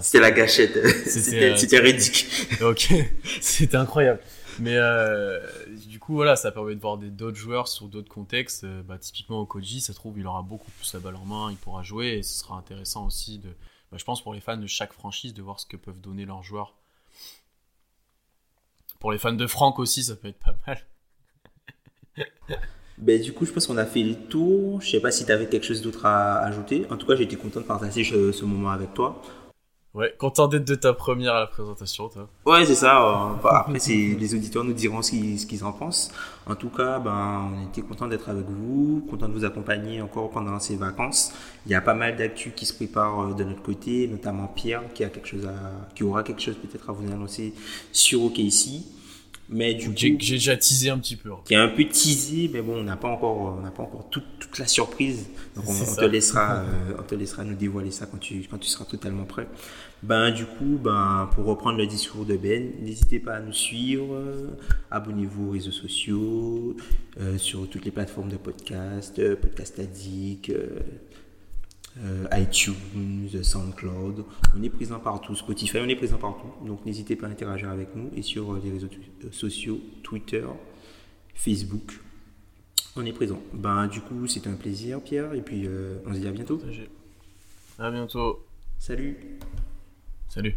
c'était 0.00 0.20
la 0.20 0.30
gâchette, 0.32 0.76
c'était 1.06 1.78
ridicule. 1.78 2.64
ok, 2.64 2.92
c'était 3.40 3.76
incroyable. 3.76 4.20
Mais 4.58 4.76
du 5.86 5.98
coup, 5.98 6.14
voilà, 6.14 6.36
ça 6.36 6.50
permet 6.50 6.74
de 6.74 6.80
voir 6.80 6.98
d'autres 6.98 7.36
joueurs 7.36 7.68
sur 7.68 7.86
d'autres 7.86 8.10
contextes. 8.10 8.66
bah, 8.86 8.98
typiquement, 8.98 9.44
Koji, 9.46 9.80
ça 9.80 9.94
trouve, 9.94 10.18
il 10.18 10.26
aura 10.26 10.42
beaucoup 10.42 10.70
plus 10.72 10.92
la 10.92 11.00
balle 11.00 11.16
en 11.16 11.24
main, 11.24 11.50
il 11.50 11.56
pourra 11.56 11.82
jouer 11.82 12.18
et 12.18 12.22
ce 12.22 12.40
sera 12.40 12.56
intéressant 12.56 13.06
aussi 13.06 13.38
de, 13.38 13.48
bah, 13.90 13.98
je 13.98 14.04
pense 14.04 14.22
pour 14.22 14.34
les 14.34 14.40
fans 14.40 14.56
de 14.56 14.66
chaque 14.66 14.92
franchise 14.92 15.34
de 15.34 15.42
voir 15.42 15.60
ce 15.60 15.66
que 15.66 15.76
peuvent 15.76 16.00
donner 16.00 16.24
leurs 16.24 16.42
joueurs. 16.42 16.74
Pour 18.98 19.12
les 19.12 19.18
fans 19.18 19.32
de 19.32 19.46
Franck 19.46 19.78
aussi, 19.78 20.04
ça 20.04 20.16
peut 20.16 20.28
être 20.28 20.38
pas 20.38 20.54
mal. 20.66 20.86
ben, 22.98 23.20
du 23.20 23.32
coup, 23.32 23.46
je 23.46 23.52
pense 23.52 23.66
qu'on 23.66 23.78
a 23.78 23.86
fait 23.86 24.02
le 24.02 24.14
tour. 24.14 24.80
Je 24.82 24.90
sais 24.90 25.00
pas 25.00 25.10
si 25.10 25.24
tu 25.24 25.32
avais 25.32 25.48
quelque 25.48 25.64
chose 25.64 25.82
d'autre 25.82 26.04
à 26.06 26.40
ajouter. 26.40 26.86
En 26.90 26.96
tout 26.96 27.06
cas, 27.06 27.16
j'ai 27.16 27.24
été 27.24 27.36
content 27.36 27.60
de 27.60 27.64
partager 27.64 28.04
ce 28.04 28.44
moment 28.44 28.70
avec 28.70 28.92
toi. 28.94 29.22
Ouais, 29.92 30.14
content 30.16 30.46
d'être 30.46 30.66
de 30.66 30.76
ta 30.76 30.92
première 30.92 31.34
à 31.34 31.40
la 31.40 31.46
présentation, 31.48 32.08
toi. 32.08 32.28
Ouais, 32.46 32.64
c'est 32.64 32.76
ça. 32.76 33.02
Euh, 33.02 33.34
bah, 33.42 33.66
les 33.68 34.34
auditeurs 34.34 34.62
nous 34.62 34.72
diront 34.72 35.02
ce 35.02 35.10
qu'ils 35.10 35.64
en 35.64 35.72
pensent. 35.72 36.12
En 36.46 36.54
tout 36.54 36.68
cas, 36.68 37.00
ben, 37.00 37.50
on 37.52 37.68
était 37.68 37.82
content 37.82 38.06
d'être 38.06 38.28
avec 38.28 38.46
vous, 38.46 39.04
content 39.10 39.28
de 39.28 39.32
vous 39.32 39.44
accompagner 39.44 40.00
encore 40.00 40.30
pendant 40.30 40.60
ces 40.60 40.76
vacances. 40.76 41.32
Il 41.66 41.72
y 41.72 41.74
a 41.74 41.80
pas 41.80 41.94
mal 41.94 42.16
d'actu 42.16 42.52
qui 42.52 42.66
se 42.66 42.74
préparent 42.74 43.22
euh, 43.22 43.34
de 43.34 43.42
notre 43.42 43.62
côté, 43.62 44.06
notamment 44.06 44.46
Pierre 44.46 44.82
qui 44.94 45.02
a 45.02 45.08
quelque 45.08 45.26
chose 45.26 45.48
qui 45.96 46.04
aura 46.04 46.22
quelque 46.22 46.40
chose 46.40 46.56
peut-être 46.56 46.88
à 46.88 46.92
vous 46.92 47.10
annoncer 47.10 47.52
sur 47.90 48.22
OKC. 48.22 48.84
Mais 49.52 49.74
du 49.74 49.90
j'ai, 49.96 50.16
j'ai 50.20 50.34
déjà 50.34 50.56
teasé 50.56 50.90
un 50.90 50.98
petit 50.98 51.16
peu. 51.16 51.30
Qui 51.44 51.56
a 51.56 51.62
un 51.62 51.68
peu 51.68 51.84
teasé, 51.84 52.48
mais 52.52 52.62
bon, 52.62 52.76
on 52.76 52.84
n'a 52.84 52.96
pas 52.96 53.08
encore, 53.08 53.56
on 53.58 53.62
n'a 53.62 53.72
pas 53.72 53.82
encore 53.82 54.08
toute, 54.08 54.24
toute, 54.38 54.58
la 54.58 54.66
surprise. 54.66 55.28
Donc 55.56 55.64
on, 55.68 55.94
te 55.96 56.04
laissera, 56.04 56.60
euh, 56.60 56.94
on 56.96 57.02
te 57.02 57.16
laissera 57.16 57.42
nous 57.42 57.56
dévoiler 57.56 57.90
ça 57.90 58.06
quand 58.06 58.18
tu, 58.18 58.44
quand 58.48 58.58
tu 58.58 58.68
seras 58.68 58.84
totalement 58.84 59.24
prêt. 59.24 59.48
Ben 60.04 60.30
du 60.30 60.46
coup, 60.46 60.78
ben 60.82 61.28
pour 61.34 61.46
reprendre 61.46 61.78
le 61.78 61.86
discours 61.86 62.24
de 62.24 62.36
Ben, 62.36 62.70
n'hésitez 62.80 63.18
pas 63.18 63.34
à 63.34 63.40
nous 63.40 63.52
suivre, 63.52 64.22
abonnez-vous 64.90 65.48
aux 65.48 65.50
réseaux 65.50 65.72
sociaux, 65.72 66.76
euh, 67.20 67.36
sur 67.36 67.68
toutes 67.68 67.84
les 67.84 67.90
plateformes 67.90 68.30
de 68.30 68.36
podcast, 68.36 69.18
euh, 69.18 69.34
Podcast 69.34 69.80
Addict. 69.80 70.52
Euh, 71.98 72.26
iTunes, 72.32 73.42
SoundCloud. 73.42 74.24
On 74.56 74.62
est 74.62 74.70
présent 74.70 75.00
partout. 75.00 75.34
Spotify, 75.34 75.78
on 75.78 75.88
est 75.88 75.96
présent 75.96 76.18
partout. 76.18 76.46
Donc 76.64 76.86
n'hésitez 76.86 77.16
pas 77.16 77.26
à 77.26 77.30
interagir 77.30 77.68
avec 77.68 77.94
nous. 77.96 78.10
Et 78.16 78.22
sur 78.22 78.54
les 78.54 78.70
réseaux 78.70 78.88
sociaux, 79.32 79.80
Twitter, 80.02 80.46
Facebook, 81.34 82.00
on 82.96 83.04
est 83.04 83.12
présent. 83.12 83.40
Ben, 83.52 83.86
du 83.88 84.00
coup, 84.00 84.26
c'est 84.26 84.46
un 84.46 84.54
plaisir, 84.54 85.00
Pierre. 85.00 85.34
Et 85.34 85.42
puis, 85.42 85.66
euh, 85.66 85.98
on 86.06 86.14
se 86.14 86.20
dit 86.20 86.28
à 86.28 86.32
bientôt. 86.32 86.60
À 87.78 87.90
bientôt. 87.90 88.44
Salut. 88.78 89.38
Salut. 90.28 90.56